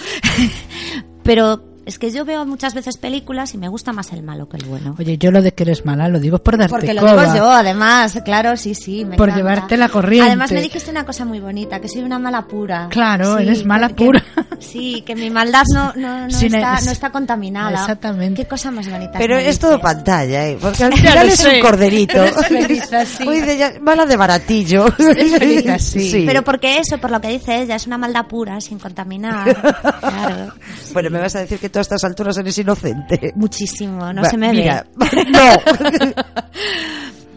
Pero 1.22 1.62
es 1.86 1.98
que 1.98 2.10
yo 2.10 2.24
veo 2.24 2.44
muchas 2.44 2.74
veces 2.74 2.98
películas 2.98 3.54
y 3.54 3.58
me 3.58 3.68
gusta 3.68 3.92
más 3.92 4.12
el 4.12 4.22
malo 4.22 4.48
que 4.48 4.58
el 4.58 4.64
bueno. 4.66 4.94
Oye, 4.98 5.16
yo 5.16 5.30
lo 5.30 5.40
de 5.40 5.52
que 5.52 5.62
eres 5.62 5.86
mala 5.86 6.08
lo 6.08 6.20
digo 6.20 6.38
por 6.38 6.58
darte 6.58 6.70
Porque 6.72 6.92
lo 6.92 7.00
coba. 7.00 7.22
digo 7.24 7.36
yo, 7.36 7.50
además, 7.50 8.18
claro, 8.24 8.56
sí, 8.56 8.74
sí. 8.74 9.04
Me 9.04 9.16
Por 9.16 9.28
encanta. 9.28 9.36
llevarte 9.50 9.76
la 9.76 9.88
corriente. 9.88 10.26
Además, 10.28 10.52
me 10.52 10.60
dijiste 10.60 10.90
una 10.90 11.06
cosa 11.06 11.24
muy 11.24 11.40
bonita, 11.40 11.80
que 11.80 11.88
soy 11.88 12.02
una 12.02 12.18
mala 12.18 12.42
pura. 12.46 12.88
Claro, 12.90 13.38
eres 13.38 13.64
mala 13.64 13.88
que- 13.88 14.04
pura. 14.04 14.22
Sí, 14.58 15.02
que 15.06 15.14
mi 15.14 15.30
maldad 15.30 15.62
no, 15.72 15.92
no, 15.96 16.22
no, 16.26 16.30
Sin 16.30 16.54
está, 16.54 16.74
es- 16.76 16.86
no 16.86 16.92
está 16.92 17.10
contaminada. 17.10 17.70
Exactamente. 17.80 18.42
Qué 18.42 18.48
cosa 18.48 18.70
más 18.70 18.90
bonita. 18.90 19.18
Pero 19.18 19.38
es 19.38 19.58
todo 19.58 19.80
pantalla, 19.80 20.48
¿eh? 20.48 20.58
Porque 20.60 20.84
al 20.84 20.92
final 20.92 21.28
es 21.28 21.44
un 21.44 21.60
corderito. 21.60 22.16
Eres 22.24 22.46
feliz 22.48 22.92
así. 22.92 23.28
Uy, 23.28 23.40
de 23.40 23.56
ya- 23.58 23.72
mala 23.80 24.06
de 24.06 24.16
baratillo. 24.16 24.86
feliz 24.92 25.68
así. 25.68 26.10
Sí. 26.10 26.24
Pero 26.26 26.42
porque 26.42 26.78
eso, 26.78 26.98
por 26.98 27.10
lo 27.10 27.20
que 27.20 27.28
dice 27.28 27.62
ella, 27.62 27.76
es 27.76 27.86
una 27.86 27.98
maldad 27.98 28.26
pura, 28.26 28.60
sin 28.60 28.78
contaminar. 28.78 29.54
claro. 30.00 30.52
Bueno, 30.92 31.10
me 31.10 31.20
vas 31.20 31.36
a 31.36 31.40
decir 31.40 31.58
que 31.58 31.68
a 31.80 31.82
estas 31.82 32.04
alturas 32.04 32.36
eres 32.38 32.56
inocente. 32.58 33.32
Muchísimo, 33.34 34.12
no 34.12 34.22
Va, 34.22 34.28
se 34.30 34.36
me 34.36 34.52
mira, 34.52 34.86
ve. 34.96 35.06
no. 35.30 36.20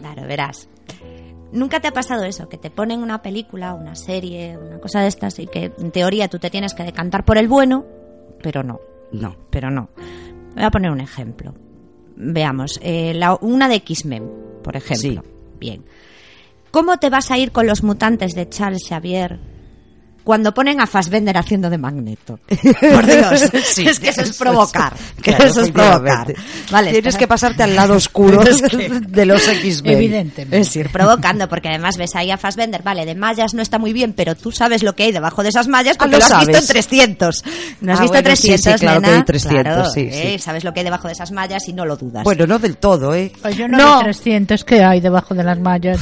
Claro, 0.00 0.22
verás. 0.26 0.68
¿Nunca 1.52 1.80
te 1.80 1.88
ha 1.88 1.92
pasado 1.92 2.24
eso? 2.24 2.48
Que 2.48 2.58
te 2.58 2.70
ponen 2.70 3.02
una 3.02 3.22
película, 3.22 3.74
una 3.74 3.94
serie, 3.96 4.56
una 4.56 4.78
cosa 4.78 5.00
de 5.00 5.08
estas 5.08 5.38
y 5.40 5.46
que 5.46 5.72
en 5.78 5.90
teoría 5.90 6.28
tú 6.28 6.38
te 6.38 6.48
tienes 6.50 6.74
que 6.74 6.84
decantar 6.84 7.24
por 7.24 7.38
el 7.38 7.48
bueno, 7.48 7.84
pero 8.42 8.62
no, 8.62 8.80
No. 9.12 9.36
pero 9.50 9.70
no. 9.70 9.90
Voy 10.54 10.62
a 10.64 10.70
poner 10.70 10.90
un 10.90 11.00
ejemplo. 11.00 11.54
Veamos, 12.16 12.78
eh, 12.82 13.14
la- 13.14 13.36
una 13.40 13.68
de 13.68 13.76
X-Men, 13.76 14.30
por 14.62 14.76
ejemplo. 14.76 15.22
Bien. 15.58 15.84
¿Cómo 16.70 16.98
te 16.98 17.10
vas 17.10 17.30
a 17.32 17.38
ir 17.38 17.50
con 17.50 17.66
los 17.66 17.82
mutantes 17.82 18.34
de 18.34 18.48
Charles 18.48 18.86
Xavier 18.88 19.40
cuando 20.24 20.52
ponen 20.54 20.80
a 20.80 20.86
Fassbender 20.86 21.36
haciendo 21.36 21.70
de 21.70 21.78
Magneto? 21.78 22.38
Por 22.48 23.06
Dios, 23.06 23.50
Sí, 23.64 23.86
es 23.86 23.98
que 24.00 24.10
eso 24.10 24.22
es 24.22 24.36
provocar. 24.36 24.92
es- 24.94 25.22
claro, 25.22 25.44
eso 25.44 25.60
es 25.62 25.70
provocar. 25.70 26.34
Vale, 26.70 26.92
Tienes 26.92 27.16
que 27.16 27.26
pasarte 27.26 27.62
al 27.62 27.74
lado 27.74 27.94
oscuro 27.94 28.42
de 29.08 29.26
los 29.26 29.46
X-Men. 29.48 29.92
Evidentemente. 29.96 30.58
Es 30.60 30.74
ir 30.76 30.90
provocando, 30.90 31.48
porque 31.48 31.68
además 31.68 31.96
ves 31.96 32.14
ahí 32.16 32.30
a 32.30 32.36
Fassbender, 32.36 32.82
vale, 32.82 33.04
de 33.06 33.14
mallas 33.14 33.54
no 33.54 33.62
está 33.62 33.78
muy 33.78 33.92
bien, 33.92 34.12
pero 34.12 34.34
tú 34.34 34.52
sabes 34.52 34.82
lo 34.82 34.94
que 34.94 35.04
hay 35.04 35.12
debajo 35.12 35.42
de 35.42 35.48
esas 35.50 35.68
mallas 35.68 35.96
porque 35.96 36.16
Ah, 36.16 36.18
lo 36.18 36.28
lo 36.28 36.34
has 36.34 36.46
visto 36.46 36.58
en 36.58 36.66
sabes. 36.66 36.86
300. 36.86 37.44
¿No 37.80 37.92
has 37.92 37.98
Ah, 37.98 38.02
visto 38.02 38.12
bueno, 38.22 38.36
sí, 38.36 38.48
300, 38.48 38.72
sí, 38.72 38.78
claro 38.78 39.00
que 39.00 39.06
nena? 39.06 39.18
hay 39.18 39.24
300, 39.24 39.62
Claro, 39.62 39.90
sí, 39.90 40.00
eh, 40.10 40.32
sí. 40.36 40.38
Sabes 40.38 40.64
lo 40.64 40.72
que 40.72 40.80
hay 40.80 40.84
debajo 40.84 41.06
de 41.08 41.12
esas 41.12 41.32
mallas 41.32 41.66
y 41.68 41.72
no 41.72 41.84
lo 41.84 41.96
dudas. 41.96 42.24
Bueno, 42.24 42.46
no 42.46 42.58
del 42.58 42.76
todo, 42.76 43.14
¿eh? 43.14 43.32
Pues 43.42 43.56
yo 43.56 43.68
no, 43.68 43.76
No. 43.78 43.98
vi 43.98 44.04
300 44.04 44.64
que 44.64 44.82
hay 44.84 45.00
debajo 45.00 45.34
de 45.34 45.42
las 45.44 45.58
mallas. 45.58 45.98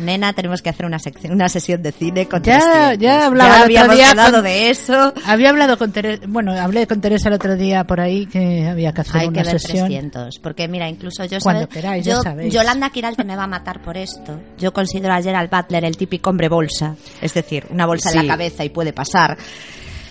Nena, 0.00 0.32
tenemos 0.32 0.60
que 0.62 0.70
hacer 0.70 0.86
una, 0.86 0.98
sección, 0.98 1.32
una 1.32 1.48
sesión 1.48 1.82
de 1.82 1.92
cine 1.92 2.26
con 2.26 2.42
Ya- 2.42 2.58
300. 2.58 2.98
ya 2.98 3.26
hablaba 3.26 3.48
el 3.48 3.54
otro 3.54 3.64
habíamos 3.64 3.96
día 3.96 4.10
hablado 4.10 4.32
con- 4.34 4.42
de 4.44 4.70
eso. 4.70 5.14
Había 5.26 5.50
hablado 5.50 5.78
con 5.78 5.92
Teresa, 5.92 6.22
bueno, 6.28 6.52
hablé 6.52 6.86
con 6.86 7.00
Teresa 7.00 7.28
el 7.28 7.34
otro 7.34 7.56
día 7.56 7.84
por 7.84 8.00
ahí 8.00 8.26
que 8.26 8.66
había 8.66 8.92
que 8.92 9.00
hacer 9.02 9.16
Hay 9.22 9.28
una 9.28 9.42
que 9.42 9.48
ver 9.50 9.60
sesión. 9.60 9.86
300, 9.86 10.38
porque 10.40 10.68
mira, 10.68 10.88
incluso 10.88 11.24
yo 11.24 11.38
Cuando 11.40 11.62
¿sabes? 11.62 11.74
queráis, 11.74 12.04
ya 12.04 12.14
yo, 12.14 12.22
sabéis. 12.22 12.52
Yolanda 12.52 12.90
Quiralte 12.90 13.24
me 13.24 13.36
va 13.36 13.44
a 13.44 13.48
matar 13.48 13.82
por 13.82 13.96
esto. 13.96 14.40
Yo 14.58 14.72
considero 14.72 15.14
a 15.14 15.22
Gerald 15.22 15.50
Butler 15.50 15.84
el 15.84 15.96
típico 15.96 16.30
hombre 16.30 16.48
bolsa, 16.48 16.96
es 17.20 17.34
decir, 17.34 17.66
una 17.70 17.86
bolsa 17.86 18.10
en 18.10 18.16
la 18.26 18.26
cabeza 18.26 18.64
y 18.64 18.70
puede 18.70 18.92
pasar. 18.92 19.36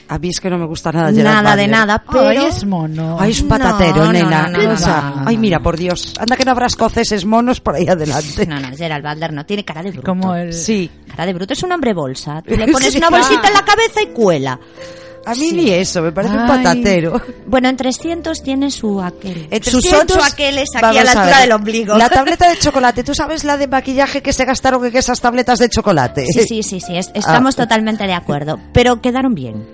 A 0.10 0.20
mí 0.20 0.30
es 0.30 0.40
que 0.40 0.50
no 0.50 0.58
me 0.58 0.66
gusta 0.66 0.92
nada 0.92 1.12
Gerard 1.12 1.24
Nada 1.44 1.56
de 1.56 1.64
Butler. 1.64 1.70
nada, 1.70 2.04
pero 2.12 2.28
Ay, 2.28 2.38
es 2.46 2.66
mono. 2.66 3.18
Ay, 3.20 3.32
es 3.32 3.42
un 3.42 3.48
patatero, 3.48 4.06
No, 4.06 4.12
nena. 4.14 4.48
no, 4.50 4.62
no, 4.62 5.24
ay, 5.26 5.38
mira, 5.38 5.60
por 5.60 5.78
Dios. 5.78 6.14
Anda 6.20 6.36
que 6.36 6.44
no 6.46 6.52
habrá 6.52 6.68
escoceses 6.68 7.26
monos 7.26 7.62
por 7.62 7.76
ahí 7.76 7.88
adelante. 7.88 8.46
No, 8.46 8.60
no, 8.60 8.76
Gerald 8.76 9.06
Butler 9.08 9.34
no 9.34 9.46
tiene 9.46 9.64
cara 9.64 9.82
de 9.82 9.92
bruto. 9.92 10.06
Como 10.06 10.36
el... 10.36 10.52
Sí. 10.54 10.92
Cara 11.10 11.26
de 11.26 11.34
bruto 11.34 11.54
es 11.54 11.64
un 11.64 11.72
hombre 11.72 11.94
bolsa. 11.94 12.42
Tú 12.42 12.56
le 12.56 12.68
pones 12.72 12.92
Sí. 12.92 12.98
una 12.98 13.10
bolsita 13.10 13.48
en 13.48 13.54
la 13.54 13.64
cabeza 13.66 14.02
y 14.02 14.08
cuela. 14.08 14.60
A 15.26 15.34
mí 15.36 15.52
ni 15.54 15.70
eso, 15.70 16.02
me 16.02 16.12
parece 16.12 16.34
un 16.34 16.42
Ay. 16.42 16.50
patatero. 16.50 17.22
Bueno, 17.48 17.70
en 17.70 17.78
300 17.78 18.44
tiene 18.44 18.70
su 18.70 19.02
aquel. 19.02 19.48
En 19.50 19.64
Sus 19.64 19.82
300, 19.82 20.18
ocho 20.18 20.26
aqueles 20.26 20.68
aquí 20.76 20.98
a 20.98 21.04
la 21.06 21.12
altura 21.12 21.26
ver, 21.28 21.42
del 21.44 21.52
ombligo. 21.54 21.98
La 21.98 22.10
tableta 22.10 22.50
de 22.50 22.58
chocolate, 22.60 23.06
¿tú 23.06 23.16
sabes 23.16 23.46
la 23.46 23.56
de 23.56 23.70
maquillaje 23.70 24.22
que 24.22 24.34
se 24.34 24.44
gastaron 24.44 24.86
en 24.86 24.96
esas 24.98 25.22
tabletas 25.22 25.60
de 25.60 25.70
chocolate? 25.70 26.26
Sí, 26.26 26.42
sí, 26.46 26.62
sí, 26.62 26.82
sí, 26.82 26.98
es- 26.98 27.10
estamos 27.14 27.58
Ah. 27.58 27.64
totalmente 27.64 28.04
de 28.06 28.14
acuerdo. 28.14 28.60
Pero 28.74 29.00
quedaron 29.00 29.34
bien. 29.34 29.66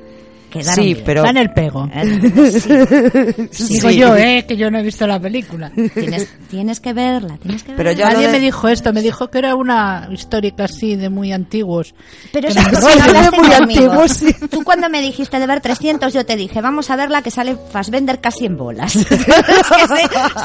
Quedaron 0.49 0.75
Sí, 0.75 0.93
bien. 0.93 1.03
pero- 1.05 1.19
Está 1.21 1.29
en 1.31 1.37
el 1.37 1.51
pego. 1.53 1.89
Eh, 1.93 3.49
sí, 3.51 3.73
Digo 3.75 3.89
Sí. 3.89 3.97
yo, 3.97 4.15
eh, 4.15 4.45
que 4.47 4.57
yo 4.57 4.71
no 4.71 4.79
he 4.79 4.83
visto 4.83 5.05
la 5.07 5.19
película. 5.19 5.71
tienes, 5.93 6.27
tienes 6.49 6.79
que 6.79 6.93
verla, 6.93 7.37
tienes 7.37 7.63
que 7.63 7.73
Pero 7.73 7.89
verla. 7.89 8.03
yo 8.05 8.09
Nadie 8.13 8.27
de- 8.27 8.33
me 8.33 8.39
dijo 8.39 8.67
esto, 8.67 8.91
me 8.93 9.01
dijo 9.01 9.29
que 9.29 9.37
era 9.37 9.55
una 9.55 10.07
histórica 10.11 10.65
así 10.65 10.95
de 10.95 11.09
muy 11.09 11.31
antiguos. 11.31 11.93
Pero 12.33 12.47
eso 12.49 12.59
no 12.61 12.67
hablaste 12.87 13.37
muy 13.37 13.49
conmigo. 13.49 13.91
antiguo, 13.93 14.07
sí. 14.07 14.33
Tú 14.49 14.63
cuando 14.63 14.89
me 14.89 15.01
dijiste 15.01 15.39
de 15.39 15.47
ver 15.47 15.61
300, 15.61 16.13
yo 16.13 16.25
te 16.25 16.35
dije, 16.35 16.61
vamos 16.61 16.89
a 16.89 16.95
verla 16.95 17.21
que 17.21 17.31
sale 17.31 17.55
Fassbender 17.71 18.19
casi 18.19 18.45
en 18.45 18.57
bolas. 18.57 18.95
es 18.95 19.05
que 19.05 19.15
sé, 19.17 19.29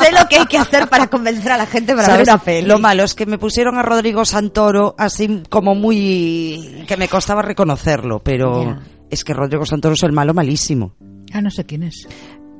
sé 0.05 0.12
lo 0.12 0.28
que 0.28 0.38
hay 0.40 0.46
que 0.46 0.59
hacer 0.59 0.88
para 0.88 1.07
convencer 1.07 1.52
a 1.52 1.57
la 1.57 1.66
gente 1.66 1.94
para 1.94 2.09
ver 2.16 2.22
una 2.22 2.38
peli. 2.38 2.66
Lo 2.68 2.78
malo 2.78 3.05
es 3.05 3.14
que 3.14 3.26
me 3.26 3.38
pusieron 3.38 3.78
a 3.78 3.82
Rodrigo 3.82 4.24
Santoro 4.24 4.94
así 4.98 5.42
como 5.48 5.74
muy... 5.74 6.84
que 6.86 6.96
me 6.96 7.09
costaba 7.09 7.42
reconocerlo, 7.42 8.20
pero. 8.20 8.78
Es 9.11 9.24
que 9.24 9.32
Rodrigo 9.34 9.64
Santoro 9.66 9.94
es 9.94 10.02
el 10.02 10.12
malo 10.12 10.34
malísimo. 10.34 10.94
Ah, 11.32 11.40
no 11.40 11.50
sé 11.50 11.64
quién 11.64 11.82
es. 11.84 12.07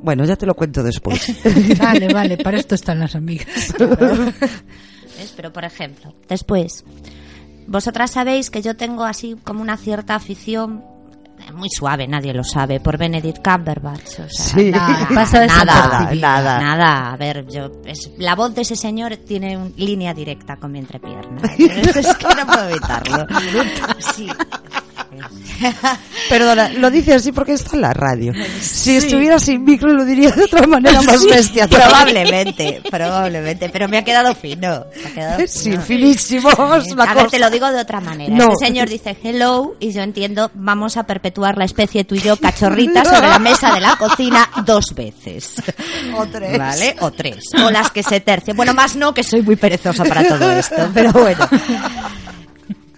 Bueno, 0.03 0.25
ya 0.25 0.37
te 0.37 0.45
lo 0.47 0.55
cuento 0.55 0.83
después. 0.83 1.33
Vale, 1.79 2.13
vale, 2.13 2.37
para 2.37 2.59
esto 2.59 2.75
están 2.75 2.99
las 2.99 3.15
amigas. 3.15 3.73
¿Ves? 3.79 5.33
Pero, 5.37 5.53
por 5.53 5.65
ejemplo, 5.65 6.15
después, 6.29 6.85
vosotras 7.67 8.11
sabéis 8.11 8.51
que 8.51 8.61
yo 8.63 8.77
tengo 8.77 9.05
así 9.05 9.37
como 9.45 9.63
una 9.63 9.77
cierta 9.77 10.15
afición 10.15 10.85
eh, 11.39 11.53
muy 11.53 11.69
suave, 11.71 12.07
nadie 12.07 12.35
lo 12.35 12.45
sabe, 12.45 12.81
por 12.81 12.99
Benedict 12.99 13.43
Cumberbatch. 13.43 14.21
O 14.21 14.29
sea, 14.29 14.29
Sí. 14.29 14.71
nada, 14.71 15.09
Pasa 15.15 15.47
nada, 15.47 15.65
desapercibida. 15.65 16.21
Nada. 16.29 16.59
nada. 16.61 17.13
A 17.13 17.17
ver, 17.17 17.47
yo, 17.49 17.71
es, 17.87 18.11
la 18.19 18.35
voz 18.35 18.55
de 18.55 18.63
ese 18.63 18.77
señor 18.77 19.17
tiene 19.17 19.57
un- 19.57 19.73
línea 19.77 20.13
directa 20.13 20.57
con 20.57 20.73
mi 20.73 20.81
entrepierna. 20.81 21.41
es 21.59 22.15
que 22.17 22.35
no 22.35 22.47
puedo 22.47 22.69
evitarlo. 22.69 23.27
Sí. 24.15 24.29
Perdona, 26.29 26.69
lo 26.71 26.91
dice 26.91 27.15
así 27.15 27.33
porque 27.33 27.53
está 27.53 27.77
en 27.77 27.83
la 27.83 27.93
radio. 27.93 28.33
Si 28.61 28.97
estuviera 28.97 29.39
sin 29.39 29.65
micro 29.65 29.93
lo 29.93 30.05
diría 30.05 30.31
de 30.31 30.45
otra 30.45 30.67
manera 30.67 31.01
más 31.03 31.25
bestia. 31.25 31.69
Probablemente, 31.69 32.81
probablemente, 32.91 33.69
pero 33.69 33.89
me 33.89 33.99
ha 33.99 34.05
quedado 34.05 34.35
fino. 34.35 34.87
me 35.03 35.11
ha 35.11 35.15
quedado 35.15 35.41
Sí, 35.47 35.71
fino. 35.71 35.83
finísimo. 35.83 36.49
a 36.51 37.15
ver, 37.15 37.29
te 37.31 37.39
lo 37.39 37.51
digo 37.51 37.71
de 37.71 37.81
otra 37.81 38.01
manera. 38.01 38.35
No. 38.35 38.53
Este 38.53 38.67
señor 38.67 38.89
dice 38.89 39.17
hello 39.23 39.77
y 39.81 39.93
yo 39.93 40.03
entiendo, 40.03 40.51
vamos 40.55 40.97
a 40.97 41.05
perpetuar 41.05 41.57
la 41.57 41.65
especie 41.65 42.05
tú 42.05 42.15
y 42.15 42.21
yo 42.21 42.37
cachorrita 42.37 43.05
sobre 43.05 43.29
la 43.29 43.39
mesa 43.39 43.75
de 43.75 43.81
la 43.81 43.97
cocina 43.97 44.49
dos 44.65 44.95
veces. 44.95 45.55
O 46.17 46.27
tres. 46.27 46.59
¿Vale? 46.59 46.97
O 47.01 47.11
tres. 47.11 47.45
O 47.65 47.71
las 47.71 47.91
que 47.91 48.03
se 48.03 48.21
tercien. 48.21 48.57
Bueno, 48.57 48.73
más 48.73 48.95
no, 48.95 49.13
que 49.13 49.25
soy 49.25 49.43
muy 49.43 49.57
perezosa 49.57 50.05
para 50.05 50.27
todo 50.29 50.51
esto, 50.53 50.89
pero 50.95 51.13
bueno. 51.13 51.49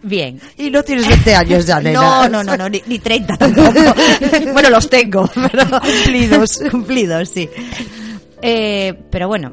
Bien. 0.06 0.40
Y 0.56 0.70
no 0.70 0.82
tienes 0.82 1.06
20 1.08 1.34
años 1.34 1.66
ya, 1.66 1.80
nena. 1.80 2.00
No, 2.00 2.28
no, 2.28 2.44
no, 2.44 2.56
no, 2.56 2.68
ni, 2.68 2.80
ni 2.86 2.98
30 2.98 3.36
tampoco. 3.38 3.70
bueno, 4.52 4.70
los 4.70 4.88
tengo, 4.88 5.28
pero 5.34 5.64
cumplidos, 5.80 6.60
cumplidos, 6.70 7.28
sí. 7.28 7.48
Eh, 8.42 8.94
pero 9.10 9.26
bueno, 9.28 9.52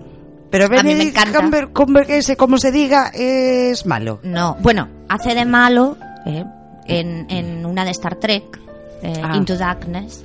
Pero 0.52 0.66
a 0.66 0.70
mí 0.70 0.76
me 0.76 0.84
Benedict 0.84 1.18
encanta. 1.18 1.40
Cumber, 1.40 1.68
Cumberbatch, 1.70 2.36
como 2.38 2.58
se 2.58 2.72
diga, 2.72 3.08
es 3.14 3.86
malo. 3.86 4.20
No, 4.24 4.58
bueno, 4.62 4.88
hace 5.10 5.34
de 5.34 5.46
malo 5.46 5.98
eh, 6.26 6.44
en, 6.86 7.26
en 7.30 7.66
una 7.66 7.84
de 7.86 7.92
Star 7.92 8.16
Trek, 8.18 8.60
eh, 9.02 9.14
Ah. 9.24 9.36
Into 9.36 9.58
Darkness, 9.58 10.24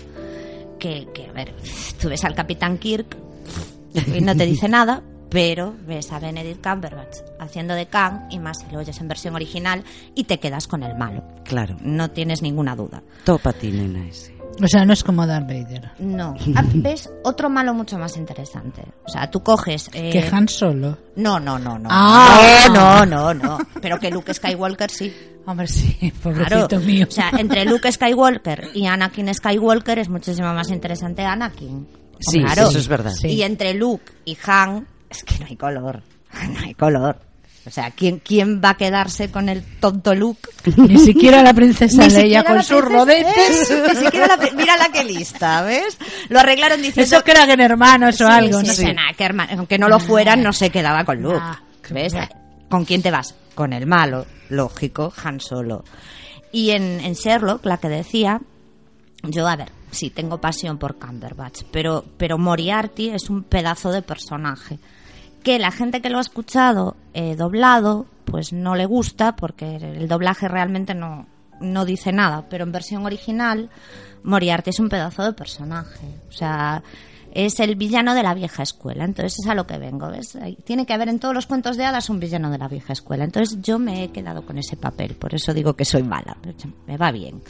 que, 0.79 1.07
que, 1.15 1.27
a 1.29 1.33
ver, 1.33 1.55
tú 2.01 2.09
ves 2.09 2.23
al 2.25 2.35
Capitán 2.35 2.79
Kirk 2.79 3.17
y 3.95 4.21
no 4.21 4.37
te 4.37 4.45
dice 4.45 4.69
nada, 4.69 5.03
pero 5.31 5.75
ves 5.87 6.11
a 6.13 6.19
Benedict 6.19 6.63
Cumberbatch 6.67 7.17
haciendo 7.39 7.75
de 7.75 7.87
Kang 7.87 8.29
y 8.31 8.39
más 8.39 8.59
si 8.59 8.73
lo 8.73 8.79
oyes 8.81 8.99
en 9.01 9.09
versión 9.09 9.35
original 9.35 9.85
y 10.15 10.25
te 10.25 10.39
quedas 10.41 10.67
con 10.67 10.83
el 10.83 10.97
malo. 10.97 11.23
Claro. 11.45 11.77
No 11.81 12.11
tienes 12.11 12.43
ninguna 12.43 12.75
duda. 12.75 13.03
Topa 13.25 13.53
ti, 13.53 13.71
nena, 13.71 14.07
ese. 14.09 14.37
O 14.61 14.67
sea, 14.67 14.85
no 14.85 14.93
es 14.93 15.05
como 15.05 15.25
Darth 15.27 15.47
Vader. 15.47 15.93
No. 16.01 16.35
Ah, 16.57 16.65
¿Ves? 16.75 17.09
Otro 17.23 17.49
malo 17.49 17.75
mucho 17.75 17.97
más 17.99 18.17
interesante. 18.17 18.83
O 19.07 19.09
sea, 19.09 19.31
tú 19.31 19.41
coges... 19.41 19.89
eh, 19.93 20.11
Que 20.11 20.29
Han 20.35 20.49
Solo. 20.49 20.99
No, 21.17 21.39
no, 21.39 21.59
no, 21.59 21.79
no. 21.79 21.89
Ah. 21.93 22.67
No, 22.73 23.07
no, 23.07 23.07
no, 23.07 23.35
no. 23.35 23.59
Pero 23.81 24.01
que 24.01 24.11
Luke 24.11 24.35
Skywalker 24.35 24.91
sí. 24.91 25.15
Hombre, 25.47 25.67
sí, 25.69 25.95
Claro. 26.23 26.35
pobrecito 26.67 26.81
mío. 26.81 27.07
O 27.09 27.13
sea, 27.13 27.31
entre 27.39 27.65
Luke 27.67 27.91
Skywalker 27.93 28.69
y 28.75 28.87
Anakin 28.87 29.33
Skywalker 29.33 29.99
es 30.01 30.09
muchísimo 30.09 30.53
más 30.53 30.71
interesante 30.71 31.23
Anakin. 31.25 31.87
Sí, 32.19 32.41
Claro. 32.41 32.69
eso 32.69 32.79
es 32.79 32.89
verdad. 32.89 33.13
Sí. 33.13 33.29
Y 33.29 33.43
entre 33.43 33.75
Luke 33.75 34.13
y 34.25 34.37
Han, 34.45 34.89
es 35.11 35.25
que 35.25 35.39
no 35.39 35.47
hay 35.47 35.57
color. 35.57 36.03
No 36.53 36.61
hay 36.61 36.75
color. 36.75 37.19
O 37.67 37.71
sea, 37.71 37.91
¿quién, 37.91 38.19
quién 38.21 38.63
va 38.65 38.71
a 38.71 38.77
quedarse 38.79 39.31
con 39.31 39.49
el 39.51 39.63
tonto 39.79 40.15
Luke? 40.15 40.49
Ni 40.77 40.99
siquiera 40.99 41.43
la 41.43 41.53
princesa 41.53 42.03
Ni 42.07 42.15
Leia 42.15 42.43
con 42.45 42.63
sus 42.63 42.81
rodetes. 42.83 43.63
Eso, 43.71 43.75
ni 43.95 43.97
siquiera 44.05 44.27
la 44.27 44.37
pri- 44.39 44.53
mira 44.57 44.77
la 44.79 44.89
que 44.91 45.05
lista, 45.05 45.61
¿ves? 45.63 45.99
Lo 46.31 46.39
arreglaron 46.41 46.81
diciendo 46.81 47.17
Eso 47.17 47.25
que 47.25 47.33
eran 47.33 47.61
hermanos 47.61 48.15
o 48.23 48.27
Sí, 48.27 48.33
algo, 48.33 48.61
sí, 48.61 48.67
no 48.69 48.73
sí, 48.73 48.83
sé. 48.87 48.95
nada, 48.95 49.13
que 49.15 49.25
aunque 49.55 49.79
no 49.79 49.89
lo 49.89 50.01
fueran, 50.01 50.43
no 50.43 50.53
se 50.55 50.71
quedaba 50.71 51.05
con 51.05 51.21
Luke. 51.21 51.39
Ah, 51.41 51.61
¿Ves? 51.91 52.15
¿Con 52.71 52.85
quién 52.87 53.03
te 53.03 53.11
vas? 53.11 53.35
Con 53.55 53.73
el 53.75 53.87
malo, 53.87 54.25
lógico, 54.49 55.13
Han 55.23 55.41
Solo. 55.41 55.85
Y 56.53 56.71
en, 56.71 57.01
en 57.01 57.13
Sherlock, 57.15 57.67
la 57.67 57.77
que 57.77 57.89
decía, 57.89 58.41
yo, 59.25 59.47
a 59.47 59.57
ver, 59.57 59.69
sí, 59.91 60.11
tengo 60.11 60.41
pasión 60.41 60.79
por 60.79 60.97
Cumberbatch, 60.97 61.63
pero, 61.71 62.05
pero 62.17 62.39
Moriarty 62.39 63.11
es 63.11 63.31
un 63.31 63.43
pedazo 63.43 63.91
de 63.93 64.03
personaje. 64.03 64.79
Que 65.43 65.59
la 65.59 65.71
gente 65.71 66.01
que 66.01 66.11
lo 66.11 66.19
ha 66.19 66.23
escuchado 66.23 66.97
eh, 67.15 67.37
doblado, 67.37 68.07
pues 68.25 68.53
no 68.53 68.75
le 68.75 68.87
gusta, 68.87 69.37
porque 69.37 69.77
el 69.77 70.09
doblaje 70.09 70.49
realmente 70.49 70.95
no, 70.95 71.27
no 71.61 71.85
dice 71.85 72.13
nada, 72.13 72.47
pero 72.49 72.65
en 72.65 72.73
versión 72.73 73.07
original, 73.07 73.71
Moriarty 74.23 74.71
es 74.71 74.81
un 74.81 74.89
pedazo 74.89 75.23
de 75.23 75.33
personaje. 75.33 76.07
O 76.29 76.33
sea, 76.33 76.83
es 77.33 77.61
el 77.61 77.77
villano 77.77 78.15
de 78.15 78.23
la 78.23 78.35
vieja 78.35 78.63
escuela. 78.63 79.05
Entonces 79.05 79.39
es 79.41 79.47
a 79.49 79.55
lo 79.55 79.67
que 79.67 79.79
vengo. 79.79 80.09
¿ves? 80.11 80.39
Tiene 80.65 80.87
que 80.87 80.93
haber 80.93 81.09
en 81.09 81.19
todos 81.19 81.35
los 81.35 81.47
cuentos 81.47 81.77
de 81.77 81.85
hadas 81.85 82.11
un 82.11 82.21
villano 82.21 82.51
de 82.51 82.59
la 82.59 82.69
vieja 82.69 82.93
escuela. 82.93 83.25
Entonces 83.25 83.59
yo 83.63 83.79
me 83.79 84.05
he 84.05 84.09
quedado 84.11 84.45
con 84.45 84.59
ese 84.59 84.77
papel. 84.77 85.15
Por 85.15 85.35
eso 85.35 85.55
digo 85.55 85.75
que 85.75 85.85
soy 85.85 86.03
mala. 86.03 86.37
Me 86.87 86.97
va 86.97 87.13
bien. 87.13 87.43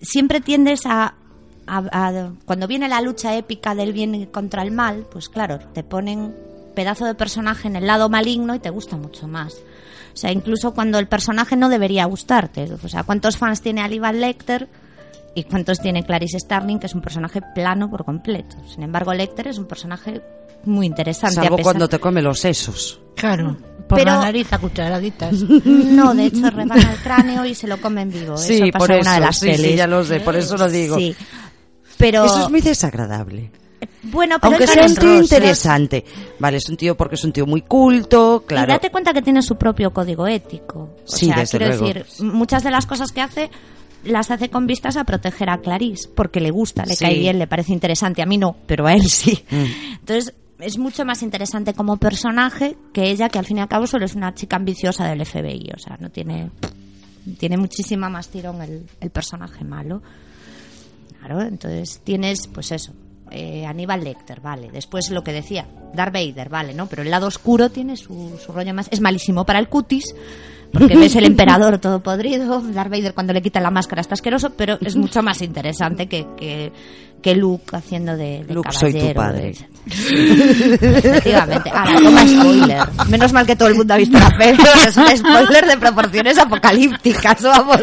Siempre 0.00 0.40
tiendes 0.40 0.82
a, 0.86 1.14
a- 1.66 1.88
a- 1.92 2.32
Cuando 2.44 2.66
viene 2.66 2.88
la 2.88 3.00
lucha 3.00 3.36
épica 3.36 3.74
del 3.74 3.92
bien 3.92 4.26
contra 4.26 4.62
el 4.62 4.70
mal, 4.70 5.06
pues 5.10 5.28
claro, 5.28 5.58
te 5.72 5.82
ponen 5.82 6.34
pedazo 6.74 7.04
de 7.04 7.14
personaje 7.14 7.68
en 7.68 7.76
el 7.76 7.86
lado 7.86 8.08
maligno 8.08 8.54
y 8.54 8.58
te 8.58 8.70
gusta 8.70 8.96
mucho 8.96 9.28
más. 9.28 9.54
O 10.12 10.16
sea, 10.16 10.30
incluso 10.32 10.74
cuando 10.74 10.98
el 10.98 11.08
personaje 11.08 11.56
no 11.56 11.68
debería 11.68 12.04
gustarte. 12.04 12.68
O 12.82 12.88
sea, 12.88 13.02
¿cuántos 13.02 13.36
fans 13.36 13.60
tiene 13.62 13.80
Aníbal 13.80 14.20
Lecter? 14.20 14.68
¿Y 15.34 15.44
cuántos 15.44 15.80
tiene 15.80 16.04
Clarice 16.04 16.38
Starling, 16.38 16.78
que 16.78 16.86
es 16.86 16.94
un 16.94 17.00
personaje 17.00 17.40
plano 17.54 17.90
por 17.90 18.04
completo? 18.04 18.56
Sin 18.72 18.84
embargo, 18.84 19.12
Lecter 19.12 19.48
es 19.48 19.58
un 19.58 19.64
personaje 19.66 20.20
muy 20.64 20.86
interesante. 20.86 21.40
a 21.40 21.42
Salvo 21.42 21.56
pesar- 21.56 21.64
cuando 21.64 21.88
te 21.88 21.98
come 21.98 22.22
los 22.22 22.38
sesos. 22.38 23.00
Claro, 23.16 23.56
por 23.88 23.98
Pero- 23.98 24.12
la 24.12 24.20
nariz 24.20 24.52
a 24.52 24.58
cucharaditas. 24.58 25.32
No, 25.64 26.14
de 26.14 26.26
hecho, 26.26 26.48
rebana 26.50 26.92
el 26.92 26.98
cráneo 27.02 27.44
y 27.44 27.54
se 27.56 27.66
lo 27.66 27.80
comen 27.80 28.10
vivo. 28.10 28.36
Sí, 28.36 28.54
eso 28.54 28.64
pasa 28.72 28.78
por 28.78 28.90
eso. 28.92 29.00
una 29.00 29.14
de 29.14 29.20
las 29.20 29.38
sí, 29.38 29.54
sí, 29.56 29.74
ya 29.74 29.86
lo 29.88 30.04
sé, 30.04 30.20
por 30.20 30.36
eso 30.36 30.56
lo 30.56 30.68
digo. 30.70 30.96
Sí. 30.96 31.14
Pero, 31.98 32.24
Eso 32.24 32.44
es 32.44 32.50
muy 32.50 32.60
desagradable. 32.60 33.50
bueno, 34.04 34.36
pero 34.40 34.52
Aunque 34.52 34.66
sea 34.66 34.86
un 34.86 34.94
tío 34.96 35.20
interesante. 35.20 36.04
Vale, 36.38 36.56
es 36.58 36.68
un 36.68 36.76
tío 36.76 36.96
porque 36.96 37.14
es 37.16 37.24
un 37.24 37.32
tío 37.32 37.46
muy 37.46 37.62
culto, 37.62 38.42
Y 38.44 38.48
claro. 38.48 38.72
date 38.72 38.90
cuenta 38.90 39.12
que 39.12 39.22
tiene 39.22 39.42
su 39.42 39.56
propio 39.56 39.92
código 39.92 40.26
ético. 40.26 40.78
O 40.78 40.96
Sí, 41.06 41.26
sea, 41.26 41.36
desde 41.36 41.58
quiero 41.58 41.76
luego. 41.78 41.86
decir, 41.94 42.24
muchas 42.24 42.62
de 42.64 42.70
las 42.70 42.86
cosas 42.86 43.12
que 43.12 43.20
hace 43.20 43.50
las 44.04 44.30
hace 44.30 44.50
con 44.50 44.66
vistas 44.66 44.96
a 44.98 45.04
proteger 45.04 45.48
a 45.48 45.58
Clarice, 45.62 46.08
porque 46.14 46.38
le 46.40 46.50
gusta, 46.50 46.84
le 46.84 46.94
Sí. 46.94 47.04
cae 47.04 47.18
bien, 47.18 47.38
le 47.38 47.46
parece 47.46 47.72
interesante. 47.72 48.20
A 48.20 48.26
mí 48.26 48.36
no, 48.36 48.54
pero 48.66 48.86
a 48.86 48.92
él 48.94 49.08
sí. 49.08 49.42
Mm. 49.50 49.94
Entonces, 50.00 50.34
es 50.60 50.76
mucho 50.78 51.04
más 51.06 51.22
interesante 51.22 51.72
como 51.74 51.96
personaje 51.96 52.76
que 52.92 53.10
ella, 53.10 53.28
que 53.30 53.38
al 53.38 53.46
fin 53.46 53.58
y 53.58 53.60
al 53.60 53.68
cabo 53.68 53.86
solo 53.86 54.04
es 54.04 54.14
una 54.14 54.34
chica 54.34 54.56
ambiciosa 54.56 55.06
del 55.06 55.24
FBI. 55.24 55.70
O 55.74 55.78
sea, 55.78 55.96
no 56.00 56.10
tiene. 56.10 56.50
Tiene 57.38 57.56
muchísima 57.56 58.10
más 58.10 58.28
tirón 58.28 58.60
el, 58.60 58.84
el 59.00 59.08
personaje 59.10 59.64
malo. 59.64 60.02
Claro, 61.24 61.40
entonces 61.40 62.02
tienes, 62.04 62.48
pues 62.48 62.70
eso, 62.70 62.92
eh, 63.30 63.64
Aníbal 63.64 64.04
Lecter, 64.04 64.42
vale. 64.42 64.70
Después 64.70 65.10
lo 65.10 65.24
que 65.24 65.32
decía, 65.32 65.66
Darth 65.94 66.12
Vader, 66.12 66.50
vale, 66.50 66.74
¿no? 66.74 66.86
Pero 66.86 67.00
el 67.00 67.10
lado 67.10 67.26
oscuro 67.26 67.70
tiene 67.70 67.96
su, 67.96 68.38
su 68.44 68.52
rollo 68.52 68.74
más. 68.74 68.88
Es 68.90 69.00
malísimo 69.00 69.46
para 69.46 69.58
el 69.58 69.70
cutis, 69.70 70.14
porque 70.70 70.98
ves 70.98 71.16
el 71.16 71.24
emperador 71.24 71.78
todo 71.78 72.02
podrido. 72.02 72.60
Darth 72.60 72.90
Vader 72.90 73.14
cuando 73.14 73.32
le 73.32 73.40
quita 73.40 73.58
la 73.60 73.70
máscara 73.70 74.02
está 74.02 74.12
asqueroso, 74.12 74.50
pero 74.50 74.76
es 74.82 74.96
mucho 74.96 75.22
más 75.22 75.40
interesante 75.40 76.08
que, 76.08 76.26
que, 76.36 76.72
que 77.24 77.34
Luke 77.34 77.74
haciendo 77.74 78.18
de, 78.18 78.44
de 78.44 78.52
Luke, 78.54 78.70
soy 78.70 78.92
tu 78.92 78.98
caballero, 78.98 79.20
padre. 79.20 79.52
de- 79.52 79.74
Efectivamente. 80.98 81.70
Ahora, 81.70 81.94
toma 82.02 82.26
spoiler. 82.28 82.78
Menos 83.08 83.32
mal 83.32 83.46
que 83.46 83.56
todo 83.56 83.68
el 83.68 83.74
mundo 83.76 83.94
ha 83.94 83.96
visto 83.96 84.18
la 84.18 84.28
peli. 84.30 84.58
Es 84.86 84.96
un 84.96 85.08
spoiler 85.16 85.66
de 85.66 85.76
proporciones 85.78 86.36
apocalípticas, 86.38 87.42
vamos. 87.42 87.80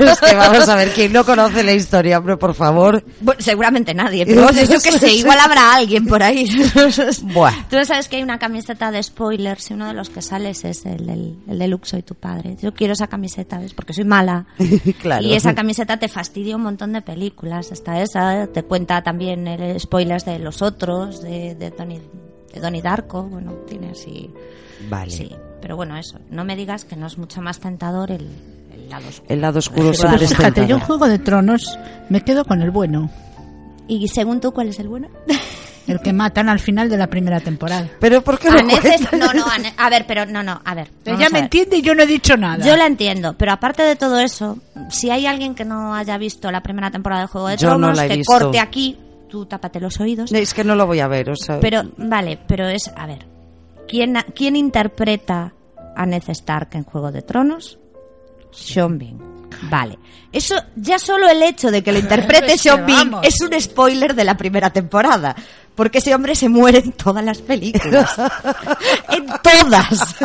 Es 0.00 0.20
que 0.20 0.34
vamos 0.34 0.68
a 0.68 0.76
ver, 0.76 0.90
¿quién 0.92 1.12
no 1.12 1.24
conoce 1.24 1.62
la 1.62 1.72
historia, 1.72 2.18
hombre, 2.18 2.36
por 2.38 2.54
favor? 2.54 3.04
Bueno, 3.20 3.40
seguramente 3.42 3.92
nadie, 3.94 4.24
pero 4.24 4.50
yo 4.50 4.80
qué 4.80 4.92
sé, 4.92 5.12
igual 5.12 5.38
habrá 5.38 5.74
alguien 5.74 6.06
por 6.06 6.22
ahí. 6.22 6.46
Buah. 7.22 7.52
Tú 7.68 7.76
no 7.76 7.84
sabes 7.84 8.08
que 8.08 8.16
hay 8.16 8.22
una 8.22 8.38
camiseta 8.38 8.90
de 8.90 9.02
spoilers 9.02 9.70
y 9.70 9.74
uno 9.74 9.88
de 9.88 9.94
los 9.94 10.08
que 10.08 10.22
sales 10.22 10.64
es 10.64 10.86
el, 10.86 11.06
del- 11.06 11.36
el 11.48 11.58
de 11.58 11.68
Luke, 11.68 11.86
soy 11.86 12.02
tu 12.02 12.14
padre. 12.14 12.56
Yo 12.62 12.72
quiero 12.72 12.94
esa 12.94 13.08
camiseta, 13.08 13.58
¿ves? 13.58 13.74
Porque 13.74 13.92
soy 13.92 14.04
mala. 14.04 14.46
Claro. 15.00 15.24
Y 15.24 15.34
esa 15.34 15.54
camiseta 15.54 15.98
te 15.98 16.08
fastidia 16.08 16.56
un 16.56 16.62
montón 16.62 16.92
de 16.92 17.02
películas. 17.02 17.70
Hasta 17.72 18.00
esa 18.00 18.46
te 18.54 18.62
cuenta 18.62 19.02
también 19.02 19.46
el 19.48 19.78
spoilers 19.78 20.24
de 20.24 20.38
los 20.38 20.62
otros, 20.62 21.20
de, 21.20 21.54
de 21.56 21.70
Donnie, 21.70 22.00
de 22.52 22.60
Donnie 22.60 22.80
Darko. 22.80 23.24
Bueno, 23.24 23.52
tiene 23.68 23.90
así. 23.90 24.30
Vale. 24.88 25.10
Sí, 25.10 25.30
pero 25.60 25.76
bueno, 25.76 25.96
eso. 25.98 26.18
No 26.30 26.44
me 26.44 26.56
digas 26.56 26.84
que 26.84 26.96
no 26.96 27.06
es 27.06 27.18
mucho 27.18 27.42
más 27.42 27.58
tentador 27.58 28.12
el, 28.12 28.28
el 28.72 28.88
lado 28.88 29.08
oscuro. 29.08 29.34
El 29.34 29.40
lado 29.40 29.58
oscuro 29.58 29.88
Prefiero 29.90 30.26
siempre 30.26 30.66
yo. 30.66 30.80
Juego 30.80 31.08
de 31.08 31.18
Tronos 31.18 31.78
me 32.08 32.22
quedo 32.22 32.44
con 32.44 32.62
el 32.62 32.70
bueno. 32.70 33.10
Y 33.88 34.08
según 34.08 34.40
tú, 34.40 34.52
¿cuál 34.52 34.68
es 34.68 34.78
el 34.78 34.88
bueno? 34.88 35.08
El 35.86 36.00
que 36.00 36.12
matan 36.12 36.48
al 36.48 36.60
final 36.60 36.88
de 36.88 36.96
la 36.96 37.08
primera 37.08 37.40
temporada. 37.40 37.88
Pero 38.00 38.22
¿por 38.22 38.38
qué 38.38 38.48
no, 39.12 39.32
no, 39.32 39.44
a, 39.76 39.90
ver, 39.90 40.06
pero 40.06 40.24
no, 40.26 40.42
no, 40.42 40.60
a 40.64 40.74
ver. 40.74 40.90
Ella 41.04 41.28
me 41.28 41.34
ver. 41.34 41.42
entiende 41.44 41.76
y 41.76 41.82
yo 41.82 41.94
no 41.94 42.02
he 42.02 42.06
dicho 42.06 42.36
nada. 42.36 42.64
Yo 42.64 42.76
la 42.76 42.86
entiendo, 42.86 43.34
pero 43.36 43.52
aparte 43.52 43.82
de 43.82 43.96
todo 43.96 44.18
eso, 44.18 44.58
si 44.88 45.10
hay 45.10 45.26
alguien 45.26 45.54
que 45.54 45.64
no 45.64 45.94
haya 45.94 46.16
visto 46.16 46.50
la 46.50 46.62
primera 46.62 46.90
temporada 46.90 47.22
de 47.22 47.28
Juego 47.28 47.48
de 47.48 47.56
Yo 47.56 47.68
Tronos, 47.68 48.00
que 48.00 48.16
visto. 48.16 48.32
corte 48.32 48.58
aquí, 48.58 48.98
tú 49.28 49.46
tápate 49.46 49.80
los 49.80 50.00
oídos. 50.00 50.32
Es 50.32 50.54
que 50.54 50.64
no 50.64 50.74
lo 50.74 50.86
voy 50.86 51.00
a 51.00 51.08
ver, 51.08 51.30
o 51.30 51.36
sea... 51.36 51.60
Pero, 51.60 51.82
vale, 51.96 52.38
pero 52.46 52.68
es, 52.68 52.90
a 52.96 53.06
ver, 53.06 53.26
¿quién, 53.86 54.16
quién 54.34 54.56
interpreta 54.56 55.52
a 55.96 56.06
Ned 56.06 56.22
Stark 56.28 56.68
en 56.72 56.84
Juego 56.84 57.12
de 57.12 57.22
Tronos? 57.22 57.78
Sean 58.50 58.98
Bean. 58.98 59.18
Vale. 59.70 59.98
Eso, 60.32 60.56
ya 60.74 60.98
solo 60.98 61.28
el 61.28 61.42
hecho 61.42 61.70
de 61.70 61.82
que 61.82 61.92
lo 61.92 61.98
interprete 62.00 62.58
Sean 62.58 62.86
Bean 62.86 63.16
es 63.22 63.40
un 63.40 63.60
spoiler 63.60 64.14
de 64.14 64.24
la 64.24 64.36
primera 64.36 64.70
temporada. 64.70 65.34
Porque 65.74 65.98
ese 65.98 66.14
hombre 66.14 66.34
se 66.34 66.48
muere 66.48 66.78
en 66.78 66.92
todas 66.92 67.24
las 67.24 67.38
películas. 67.42 68.10
en 69.10 69.26
todas. 69.42 70.16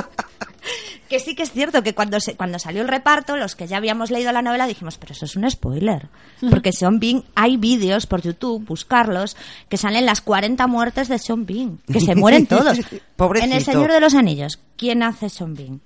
Que 1.07 1.19
sí 1.19 1.33
que 1.33 1.41
es 1.41 1.51
cierto 1.51 1.81
que 1.81 1.95
cuando, 1.95 2.19
se, 2.19 2.35
cuando 2.35 2.59
salió 2.59 2.83
el 2.83 2.87
reparto, 2.87 3.35
los 3.35 3.55
que 3.55 3.65
ya 3.65 3.77
habíamos 3.77 4.11
leído 4.11 4.31
la 4.31 4.43
novela 4.43 4.67
dijimos, 4.67 4.99
pero 4.99 5.13
eso 5.13 5.25
es 5.25 5.35
un 5.35 5.49
spoiler. 5.49 6.07
Porque 6.51 6.71
Sean 6.71 6.99
Bean, 6.99 7.23
hay 7.33 7.57
vídeos 7.57 8.05
por 8.05 8.21
YouTube, 8.21 8.63
buscarlos, 8.63 9.35
que 9.69 9.77
salen 9.77 10.05
las 10.05 10.21
40 10.21 10.67
muertes 10.67 11.07
de 11.07 11.17
Sean 11.17 11.47
Bean. 11.47 11.79
Que 11.91 11.99
se 11.99 12.13
mueren 12.13 12.45
todos. 12.45 12.77
Pobrecito. 13.15 13.51
En 13.51 13.57
El 13.57 13.65
Señor 13.65 13.91
de 13.91 13.99
los 14.01 14.13
Anillos, 14.13 14.59
¿quién 14.77 15.01
hace 15.01 15.29
Sean 15.29 15.55
Bean? 15.55 15.81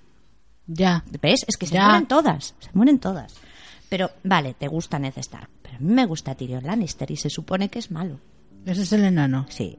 Ya. 0.68 1.06
¿Ves? 1.22 1.46
Es 1.48 1.56
que 1.56 1.68
se 1.68 1.76
Ya. 1.76 1.86
mueren 1.86 2.08
todas. 2.08 2.54
Se 2.60 2.70
mueren 2.74 3.00
todas. 3.00 3.34
Pero, 3.88 4.12
vale, 4.26 4.56
te 4.56 4.68
gusta 4.68 5.00
Ned 5.00 5.14
Stark. 5.18 5.50
Pero 5.62 5.76
a 5.78 5.80
mí 5.80 5.94
me 5.94 6.06
gusta 6.06 6.36
Tyrion 6.36 6.66
Lannister 6.66 7.10
y 7.12 7.16
se 7.16 7.30
supone 7.30 7.70
que 7.70 7.80
es 7.80 7.92
malo. 7.92 8.20
Ese 8.66 8.82
es 8.84 8.94
el 8.94 9.04
enano. 9.04 9.46
Sí. 9.50 9.78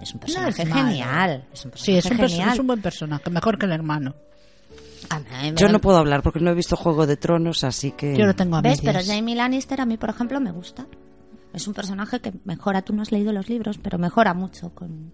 Es 0.00 0.14
un 0.14 0.20
No 0.20 0.26
es 0.26 0.34
personaje 0.34 0.66
genial. 0.66 1.44
Es 1.52 1.64
un 1.64 1.70
personaje 1.70 1.84
Sí, 1.84 1.96
es 1.96 2.04
un, 2.06 2.16
perso- 2.18 2.28
genial. 2.30 2.52
es 2.52 2.58
un 2.58 2.66
buen 2.66 2.82
personaje, 2.82 3.30
mejor 3.30 3.58
que 3.58 3.66
el 3.66 3.72
hermano. 3.72 4.14
Yo 5.56 5.68
no 5.68 5.80
puedo 5.80 5.98
hablar 5.98 6.22
porque 6.22 6.40
no 6.40 6.50
he 6.50 6.54
visto 6.54 6.76
Juego 6.76 7.06
de 7.06 7.16
Tronos, 7.16 7.64
así 7.64 7.90
que... 7.92 8.16
Yo 8.16 8.24
lo 8.24 8.34
tengo 8.34 8.56
a 8.56 8.62
¿Ves? 8.62 8.82
medias. 8.82 9.04
Pero 9.04 9.14
Jamie 9.14 9.34
Lannister 9.34 9.80
a 9.80 9.84
mí, 9.86 9.96
por 9.96 10.10
ejemplo, 10.10 10.40
me 10.40 10.52
gusta. 10.52 10.86
Es 11.52 11.66
un 11.66 11.74
personaje 11.74 12.20
que 12.20 12.32
mejora. 12.44 12.82
Tú 12.82 12.94
no 12.94 13.02
has 13.02 13.12
leído 13.12 13.32
los 13.32 13.48
libros, 13.48 13.78
pero 13.78 13.98
mejora 13.98 14.32
mucho 14.32 14.70
con, 14.74 15.12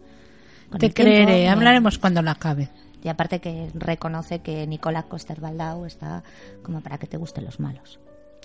con 0.71 0.79
Te 0.79 0.91
tiempo, 0.91 1.03
creeré, 1.03 1.49
hablaremos 1.49 1.99
cuando 1.99 2.23
la 2.23 2.33
acabe. 2.33 2.69
Y 3.03 3.09
aparte 3.09 3.41
que 3.41 3.71
reconoce 3.75 4.41
que 4.41 4.67
Nicolás 4.67 5.05
Coster-Waldau 5.07 5.85
está 5.87 6.23
como 6.63 6.81
para 6.81 6.99
que 6.99 7.07
te 7.07 7.17
gusten 7.17 7.45
los 7.45 7.59
malos. 7.59 7.99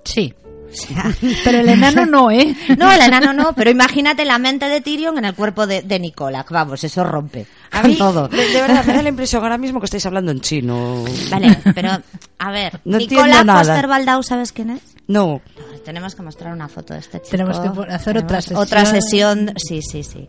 Sí. 0.04 0.34
Pero 1.44 1.60
el 1.60 1.70
enano 1.70 2.06
no, 2.08 2.32
¿eh? 2.32 2.56
No, 2.78 2.92
el 2.92 3.00
enano 3.02 3.32
no, 3.32 3.54
pero 3.54 3.70
imagínate 3.70 4.26
la 4.26 4.40
mente 4.40 4.68
de 4.70 4.82
Tyrion 4.82 5.16
en 5.20 5.26
el 5.26 5.36
cuerpo 5.36 5.68
de, 5.68 5.84
de 5.84 6.00
Nicolás. 6.00 6.46
Vamos, 6.50 6.84
eso 6.84 7.04
rompe. 7.04 7.46
A 7.72 7.84
mí, 7.84 7.96
todo. 7.96 8.28
De, 8.28 8.38
de 8.50 8.60
verdad, 8.62 8.84
me 8.84 8.94
da 8.94 9.04
la 9.04 9.10
impresión 9.16 9.44
ahora 9.44 9.60
mismo 9.60 9.80
que 9.80 9.86
estáis 9.86 10.04
hablando 10.08 10.32
en 10.32 10.42
chino. 10.42 11.04
Vale, 11.30 11.60
pero 11.76 11.92
a 12.40 12.52
ver, 12.52 12.80
No. 12.86 12.98
Coster-Waldau, 12.98 14.24
¿sabes 14.24 14.52
quién 14.52 14.72
es? 14.72 14.82
No, 15.06 15.42
Tenemos 15.86 16.16
que 16.16 16.24
mostrar 16.24 16.52
una 16.54 16.68
foto 16.70 16.94
de 16.96 17.02
este 17.02 17.20
chico. 17.20 17.32
Tenemos 17.32 17.60
que 17.60 17.68
hacer 17.94 18.18
otra 18.18 18.42
Tenemos 18.42 18.66
Otra 18.66 18.86
sesión. 18.86 19.48
sesión, 19.48 19.54
sí, 19.58 19.82
sí, 19.84 20.04
sí. 20.04 20.28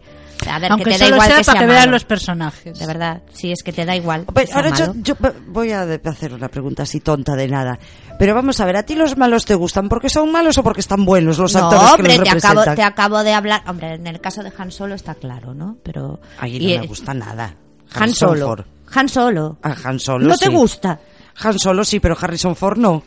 A 0.49 0.59
ver, 0.59 0.73
Aunque 0.73 0.91
que 0.91 0.99
te 0.99 1.05
da 1.05 1.09
igual 1.09 1.27
sea 1.29 1.39
que 1.39 1.45
para 1.45 1.59
sea 1.59 1.67
que 1.67 1.73
vean 1.73 1.91
los 1.91 2.05
personajes. 2.05 2.79
De 2.79 2.87
verdad, 2.87 3.23
sí, 3.33 3.53
es 3.53 3.63
que 3.63 3.73
te 3.73 3.85
da 3.85 3.97
igual. 3.97 4.25
Pero 4.27 4.35
que 4.35 4.47
sea 4.47 4.57
ahora 4.57 4.77
yo, 4.77 4.93
yo 4.97 5.15
voy 5.49 5.73
a 5.73 5.83
hacer 5.83 6.33
una 6.33 6.49
pregunta 6.49 6.85
así 6.85 7.01
tonta 7.01 7.35
de 7.37 7.49
nada. 7.49 7.79
Pero 8.19 8.35
vamos 8.35 8.61
a 8.61 8.65
ver, 8.65 8.77
¿a 8.77 8.83
ti 8.85 8.95
los 8.95 9.17
malos 9.17 9.45
te 9.45 9.55
gustan 9.55 9.89
porque 9.89 10.09
son 10.09 10.31
malos 10.31 10.57
o 10.59 10.63
porque 10.63 10.81
están 10.81 11.05
buenos 11.05 11.39
los 11.39 11.55
no, 11.55 11.65
actores 11.65 11.93
hombre, 11.93 12.13
que 12.13 12.19
los 12.19 12.29
te 12.29 12.47
acabo, 12.47 12.63
te 12.63 12.83
acabo 12.83 13.25
de 13.25 13.33
hablar. 13.33 13.63
Hombre, 13.67 13.95
en 13.95 14.07
el 14.07 14.21
caso 14.21 14.43
de 14.43 14.53
Han 14.57 14.71
Solo 14.71 14.95
está 14.95 15.15
claro, 15.15 15.55
¿no? 15.55 15.77
Pero. 15.83 16.21
Ahí 16.39 16.57
y, 16.57 16.75
no 16.75 16.81
me 16.81 16.85
eh, 16.85 16.89
gusta 16.89 17.15
nada. 17.15 17.55
Han 17.93 18.03
Harrison 18.03 18.29
Solo. 18.29 18.47
Ford. 18.47 18.65
Han 18.95 19.09
Solo. 19.09 19.59
Ah, 19.63 19.75
Han 19.85 19.99
Solo 19.99 20.29
¿No 20.29 20.37
te 20.37 20.47
sí. 20.47 20.53
gusta? 20.53 21.01
Han 21.43 21.59
Solo 21.59 21.85
sí, 21.85 22.01
pero 22.01 22.17
Harrison 22.21 22.55
Ford 22.55 22.79
no. 22.79 23.03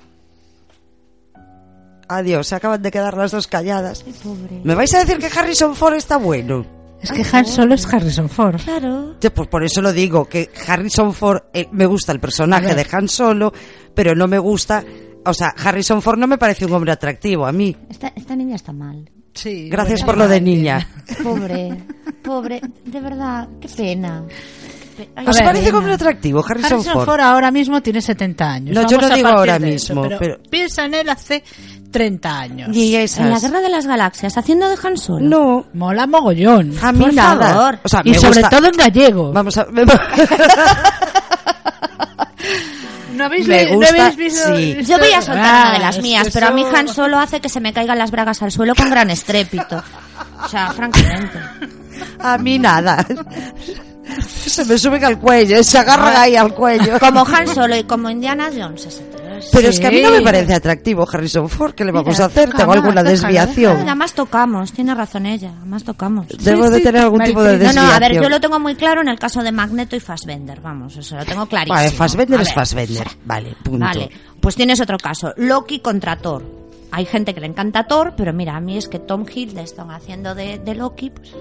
Adiós, 2.09 2.47
se 2.47 2.55
acaban 2.55 2.81
de 2.81 2.91
quedar 2.91 3.17
las 3.17 3.31
dos 3.31 3.47
calladas. 3.47 4.03
Pobre. 4.23 4.61
¿Me 4.63 4.75
vais 4.75 4.93
a 4.93 4.99
decir 4.99 5.17
que 5.17 5.27
Harrison 5.27 5.75
Ford 5.75 5.95
está 5.95 6.17
bueno? 6.17 6.76
Es 7.01 7.11
que 7.11 7.23
Han 7.35 7.45
Solo 7.45 7.75
es 7.75 7.85
Harrison 7.93 8.27
Ford. 8.29 8.59
Claro. 8.63 9.15
Yo, 9.21 9.33
Pues 9.33 9.47
por 9.47 9.63
eso 9.63 9.81
lo 9.81 9.93
digo, 9.93 10.25
que 10.25 10.49
Harrison 10.67 11.13
Ford, 11.13 11.43
eh, 11.53 11.67
me 11.71 11.85
gusta 11.85 12.11
el 12.11 12.19
personaje 12.19 12.73
de 12.73 12.85
Han 12.91 13.07
Solo, 13.07 13.53
pero 13.93 14.15
no 14.15 14.27
me 14.27 14.39
gusta, 14.39 14.83
o 15.25 15.33
sea, 15.33 15.49
Harrison 15.57 16.01
Ford 16.01 16.17
no 16.17 16.27
me 16.27 16.37
parece 16.37 16.65
un 16.65 16.73
hombre 16.73 16.91
atractivo 16.91 17.45
a 17.45 17.51
mí. 17.51 17.75
Esta, 17.89 18.11
esta 18.15 18.35
niña 18.35 18.55
está 18.55 18.73
mal. 18.73 19.09
Sí. 19.33 19.69
Gracias 19.69 20.03
por 20.03 20.17
lo 20.17 20.27
de 20.27 20.41
niña. 20.41 20.87
Pobre, 21.23 21.77
pobre. 22.23 22.59
De 22.85 22.99
verdad, 22.99 23.47
qué 23.61 23.67
pena. 23.69 24.23
Ay, 25.15 25.27
¿Os 25.27 25.35
ver, 25.35 25.45
parece 25.45 25.71
hombre 25.71 25.93
atractivo, 25.93 26.43
Harrison, 26.43 26.73
Harrison 26.73 26.93
Ford? 26.93 27.05
Ford 27.05 27.19
ahora 27.19 27.51
mismo 27.51 27.81
tiene 27.81 28.01
70 28.01 28.51
años. 28.51 28.73
No, 28.75 28.81
yo 28.89 28.97
Vamos 28.97 29.11
a 29.11 29.15
digo 29.15 29.27
ahora 29.27 29.55
eso, 29.57 29.65
mismo, 29.67 30.01
pero, 30.01 30.17
pero- 30.17 30.39
piensa 30.49 30.85
en 30.85 30.95
él 30.95 31.07
hace 31.09 31.43
30 31.97 32.39
años. 32.39 32.69
Y 32.75 32.93
En 32.95 32.99
la 32.99 33.03
esas. 33.05 33.41
guerra 33.41 33.59
de 33.61 33.69
las 33.69 33.85
galaxias, 33.87 34.37
haciendo 34.37 34.67
de 34.69 34.75
Han 34.83 34.97
Solo. 34.97 35.19
No, 35.27 35.65
Mola 35.73 36.05
mogollón. 36.07 36.73
a 36.81 36.91
mí 36.91 37.05
Por 37.05 37.13
nada. 37.13 37.49
favor. 37.49 37.79
O 37.83 37.87
sea, 37.89 38.01
y 38.05 38.13
sobre 38.15 38.41
gusta- 38.41 38.49
todo 38.49 38.67
en 38.67 38.77
gallego. 38.77 39.31
Vamos 39.31 39.57
a... 39.57 39.65
¿No 43.13 43.25
habéis, 43.25 43.47
Me 43.47 43.63
le- 43.65 43.71
no 43.71 43.77
gusta, 43.77 43.89
habéis 44.03 44.15
visto 44.15 44.55
sí. 44.55 44.71
esto? 44.77 44.93
Yo 44.93 44.99
voy 44.99 45.11
a 45.11 45.21
soltar 45.21 45.45
Ah, 45.45 45.61
una 45.63 45.73
de 45.73 45.79
las 45.79 46.01
mías, 46.01 46.27
pero 46.31 46.47
a 46.47 46.51
mí 46.51 46.63
Han 46.73 46.87
Solo 46.87 47.17
hace 47.17 47.39
que 47.39 47.49
se 47.49 47.59
me 47.59 47.73
caigan 47.73 47.97
las 47.97 48.11
bragas 48.11 48.43
al 48.43 48.51
suelo 48.51 48.75
con 48.75 48.89
gran 48.91 49.09
estrépito. 49.09 49.83
O 50.43 50.47
sea, 50.47 50.69
francamente. 50.71 51.39
a 52.19 52.37
mí 52.37 52.59
nada. 52.59 53.03
Se 54.27 54.63
me 54.65 54.77
suben 54.77 55.03
al 55.03 55.17
cuello, 55.19 55.63
se 55.63 55.77
agarran 55.79 56.15
ahí 56.15 56.35
al 56.35 56.53
cuello. 56.53 56.99
Como 56.99 57.25
Han 57.25 57.47
Solo 57.47 57.75
y 57.75 57.83
como 57.85 58.09
Indiana 58.09 58.49
Jones. 58.55 58.85
ese 58.85 59.01
tío 59.03 59.19
es- 59.19 59.26
Pero 59.51 59.69
es 59.69 59.79
que 59.79 59.87
a 59.87 59.91
mí 59.91 60.01
no 60.01 60.11
me 60.11 60.21
parece 60.21 60.53
atractivo 60.53 61.07
Harrison 61.11 61.49
Ford. 61.49 61.73
¿Qué 61.73 61.85
le 61.85 61.91
vamos 61.91 62.15
Mira, 62.15 62.23
a 62.25 62.27
hacer? 62.27 62.51
Tengo 62.53 62.71
alguna 62.71 63.03
desviación. 63.03 63.77
Además 63.77 64.13
tocamos, 64.13 64.71
tiene 64.71 64.93
razón 64.95 65.25
ella, 65.25 65.53
además 65.57 65.83
tocamos. 65.83 66.27
Debo 66.27 66.69
de 66.69 66.77
sí, 66.77 66.83
tener 66.83 67.01
algún 67.01 67.21
tipo 67.23 67.41
de 67.43 67.53
Maricel. 67.57 67.75
No, 67.75 67.81
desviación. 67.81 67.85
no, 67.85 67.91
a 67.93 67.99
ver, 67.99 68.21
yo 68.21 68.29
lo 68.29 68.39
tengo 68.39 68.59
muy 68.59 68.75
claro 68.75 69.01
en 69.01 69.07
el 69.07 69.19
caso 69.19 69.43
de 69.43 69.51
Magneto 69.51 69.95
y 69.95 69.99
Fassbender, 69.99 70.61
vamos, 70.61 70.95
eso 70.97 71.15
lo 71.15 71.25
tengo 71.25 71.45
clarísimo. 71.45 71.75
Vale, 71.75 71.91
Fassbender 71.91 72.39
A 72.39 72.41
es 72.43 72.47
ver, 72.49 72.55
Fassbender. 72.55 73.07
Vale, 73.25 73.55
punto. 73.63 73.85
Vale, 73.85 74.09
pues 74.39 74.55
tienes 74.55 74.79
otro 74.81 74.97
caso, 74.97 75.33
Loki 75.37 75.79
contra 75.79 76.17
Thor. 76.17 76.43
Hay 76.91 77.05
gente 77.05 77.33
que 77.33 77.41
le 77.41 77.47
encanta 77.47 77.85
Thor, 77.85 78.13
pero 78.15 78.31
mira, 78.33 78.55
a 78.55 78.61
mí 78.61 78.77
es 78.77 78.87
que 78.87 78.99
Tom 78.99 79.25
Hiddleston 79.27 79.91
haciendo 79.91 80.33
de, 80.35 80.59
de 80.59 80.75
Loki, 80.75 81.09
pues, 81.09 81.31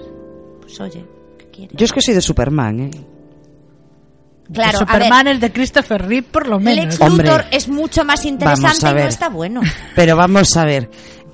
pues 0.61 0.79
oye, 0.81 1.05
¿qué 1.37 1.45
quieres? 1.49 1.77
Yo 1.77 1.85
es 1.85 1.93
que 1.93 2.01
soy 2.01 2.13
de 2.13 2.21
Superman, 2.21 2.79
¿eh? 2.81 2.91
Claro, 4.53 4.79
a 4.79 4.85
ver, 4.85 4.89
Superman 5.03 5.27
es 5.27 5.39
de 5.41 5.51
Christopher 5.51 6.01
Reeve, 6.07 6.27
por 6.29 6.47
lo 6.47 6.59
menos. 6.59 6.85
Lex 6.85 7.01
Hombre. 7.01 7.27
Luthor 7.27 7.45
es 7.51 7.67
mucho 7.67 8.03
más 8.05 8.25
interesante 8.25 8.89
y 8.89 8.93
no 8.93 8.99
está 8.99 9.29
bueno. 9.29 9.61
Pero 9.95 10.15
vamos 10.15 10.55
a 10.57 10.65
ver. 10.65 10.89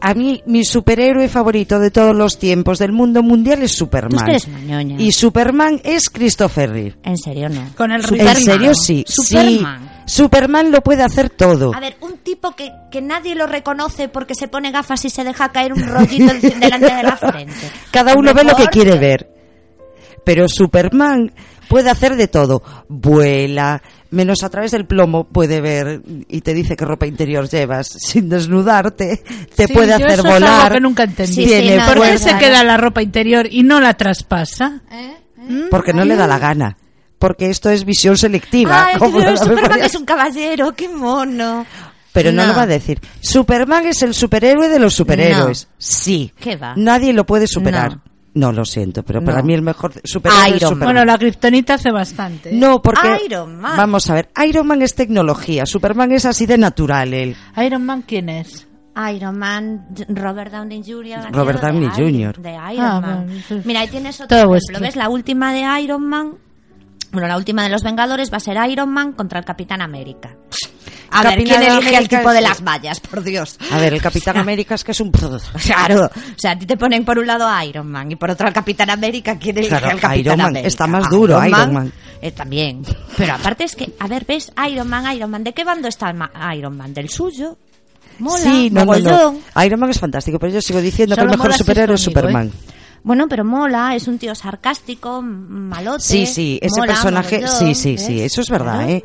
A 0.06 0.14
mí, 0.16 0.44
mi 0.46 0.66
superhéroe 0.66 1.30
favorito 1.30 1.80
de 1.80 1.90
todos 1.90 2.14
los 2.14 2.38
tiempos 2.38 2.78
del 2.78 2.92
mundo 2.92 3.24
mundial 3.24 3.62
es 3.64 3.72
Superman. 3.74 4.10
Tú 4.12 4.18
es 4.18 4.24
que 4.26 4.32
eres 4.32 4.48
una 4.48 4.60
ñoña. 4.60 4.96
Y 5.00 5.14
Superman 5.14 5.80
es 5.86 6.10
Christopher 6.10 6.70
Reeve. 6.72 6.96
En 7.04 7.18
serio, 7.18 7.48
no. 7.48 7.70
Con 7.78 7.90
el 7.94 8.02
¿En 8.02 8.08
Superman. 8.08 8.36
serio? 8.36 8.74
Sí. 8.76 9.06
Superman. 9.08 9.90
Sí. 10.06 10.14
Superman 10.16 10.72
lo 10.72 10.82
puede 10.82 11.04
hacer 11.04 11.30
todo. 11.30 11.74
A 11.74 11.80
ver, 11.80 11.96
un 12.02 12.18
tipo 12.18 12.52
que, 12.54 12.70
que 12.92 13.02
nadie 13.02 13.34
lo 13.34 13.48
reconoce 13.48 14.10
porque 14.10 14.36
se 14.36 14.50
pone 14.50 14.72
gafas 14.72 15.06
y 15.06 15.10
se 15.10 15.24
deja 15.24 15.54
caer 15.54 15.72
un 15.72 15.88
rollito 15.88 16.34
en- 16.34 16.42
delante 16.60 16.94
de 16.94 17.04
la 17.04 17.16
frente. 17.16 17.54
Cada 17.90 18.14
uno 18.16 18.34
ve 18.34 18.44
lo 18.44 18.58
que 18.58 18.68
quiere 18.68 18.98
ver. 19.00 19.30
Pero 20.26 20.50
Superman 20.50 21.32
puede 21.68 21.90
hacer 21.90 22.16
de 22.16 22.28
todo. 22.28 22.62
Vuela, 22.90 23.82
menos 24.12 24.44
a 24.44 24.50
través 24.50 24.72
del 24.72 24.86
plomo 24.86 25.24
puede 25.26 25.62
ver 25.62 26.02
y 26.28 26.42
te 26.42 26.54
dice 26.54 26.76
qué 26.76 26.86
ropa 26.86 27.06
interior 27.08 27.50
llevas 27.50 27.88
sin 28.00 28.30
desnudarte. 28.30 29.24
Te 29.56 29.68
Sí, 29.68 29.74
puede 29.74 29.90
yo 29.90 29.96
hacer 29.96 30.10
eso 30.12 30.28
es 30.28 30.34
algo 30.34 30.34
volar. 30.48 30.72
que 30.74 30.80
nunca 30.80 31.04
entendí. 31.04 31.34
Sí, 31.34 31.44
sí, 31.44 31.48
tiene 31.50 31.78
no, 31.78 31.86
¿Por 31.88 32.02
qué 32.04 32.18
se 32.18 32.38
queda 32.38 32.64
la 32.64 32.78
ropa 32.78 33.02
interior 33.02 33.48
y 33.50 33.64
no 33.64 33.80
la 33.80 33.94
traspasa? 33.96 34.82
Porque 35.70 35.94
no 35.94 36.06
le 36.06 36.16
da 36.16 36.28
la 36.28 36.40
gana. 36.40 36.78
Porque 37.20 37.50
esto 37.50 37.70
es 37.70 37.86
visión 37.86 38.18
selectiva. 38.18 38.86
Ay, 38.88 38.96
pero 39.18 39.38
Superman 39.38 39.82
es 39.82 39.96
un 39.96 40.06
caballero, 40.06 40.74
qué 40.74 40.90
mono. 40.90 41.66
Pero 42.12 42.32
no, 42.32 42.44
No. 42.44 42.50
lo 42.50 42.56
va 42.56 42.64
a 42.64 42.68
decir. 42.68 43.00
Superman 43.22 43.86
es 43.88 44.02
el 44.04 44.14
superhéroe 44.14 44.70
de 44.70 44.78
los 44.80 44.94
superhéroes. 44.94 45.68
Sí. 45.78 46.32
¿Qué 46.40 46.56
va? 46.58 46.74
Nadie 46.76 47.12
lo 47.14 47.26
puede 47.26 47.48
superar. 47.48 47.94
No. 47.96 48.02
No, 48.36 48.52
lo 48.52 48.66
siento, 48.66 49.04
pero 49.04 49.20
No. 49.22 49.26
para 49.28 49.44
mí 49.44 49.54
el 49.54 49.62
mejor 49.62 49.94
superhéroe 50.04 50.48
es 50.48 50.48
Iron 50.48 50.60
Man. 50.62 50.70
Superman. 50.70 50.88
Bueno, 50.96 51.06
la 51.06 51.18
kriptonita 51.20 51.74
hace 51.76 51.92
bastante. 51.92 52.50
¿eh? 52.50 52.54
No, 52.56 52.82
porque 52.82 53.08
Iron 53.26 53.60
Man. 53.62 53.78
vamos 53.78 54.10
a 54.10 54.16
ver, 54.16 54.30
Iron 54.48 54.66
Man 54.68 54.82
es 54.82 54.96
tecnología, 54.96 55.66
Superman 55.66 56.12
es 56.14 56.26
así 56.26 56.46
de 56.46 56.58
natural 56.58 57.14
él. 57.14 57.36
Iron 57.58 57.86
Man, 57.86 58.04
¿quién 58.08 58.30
es? 58.30 58.68
Iron 59.16 59.38
Man, 59.40 59.88
Robert 60.10 60.52
Downey 60.52 60.84
Jr. 60.86 61.32
Robert 61.32 61.62
Downey 61.62 61.90
Jr.. 61.90 62.38
De 62.40 62.52
Iron 62.52 62.86
Ah, 62.86 63.02
Man. 63.02 63.30
es 63.50 63.66
Mira, 63.66 63.80
ahí 63.82 63.88
tienes 63.88 64.22
otro 64.22 64.28
todo 64.38 64.56
ejemplo. 64.56 64.80
¿Ves? 64.82 64.96
La 64.96 65.10
última 65.10 65.52
de 65.54 65.82
Iron 65.82 66.04
Man. 66.08 66.34
Bueno, 67.14 67.28
la 67.28 67.38
última 67.38 67.64
de 67.64 67.70
los 67.70 67.84
Vengadores 67.84 68.34
va 68.34 68.38
a 68.38 68.40
ser 68.42 68.58
Iron 68.70 68.90
Man 68.90 69.14
contra 69.14 69.40
el 69.40 69.46
Capitán 69.46 69.82
América. 69.82 70.36
A 71.12 71.22
ver, 71.22 71.44
¿quién 71.44 71.62
elige 71.62 71.90
al 71.90 71.96
América 71.96 72.18
tipo 72.18 72.32
de 72.32 72.42
las 72.42 72.64
vallas? 72.64 73.00
Por 73.00 73.24
Dios. 73.24 73.58
A 73.72 73.78
ver, 73.78 73.94
el 73.94 74.02
Capitán 74.02 74.36
América 74.40 74.74
es 74.74 74.84
que 74.84 74.92
es 74.94 75.00
un 75.00 75.12
Claro, 75.12 76.06
o 76.06 76.10
sea, 76.40 76.52
a 76.52 76.58
ti 76.58 76.66
te 76.66 76.76
ponen 76.76 77.06
por 77.06 77.20
un 77.20 77.28
lado 77.28 77.48
a 77.48 77.64
Iron 77.66 77.88
Man 77.88 78.12
y 78.12 78.16
por 78.16 78.32
otro 78.32 78.48
al 78.48 78.54
Capitán 78.54 78.90
América, 78.90 79.38
¿quién 79.38 79.56
elige 79.58 79.70
Claro, 79.70 79.86
al 79.92 80.00
Capitán 80.00 80.20
Iron 80.20 80.38
Man 80.38 80.48
América? 80.48 80.68
está 80.68 80.88
más 80.88 81.08
duro, 81.10 81.46
Iron 81.46 81.74
Man. 81.74 81.94
eh, 82.20 82.32
también. 82.32 82.82
Pero 83.16 83.34
aparte 83.34 83.64
es 83.66 83.76
que, 83.76 83.94
a 84.00 84.08
ver, 84.08 84.26
ves, 84.26 84.52
Iron 84.72 84.90
Man, 84.90 85.16
Iron 85.16 85.30
Man, 85.30 85.44
¿de 85.44 85.54
qué 85.54 85.64
bando 85.64 85.88
está 85.88 86.10
el 86.10 86.58
Iron 86.58 86.76
Man? 86.76 86.96
¿Del 86.96 87.10
suyo? 87.10 87.58
Mola, 88.18 88.44
Sí, 88.44 88.70
no, 88.72 88.80
no, 88.82 88.86
mogollón. 88.88 89.42
no. 89.56 89.64
Iron 89.64 89.80
Man 89.80 89.90
es 89.92 90.00
fantástico, 90.00 90.40
pero 90.40 90.52
yo 90.52 90.62
sigo 90.62 90.82
diciendo 90.82 91.14
Solo 91.16 91.28
que 91.28 91.34
el 91.34 91.38
mejor 91.38 91.54
superhéroe 91.54 91.96
es 91.96 92.08
amigo, 92.08 92.20
Superman. 92.22 92.52
Bueno, 93.04 93.28
pero 93.28 93.44
mola, 93.44 93.96
es 93.96 94.08
un 94.08 94.18
tío 94.18 94.34
sarcástico, 94.34 95.22
malote. 95.22 96.02
Sí, 96.04 96.26
sí, 96.26 96.60
ese 96.62 96.80
mola, 96.80 96.94
personaje, 96.94 97.40
mogollón, 97.42 97.60
sí, 97.60 97.76
sí, 97.76 97.98
sí, 97.98 98.22
eso 98.22 98.42
es 98.42 98.50
verdad, 98.50 98.78
Claro. 98.86 98.90
¿eh? 98.92 99.04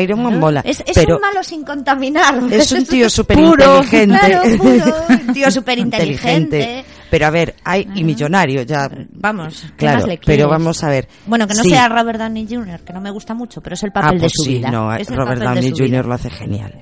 Iron 0.00 0.22
Man 0.22 0.38
mola, 0.40 0.62
Es, 0.64 0.80
es 0.86 0.94
pero 0.94 1.16
un 1.16 1.20
malo 1.20 1.42
sin 1.42 1.64
contaminar. 1.64 2.40
es 2.50 2.72
un 2.72 2.86
tío 2.86 3.10
súper 3.10 3.38
inteligente. 3.38 4.18
Claro, 4.18 4.42
puro, 4.58 4.94
un 5.10 5.34
tío 5.34 5.50
súper 5.50 5.78
inteligente. 5.80 6.84
Pero 7.10 7.26
a 7.26 7.30
ver, 7.30 7.56
hay, 7.62 7.86
y 7.94 8.02
millonario, 8.02 8.62
ya. 8.62 8.88
Vamos, 9.10 9.64
¿qué 9.76 9.84
Claro, 9.84 10.06
le 10.06 10.18
pero 10.24 10.48
vamos 10.48 10.82
a 10.82 10.88
ver. 10.88 11.08
Bueno, 11.26 11.46
que 11.46 11.52
no 11.52 11.62
Sí. 11.62 11.68
sea 11.70 11.90
Robert 11.90 12.18
Downey 12.18 12.46
Jr., 12.48 12.80
que 12.80 12.92
no 12.94 13.02
me 13.02 13.10
gusta 13.10 13.34
mucho, 13.34 13.60
pero 13.60 13.74
es 13.74 13.82
el 13.82 13.92
papel 13.92 14.08
ah, 14.08 14.18
pues 14.18 14.22
de 14.22 14.28
su 14.30 14.42
sí, 14.44 14.54
vida. 14.54 14.70
no, 14.70 14.94
Es 14.94 15.14
Robert 15.14 15.42
Downey 15.42 15.72
Jr. 15.76 16.06
lo 16.06 16.14
hace 16.14 16.30
genial. 16.30 16.74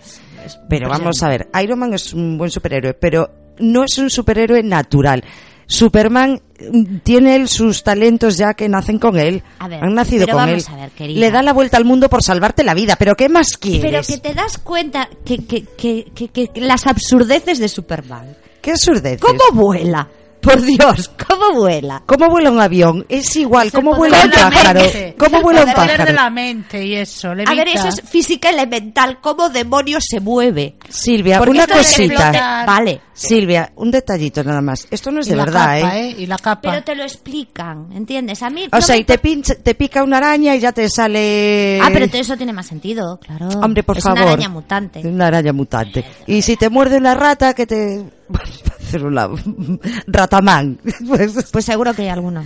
Pero 0.68 0.88
vamos 0.88 1.20
a 1.24 1.28
ver, 1.28 1.48
Iron 1.60 1.80
Man 1.80 1.92
es 1.94 2.12
un 2.14 2.38
buen 2.38 2.50
superhéroe, 2.50 2.94
pero 2.94 3.28
no 3.58 3.82
es 3.82 3.98
un 3.98 4.08
superhéroe 4.08 4.62
natural. 4.62 5.24
Superman 5.70 6.40
mm, 6.72 6.96
tiene 7.04 7.36
él 7.36 7.48
sus 7.48 7.84
talentos 7.84 8.36
ya 8.36 8.54
que 8.54 8.68
nacen 8.68 8.98
con 8.98 9.18
él. 9.18 9.42
A 9.60 9.68
ver, 9.68 9.82
Han 9.84 9.94
nacido 9.94 10.26
pero 10.26 10.36
con 10.38 10.46
vamos 10.46 10.66
él. 10.68 10.74
a 10.74 10.76
ver, 10.76 10.90
querida. 10.90 11.20
Le 11.20 11.30
da 11.30 11.42
la 11.42 11.52
vuelta 11.52 11.76
al 11.76 11.84
mundo 11.84 12.10
por 12.10 12.22
salvarte 12.24 12.64
la 12.64 12.74
vida, 12.74 12.96
pero 12.96 13.14
¿qué 13.14 13.28
más 13.28 13.56
Pero 13.56 13.80
quieres? 13.80 14.06
que 14.08 14.18
te 14.18 14.34
das 14.34 14.58
cuenta 14.58 15.08
que, 15.24 15.38
que, 15.46 15.62
que, 15.64 16.10
que, 16.14 16.28
que- 16.28 16.48
que 16.48 16.60
las 16.60 16.86
absurdeces 16.88 17.60
de 17.60 17.68
Superman. 17.68 18.36
¿Qué 18.60 18.72
absurdeces? 18.72 19.20
¿Cómo 19.20 19.38
vuela? 19.52 20.08
Por 20.40 20.60
Dios, 20.62 21.10
¿cómo 21.28 21.54
vuela? 21.60 22.02
¿Cómo 22.06 22.28
vuela 22.30 22.50
un 22.50 22.60
avión? 22.60 23.04
Es 23.08 23.36
igual, 23.36 23.70
¿cómo 23.70 23.92
El 23.92 23.98
vuela 23.98 24.22
un 24.24 24.30
pájaro? 24.30 24.80
¿Cómo 25.18 25.36
El 25.38 25.42
vuela 25.42 25.64
un 25.64 25.72
poder 25.72 25.90
de 25.90 25.96
pájaro? 25.96 26.12
la 26.14 26.30
mente 26.30 26.84
y 26.86 26.94
eso. 26.94 27.28
A 27.28 27.34
ver, 27.34 27.46
levita. 27.48 27.70
eso 27.72 27.88
es 27.88 28.02
física 28.08 28.48
elemental. 28.50 29.18
¿Cómo 29.20 29.48
demonios 29.50 30.04
se 30.08 30.18
mueve? 30.20 30.76
Silvia, 30.88 31.38
Porque 31.38 31.50
una 31.52 31.66
cosita. 31.66 32.64
Vale, 32.66 33.00
Silvia, 33.12 33.70
un 33.76 33.90
detallito 33.90 34.42
nada 34.42 34.62
más. 34.62 34.86
Esto 34.90 35.10
no 35.10 35.20
es 35.20 35.26
Y 35.26 35.30
de 35.30 35.36
la 35.36 35.44
verdad, 35.44 35.80
capa, 35.82 35.98
¿eh? 35.98 36.14
Y 36.18 36.26
la 36.26 36.38
capa. 36.38 36.60
pero 36.70 36.82
te 36.82 36.94
lo 36.94 37.02
explican, 37.02 37.92
¿entiendes? 37.92 38.42
A 38.42 38.48
mí 38.48 38.64
O 38.72 38.76
no 38.76 38.80
sea, 38.80 38.94
me 38.96 39.02
y 39.02 39.04
te, 39.04 39.18
pincha, 39.18 39.54
te 39.56 39.74
pica 39.74 40.02
una 40.02 40.16
araña 40.16 40.56
y 40.56 40.60
ya 40.60 40.72
te 40.72 40.88
sale... 40.88 41.78
Ah, 41.82 41.90
pero 41.92 42.08
todo 42.08 42.20
eso 42.20 42.36
tiene 42.36 42.52
más 42.54 42.66
sentido, 42.66 43.18
claro. 43.20 43.48
Hombre, 43.62 43.82
por 43.82 43.98
es 43.98 44.04
favor. 44.04 44.20
una 44.22 44.30
araña 44.32 44.48
mutante. 44.48 45.00
Una 45.06 45.26
araña 45.26 45.52
mutante. 45.52 46.04
Y 46.26 46.40
si 46.40 46.56
te 46.56 46.70
muerde 46.70 46.96
una 46.96 47.14
rata, 47.14 47.52
que 47.52 47.66
te... 47.66 48.04
hacer 48.80 49.04
una... 49.04 49.28
Ratamán. 50.06 50.78
Pues... 51.06 51.50
Pues 51.52 51.64
seguro 51.64 51.94
que 51.94 52.02
hay 52.02 52.08
alguno. 52.08 52.44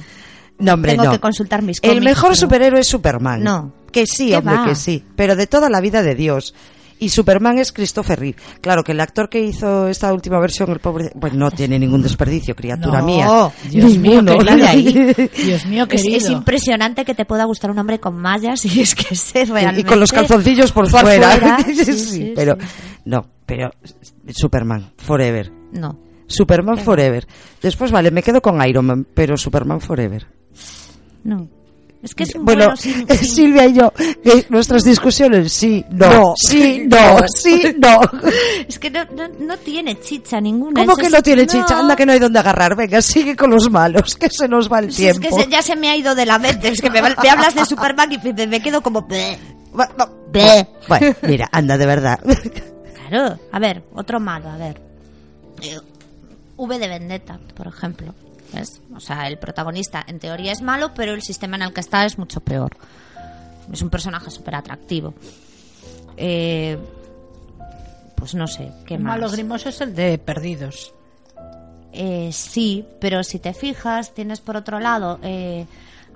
No, 0.58 0.74
hombre, 0.74 0.92
Tengo 0.92 1.04
no. 1.04 1.10
que 1.10 1.18
consultar 1.18 1.62
mis 1.62 1.78
El 1.82 1.90
cómics, 1.90 2.04
mejor 2.04 2.28
pero- 2.30 2.34
superhéroe 2.36 2.80
es 2.80 2.86
Superman. 2.86 3.42
No. 3.42 3.72
Que 3.90 4.06
sí, 4.06 4.28
¿Qué 4.28 4.36
hombre, 4.36 4.56
va? 4.56 4.64
que 4.66 4.74
sí. 4.74 5.04
Pero 5.16 5.36
de 5.36 5.46
toda 5.46 5.68
la 5.68 5.80
vida 5.80 6.02
de 6.02 6.14
Dios. 6.14 6.54
Y 7.00 7.08
Superman 7.08 7.58
es 7.58 7.72
Christopher 7.72 8.18
Reeve. 8.20 8.38
Claro 8.60 8.84
que 8.84 8.92
el 8.92 9.00
actor 9.00 9.28
que 9.28 9.40
hizo 9.40 9.88
esta 9.88 10.12
última 10.12 10.38
versión, 10.38 10.70
el 10.70 10.78
pobre, 10.78 11.10
bueno, 11.16 11.36
no 11.36 11.50
tiene 11.50 11.76
ningún 11.78 12.02
desperdicio, 12.02 12.54
criatura 12.54 13.00
No, 13.00 13.06
mía. 13.06 13.50
Dios 13.68 13.98
mío, 13.98 14.24
querida, 14.24 14.70
ahí. 14.70 15.12
Dios 15.44 15.66
mío, 15.66 15.82
Es, 15.90 16.02
querido. 16.02 16.16
es 16.18 16.30
impresionante 16.30 17.04
que 17.04 17.14
te 17.16 17.24
pueda 17.24 17.44
gustar 17.44 17.72
un 17.72 17.78
hombre 17.80 17.98
con 17.98 18.16
mallas 18.16 18.64
y 18.64 18.80
es 18.80 18.94
que 18.94 19.14
sé 19.16 19.44
realmente... 19.44 19.80
y 19.80 19.84
con 19.84 19.98
los 19.98 20.12
calzoncillos 20.12 20.70
por, 20.70 20.88
por 20.88 21.00
fuera. 21.02 21.30
fuera, 21.32 21.58
Sí, 21.66 21.74
sí, 21.74 21.84
sí, 21.84 21.98
sí, 21.98 22.32
pero 22.34 22.56
sí. 22.60 22.66
no, 23.06 23.26
pero 23.44 23.70
Superman 24.28 24.92
forever. 24.96 25.50
No. 25.74 25.96
Superman 26.26 26.78
forever. 26.78 27.26
Después 27.60 27.90
vale, 27.92 28.10
me 28.10 28.22
quedo 28.22 28.40
con 28.40 28.66
Iron 28.66 28.86
Man, 28.86 29.06
pero 29.14 29.36
Superman 29.36 29.80
forever. 29.80 30.26
No. 31.22 31.46
Es 32.02 32.14
que 32.14 32.24
es 32.24 32.34
un 32.34 32.44
Bueno, 32.44 32.64
bueno 32.64 32.76
sin 32.76 33.06
fin. 33.08 33.16
Silvia 33.28 33.66
y 33.66 33.72
yo, 33.74 33.90
nuestras 34.50 34.84
discusiones, 34.84 35.50
sí, 35.52 35.82
no, 35.90 36.08
No. 36.10 36.34
sí, 36.36 36.86
no, 36.86 37.16
sí, 37.34 37.74
no. 37.78 37.98
Es 38.68 38.78
que 38.78 38.90
no, 38.90 39.04
no, 39.16 39.26
no 39.40 39.56
tiene 39.58 39.98
chicha 40.00 40.38
ninguna. 40.40 40.80
¿Cómo 40.82 40.92
Eso 40.92 41.00
que 41.02 41.08
no 41.10 41.22
tiene 41.22 41.46
chicha? 41.46 41.78
Anda 41.78 41.96
que 41.96 42.04
no 42.04 42.12
hay 42.12 42.18
donde 42.18 42.38
agarrar. 42.38 42.76
Venga, 42.76 43.00
sigue 43.00 43.34
con 43.36 43.50
los 43.50 43.70
malos, 43.70 44.16
que 44.16 44.28
se 44.28 44.46
nos 44.48 44.70
va 44.70 44.80
el 44.80 44.92
Si 44.92 45.06
es 45.08 45.18
tiempo. 45.18 45.36
que 45.38 45.44
se- 45.44 45.50
ya 45.50 45.62
se 45.62 45.76
me 45.76 45.88
ha 45.88 45.96
ido 45.96 46.14
de 46.14 46.26
la 46.26 46.38
mente. 46.38 46.68
Es 46.68 46.80
que 46.82 46.90
me, 46.90 47.00
me 47.00 47.08
hablas 47.30 47.54
de 47.54 47.64
Superman 47.64 48.12
y 48.12 48.18
me, 48.32 48.46
me 48.46 48.60
quedo 48.60 48.82
como... 48.82 49.02
bleh. 49.02 49.38
Bleh. 50.30 50.68
Bueno, 50.88 51.14
mira, 51.22 51.48
anda, 51.52 51.78
de 51.78 51.86
verdad. 51.86 52.20
Claro. 53.08 53.38
A 53.50 53.58
ver, 53.58 53.82
otro 53.94 54.20
malo, 54.20 54.48
a 54.50 54.56
ver. 54.58 54.80
Eh, 55.64 55.80
V 56.56 56.78
de 56.78 56.88
Vendetta, 56.88 57.38
por 57.54 57.66
ejemplo. 57.66 58.14
¿Ves? 58.52 58.80
O 58.94 59.00
sea, 59.00 59.26
el 59.26 59.38
protagonista 59.38 60.04
en 60.06 60.18
teoría 60.20 60.52
es 60.52 60.62
malo, 60.62 60.92
pero 60.94 61.12
el 61.14 61.22
sistema 61.22 61.56
en 61.56 61.62
el 61.62 61.72
que 61.72 61.80
está 61.80 62.04
es 62.04 62.18
mucho 62.18 62.40
peor. 62.40 62.76
Es 63.72 63.82
un 63.82 63.90
personaje 63.90 64.30
súper 64.30 64.54
atractivo. 64.54 65.14
Eh, 66.16 66.78
pues 68.14 68.34
no 68.34 68.46
sé, 68.46 68.70
¿qué 68.86 68.94
El 68.94 69.00
más? 69.02 69.18
malo 69.18 69.30
grimoso 69.30 69.68
es 69.68 69.80
el 69.80 69.94
de 69.94 70.18
Perdidos. 70.18 70.94
Eh, 71.92 72.30
sí, 72.32 72.84
pero 73.00 73.22
si 73.22 73.38
te 73.38 73.54
fijas, 73.54 74.14
tienes 74.14 74.40
por 74.40 74.56
otro 74.56 74.80
lado 74.80 75.18
eh, 75.22 75.66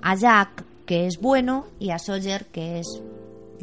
a 0.01 0.15
Jack, 0.15 0.63
que 0.85 1.07
es 1.07 1.19
bueno, 1.19 1.67
y 1.79 1.91
a 1.91 1.99
Sawyer, 1.99 2.45
que 2.45 2.79
es 2.79 3.01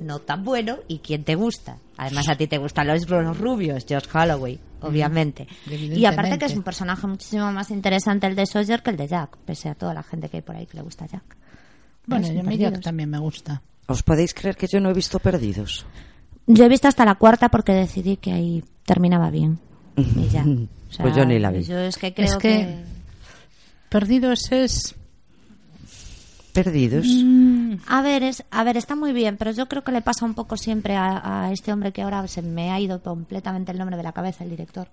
no 0.00 0.18
tan 0.18 0.44
bueno, 0.44 0.78
y 0.88 0.98
quien 0.98 1.24
te 1.24 1.34
gusta. 1.34 1.78
Además, 1.96 2.28
a 2.28 2.36
ti 2.36 2.46
te 2.46 2.58
gustan 2.58 2.86
los, 2.86 3.08
los 3.08 3.38
rubios, 3.38 3.86
Josh 3.88 4.06
Holloway, 4.14 4.58
obviamente. 4.88 5.46
Y 5.70 6.04
aparte 6.04 6.38
que 6.38 6.46
es 6.46 6.54
un 6.56 6.62
personaje 6.62 7.06
muchísimo 7.06 7.50
más 7.52 7.70
interesante 7.70 8.26
el 8.26 8.34
de 8.36 8.46
Sawyer 8.46 8.82
que 8.82 8.90
el 8.90 8.96
de 8.96 9.06
Jack, 9.08 9.36
pese 9.44 9.68
a 9.68 9.74
toda 9.74 9.94
la 9.94 10.02
gente 10.02 10.28
que 10.28 10.38
hay 10.38 10.42
por 10.42 10.56
ahí 10.56 10.66
que 10.66 10.76
le 10.78 10.82
gusta 10.82 11.06
Jack. 11.06 11.22
Bueno, 12.06 12.26
yo 12.26 12.40
a 12.40 12.42
mí 12.42 12.50
Perdidos. 12.50 12.72
Jack 12.74 12.82
también 12.82 13.10
me 13.10 13.18
gusta. 13.18 13.62
¿Os 13.86 14.02
podéis 14.02 14.34
creer 14.34 14.56
que 14.56 14.66
yo 14.66 14.80
no 14.80 14.90
he 14.90 14.94
visto 14.94 15.18
Perdidos? 15.20 15.86
Yo 16.48 16.64
he 16.64 16.68
visto 16.68 16.88
hasta 16.88 17.04
la 17.04 17.14
cuarta 17.16 17.48
porque 17.48 17.72
decidí 17.72 18.16
que 18.16 18.32
ahí 18.32 18.64
terminaba 18.84 19.30
bien. 19.30 19.58
Y 19.96 20.28
ya. 20.28 20.42
O 20.44 20.92
sea, 20.92 21.02
Pues 21.04 21.14
yo 21.16 21.24
ni 21.24 21.38
la 21.38 21.50
vi. 21.50 21.62
Yo 21.62 21.78
es 21.78 21.96
que 21.96 22.12
creo 22.14 22.26
Es 22.26 22.36
que- 22.36 22.84
Perdidos 23.88 24.50
es... 24.50 24.95
Perdidos. 26.64 27.06
A 27.86 28.02
ver, 28.02 28.22
es, 28.22 28.44
a 28.50 28.64
ver, 28.64 28.76
está 28.76 28.96
muy 28.96 29.12
bien, 29.12 29.36
pero 29.36 29.50
yo 29.52 29.66
creo 29.68 29.84
que 29.84 29.92
le 29.92 30.00
pasa 30.00 30.24
un 30.24 30.34
poco 30.34 30.56
siempre 30.56 30.96
a, 30.96 31.44
a 31.46 31.52
este 31.52 31.72
hombre 31.72 31.92
que 31.92 32.02
ahora 32.02 32.26
se 32.28 32.42
me 32.42 32.70
ha 32.72 32.80
ido 32.80 33.02
completamente 33.02 33.72
el 33.72 33.78
nombre 33.78 33.96
de 33.96 34.02
la 34.02 34.12
cabeza, 34.12 34.44
el 34.44 34.50
director. 34.50 34.88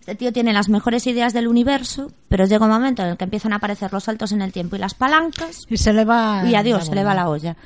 Este 0.00 0.14
tío 0.14 0.32
tiene 0.32 0.52
las 0.52 0.68
mejores 0.68 1.06
ideas 1.06 1.32
del 1.34 1.48
universo, 1.48 2.10
pero 2.28 2.46
llega 2.46 2.64
un 2.64 2.70
momento 2.70 3.02
en 3.02 3.08
el 3.10 3.16
que 3.16 3.24
empiezan 3.24 3.52
a 3.52 3.56
aparecer 3.56 3.92
los 3.92 4.04
saltos 4.04 4.32
en 4.32 4.40
el 4.42 4.52
tiempo 4.52 4.76
y 4.76 4.78
las 4.78 4.94
palancas 4.94 5.66
Y 5.68 5.76
se 5.76 5.92
le 5.92 6.04
va... 6.04 6.44
y 6.46 6.54
adiós, 6.54 6.86
se 6.86 6.94
le 6.94 7.04
va 7.04 7.14
la 7.14 7.28
olla. 7.28 7.56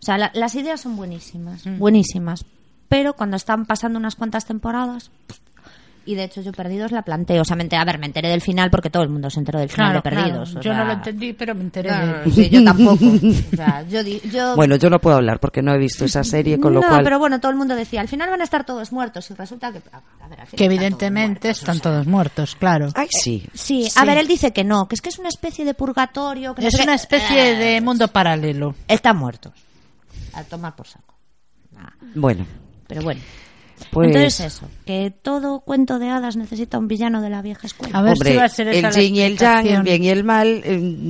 O 0.00 0.04
sea, 0.04 0.18
la- 0.18 0.30
las 0.34 0.54
ideas 0.56 0.80
son 0.80 0.96
buenísimas, 0.96 1.62
buenísimas, 1.78 2.44
pero 2.88 3.14
cuando 3.14 3.36
están 3.36 3.64
pasando 3.66 3.98
unas 3.98 4.16
cuantas 4.16 4.44
temporadas, 4.44 5.10
y 6.06 6.14
de 6.14 6.24
hecho 6.24 6.40
yo 6.42 6.52
Perdidos 6.52 6.92
la 6.92 7.02
planteo, 7.02 7.42
o 7.42 7.44
sea, 7.44 7.56
me 7.56 7.64
enteré- 7.64 7.80
a 7.80 7.84
ver, 7.84 7.98
me 7.98 8.06
enteré 8.06 8.28
del 8.28 8.40
final 8.40 8.70
porque 8.70 8.90
todo 8.90 9.02
el 9.02 9.08
mundo 9.08 9.30
se 9.30 9.38
enteró 9.40 9.58
del 9.58 9.68
final 9.68 9.92
Claro, 9.92 10.02
de 10.02 10.10
Perdidos. 10.10 10.50
claro. 10.50 10.62
Yo 10.62 10.70
no 10.72 10.76
sea, 10.78 10.84
lo 10.84 10.92
entendí, 10.92 11.32
pero 11.32 11.54
me 11.54 11.60
enteré 11.62 11.90
no, 11.90 11.98
de 11.98 12.06
no, 12.06 12.24
no, 12.24 12.30
sí, 12.32 12.48
yo 12.50 12.64
tampoco. 12.64 13.04
O 13.52 13.56
sea, 13.56 13.82
yo, 13.88 14.00
yo- 14.02 14.56
Bueno, 14.56 14.76
yo 14.76 14.90
no 14.90 14.98
puedo 15.00 15.16
hablar 15.16 15.40
porque 15.40 15.62
no 15.62 15.72
he 15.74 15.78
visto 15.78 16.04
esa 16.04 16.22
serie, 16.24 16.58
con 16.60 16.74
lo 16.74 16.80
no, 16.80 16.88
cual... 16.88 17.04
pero 17.04 17.18
bueno, 17.18 17.40
todo 17.40 17.50
el 17.52 17.56
mundo 17.58 17.74
decía, 17.74 18.00
al 18.00 18.08
final 18.08 18.30
van 18.30 18.40
a 18.40 18.44
estar 18.44 18.64
todos 18.64 18.92
muertos 18.92 19.30
y 19.30 19.34
resulta 19.34 19.72
que... 19.72 19.78
a- 19.92 20.28
ver, 20.28 20.40
al 20.40 20.46
final 20.46 20.48
Que 20.48 20.64
están 20.64 20.64
evidentemente 20.72 21.40
todos 21.40 21.44
muertos, 21.44 21.58
están 21.60 21.76
o 21.76 21.78
sea. 21.80 21.82
todos 21.92 22.06
muertos, 22.06 22.56
claro. 22.56 22.88
Ay, 22.94 23.08
sí. 23.10 23.46
Sí, 23.54 23.84
Sí. 23.84 23.98
a 23.98 24.04
ver, 24.04 24.18
él 24.18 24.26
dice 24.28 24.52
que 24.52 24.64
no, 24.64 24.86
que 24.88 24.94
es 24.94 25.02
que 25.02 25.08
es 25.08 25.18
una 25.18 25.28
especie 25.28 25.64
de 25.64 25.74
purgatorio. 25.74 26.54
Que 26.54 26.62
no 26.62 26.68
Es 26.68 26.80
una 26.80 26.94
especie 26.94 27.52
Eh, 27.52 27.56
de 27.56 27.80
mundo 27.80 28.08
paralelo. 28.08 28.74
Están 28.88 29.16
muertos. 29.16 29.52
A 30.32 30.42
tomar 30.44 30.74
por 30.74 30.86
saco. 30.86 31.14
Nah, 31.72 31.88
Bueno, 32.14 32.46
pero 32.86 33.02
bueno. 33.02 33.20
Pues... 33.90 34.08
Entonces 34.08 34.40
eso, 34.40 34.68
que 34.86 35.12
todo 35.22 35.60
cuento 35.60 35.98
de 35.98 36.08
hadas 36.08 36.36
necesita 36.36 36.78
un 36.78 36.88
villano 36.88 37.20
de 37.22 37.30
la 37.30 37.42
vieja 37.42 37.66
escuela. 37.66 37.98
A 37.98 38.02
ver 38.02 38.12
Hombre, 38.14 38.30
si 38.32 38.36
va 38.36 38.44
a 38.44 38.48
ser 38.48 38.68
esa 38.68 38.88
el 38.88 38.94
yin 38.94 39.16
y 39.16 39.20
el 39.20 39.36
yang, 39.38 39.66
el 39.66 39.82
bien 39.82 40.02
y 40.04 40.08
el 40.08 40.24
mal, 40.24 40.62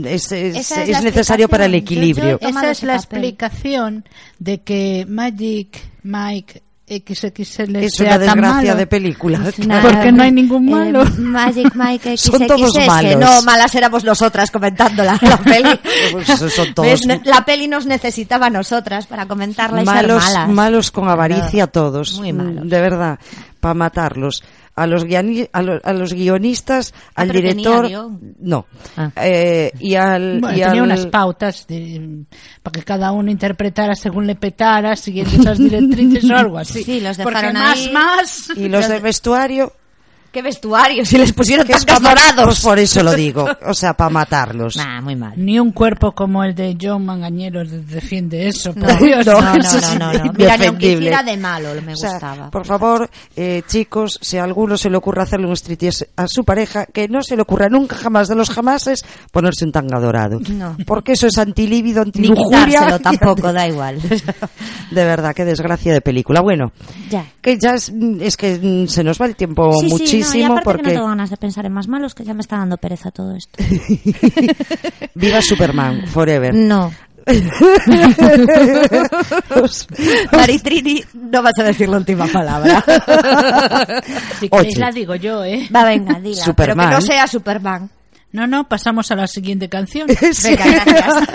es, 0.06 0.32
es- 0.32 0.56
es 0.56 0.70
es 0.72 0.88
la 0.88 1.00
necesario 1.02 1.48
para 1.48 1.66
el 1.66 1.74
explicación. 1.74 2.04
Yo- 2.06 2.10
equilibrio. 2.12 2.38
yo- 2.40 2.48
Esa 2.48 2.70
es 2.70 2.82
la 2.82 2.96
papel. 2.96 3.24
explicación 3.24 4.04
de 4.38 4.60
que 4.62 5.06
Magic 5.08 5.80
Mike 6.02 6.62
XXL 6.86 7.76
Es 7.76 7.94
sea 7.94 8.16
una 8.16 8.18
tan 8.18 8.20
desgracia 8.20 8.50
malo. 8.70 8.76
de 8.76 8.86
película. 8.86 9.40
Una- 9.64 9.80
Porque 9.82 10.12
no 10.12 10.22
hay 10.22 10.32
ningún 10.32 10.70
malo. 10.70 11.02
Eh, 11.02 11.10
Magic 11.18 11.74
Mike 11.74 12.16
Son 12.18 12.34
XXS. 12.40 12.46
todos 12.46 12.86
malos. 12.86 13.16
No, 13.16 13.42
malas 13.42 13.74
éramos 13.74 14.04
nosotras 14.04 14.50
comentando 14.50 15.02
la, 15.02 15.18
la 15.22 15.38
peli. 15.38 15.80
Pues 16.12 16.26
son 16.26 16.74
todos- 16.74 17.06
La 17.24 17.44
peli 17.44 17.68
nos 17.68 17.86
necesitaba 17.86 18.46
a 18.46 18.50
nosotras 18.50 19.06
para 19.06 19.26
comentarla 19.26 19.82
y 19.82 19.86
ser 19.86 19.94
malos, 19.94 20.22
malas. 20.24 20.48
malos 20.50 20.90
con 20.90 21.08
avaricia 21.08 21.66
todos. 21.68 22.18
muy 22.18 22.32
malos. 22.32 22.68
De 22.68 22.80
verdad, 22.80 23.18
para 23.60 23.74
matarlos. 23.74 24.42
A 24.76 24.88
los, 24.88 25.04
guiani- 25.06 25.48
a, 25.52 25.62
lo- 25.62 25.80
a 25.84 25.92
los 25.92 26.12
guionistas, 26.12 26.92
Ah, 27.14 27.22
al 27.22 27.28
director, 27.30 27.88
no. 28.40 28.66
Ah. 28.96 29.10
Eh, 29.22 29.70
y 29.78 29.94
al, 29.94 30.40
Bueno, 30.40 30.56
y 30.56 30.60
tenía 30.60 30.72
al- 30.72 30.82
unas 30.82 31.06
pautas 31.06 31.66
de- 31.68 32.24
para 32.60 32.72
que 32.72 32.82
cada 32.84 33.12
uno 33.12 33.30
interpretara 33.30 33.94
según 33.94 34.26
le 34.26 34.34
petara, 34.34 34.96
siguiendo 34.96 35.32
esas 35.42 35.58
directrices 35.58 36.28
o 36.28 36.34
algo 36.36 36.58
así. 36.58 36.82
Sí, 36.82 37.00
los 37.00 37.16
Porque 37.18 37.38
dejaron 37.38 37.52
más, 37.54 37.78
ahí. 37.78 37.92
más. 37.92 38.50
y 38.56 38.68
los 38.68 38.88
del 38.88 39.00
vestuario, 39.00 39.72
¿Qué 40.34 40.42
vestuario? 40.42 41.04
Si 41.04 41.16
les 41.16 41.32
pusieron 41.32 41.64
tantos 41.64 42.02
dorados. 42.02 42.44
Pues 42.44 42.60
por 42.60 42.78
eso 42.80 43.04
lo 43.04 43.14
digo. 43.14 43.46
O 43.66 43.72
sea, 43.72 43.94
para 43.94 44.10
matarlos. 44.10 44.76
Nah, 44.76 45.00
muy 45.00 45.14
mal. 45.16 45.32
Ni 45.36 45.58
un 45.60 45.70
cuerpo 45.70 46.12
como 46.12 46.42
el 46.44 46.54
de 46.54 46.76
John 46.80 47.06
Mangañero 47.06 47.64
defiende 47.64 48.48
eso. 48.48 48.72
No, 48.74 48.86
por 48.86 48.98
Dios. 49.00 49.24
no, 49.26 49.40
no, 49.40 49.54
no, 49.54 49.98
no, 49.98 50.12
no. 50.24 50.32
Mira, 50.32 50.56
ni 50.56 50.66
aunque 50.66 50.92
hiciera 50.92 51.22
de 51.22 51.36
malo 51.36 51.68
me 51.82 51.92
O 51.94 51.96
sea, 51.96 52.10
gustaba. 52.12 52.50
por 52.50 52.66
favor, 52.66 53.08
eh, 53.36 53.62
chicos, 53.66 54.18
si 54.20 54.36
a 54.36 54.44
alguno 54.44 54.76
se 54.76 54.90
le 54.90 54.96
ocurre 54.96 55.22
hacerle 55.22 55.46
un 55.46 55.56
striptease 55.56 56.10
a 56.16 56.26
su 56.26 56.44
pareja, 56.44 56.86
que 56.86 57.08
no 57.08 57.22
se 57.22 57.36
le 57.36 57.42
ocurra 57.42 57.68
nunca 57.68 57.96
jamás 57.96 58.26
de 58.28 58.34
los 58.34 58.50
jamases 58.50 59.04
ponerse 59.30 59.64
un 59.64 59.70
tanga 59.72 60.00
dorado. 60.00 60.40
No. 60.50 60.76
Porque 60.84 61.12
eso 61.12 61.28
es 61.28 61.38
antilíbido, 61.38 62.02
Ni 62.02 62.08
antilujuria. 62.08 62.64
quitárselo 62.66 62.98
tampoco, 62.98 63.52
da 63.52 63.68
igual. 63.68 64.00
De 64.90 65.04
verdad, 65.04 65.32
qué 65.34 65.44
desgracia 65.44 65.92
de 65.92 66.00
película. 66.00 66.40
Bueno, 66.40 66.72
ya. 67.08 67.24
que 67.40 67.58
ya 67.58 67.74
es, 67.74 67.92
es 68.20 68.36
que 68.36 68.58
mm, 68.60 68.88
se 68.88 69.02
nos 69.04 69.20
va 69.20 69.26
el 69.26 69.36
tiempo 69.36 69.72
Sí, 69.80 70.06
sí, 70.06 70.23
no, 70.24 70.34
y 70.34 70.42
muchísimo 70.42 70.58
aparte 70.58 70.60
que 70.60 70.60
no 70.60 70.64
porque 70.64 70.92
tengo 70.92 71.06
ganas 71.06 71.30
de 71.30 71.36
pensar 71.36 71.66
en 71.66 71.72
más 71.72 71.88
malos, 71.88 72.14
que 72.14 72.24
ya 72.24 72.34
me 72.34 72.40
está 72.40 72.58
dando 72.58 72.76
pereza 72.76 73.10
todo 73.10 73.34
esto. 73.34 73.58
viva 75.14 75.42
Superman 75.42 76.06
forever. 76.06 76.54
No. 76.54 76.92
Maritrini, 80.32 81.02
no 81.14 81.42
vas 81.42 81.58
a 81.58 81.64
decir 81.64 81.88
la 81.88 81.96
última 81.96 82.26
palabra. 82.26 82.84
Si 84.38 84.48
queréis 84.48 84.74
Oye. 84.74 84.80
la 84.80 84.90
digo 84.90 85.14
yo, 85.14 85.44
¿eh? 85.44 85.68
Va, 85.74 85.84
venga, 85.84 86.18
dila. 86.20 86.44
Superman. 86.44 86.88
Pero 86.88 86.90
que 86.90 86.94
no 86.96 87.00
sea 87.00 87.26
Superman. 87.26 87.90
No, 88.34 88.48
no, 88.48 88.68
pasamos 88.68 89.12
a 89.12 89.14
la 89.14 89.28
siguiente 89.28 89.68
canción. 89.68 90.08
Sí. 90.32 90.56
Venga, 90.56 90.84
gracias. 90.84 91.28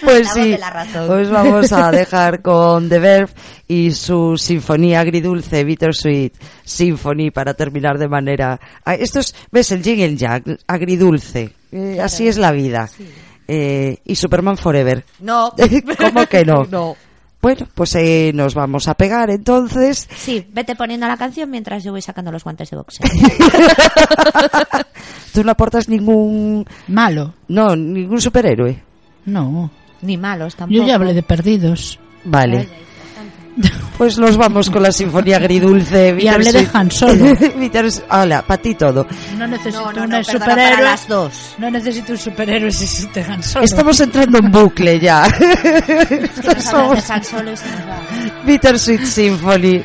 Pues 0.02 0.26
La 0.58 0.86
sí, 0.86 0.98
os 0.98 1.30
vamos 1.30 1.72
a 1.72 1.90
dejar 1.92 2.40
con 2.40 2.88
The 2.88 2.98
Verb 2.98 3.30
y 3.68 3.92
su 3.92 4.38
sinfonía 4.38 5.00
agridulce, 5.00 5.62
Bittersweet 5.62 6.32
Symphony, 6.64 7.30
para 7.30 7.52
terminar 7.52 7.98
de 7.98 8.08
manera... 8.08 8.58
Ah, 8.84 8.94
Esto 8.94 9.20
es, 9.20 9.34
ves, 9.52 9.72
el 9.72 9.82
jingle 9.82 10.16
jack, 10.16 10.44
agridulce, 10.66 11.52
Eh, 11.70 11.98
así 12.00 12.28
es 12.28 12.38
la 12.38 12.50
vida. 12.52 12.88
Eh, 13.46 13.98
y 14.06 14.14
Superman 14.14 14.56
Forever. 14.56 15.04
No. 15.20 15.52
¿Cómo 15.98 16.26
que 16.26 16.46
no? 16.46 16.64
No. 16.64 16.96
Bueno, 17.44 17.68
pues 17.74 17.94
eh, 17.96 18.32
nos 18.34 18.54
vamos 18.54 18.88
a 18.88 18.94
pegar 18.94 19.28
entonces. 19.28 20.08
Sí, 20.16 20.46
vete 20.50 20.74
poniendo 20.76 21.06
la 21.06 21.18
canción 21.18 21.50
mientras 21.50 21.84
yo 21.84 21.92
voy 21.92 22.00
sacando 22.00 22.32
los 22.32 22.42
guantes 22.42 22.70
de 22.70 22.78
boxeo. 22.78 23.04
Tú 25.34 25.44
no 25.44 25.50
aportas 25.50 25.86
ningún... 25.86 26.64
Malo. 26.88 27.34
No, 27.48 27.76
ningún 27.76 28.22
superhéroe. 28.22 28.82
No. 29.26 29.70
Ni 30.00 30.16
malos 30.16 30.56
tampoco. 30.56 30.74
Yo 30.74 30.86
ya 30.86 30.94
hablé 30.94 31.12
de 31.12 31.22
perdidos. 31.22 32.00
Vale. 32.24 32.66
Pues 33.96 34.18
nos 34.18 34.36
vamos 34.36 34.70
con 34.70 34.82
la 34.82 34.90
sinfonía 34.90 35.36
agridulce. 35.36 36.16
Y 36.18 36.26
hablé 36.26 36.50
de 36.52 36.68
Han 36.72 36.90
Solo. 36.90 37.24
Hola, 38.10 38.42
para 38.42 38.60
ti 38.60 38.74
todo. 38.74 39.06
No 39.38 39.46
necesito 39.46 39.84
No, 39.84 39.92
no, 39.92 40.02
un 40.02 40.10
no, 40.10 40.16
perdona, 40.16 40.24
superhéroe. 40.24 40.82
las 40.82 41.06
dos. 41.08 41.54
No 41.58 41.70
necesito 41.70 42.12
un 42.12 42.18
superhéroe 42.18 42.72
si 42.72 42.86
se 42.88 43.06
te 43.06 43.22
Han 43.22 43.40
Solo. 43.42 43.64
Estamos 43.64 44.00
entrando 44.00 44.38
en 44.38 44.50
bucle 44.50 44.98
ya. 44.98 45.22
Que 45.38 46.28
nos 46.54 46.66
hablas 46.74 47.62
de 48.44 49.84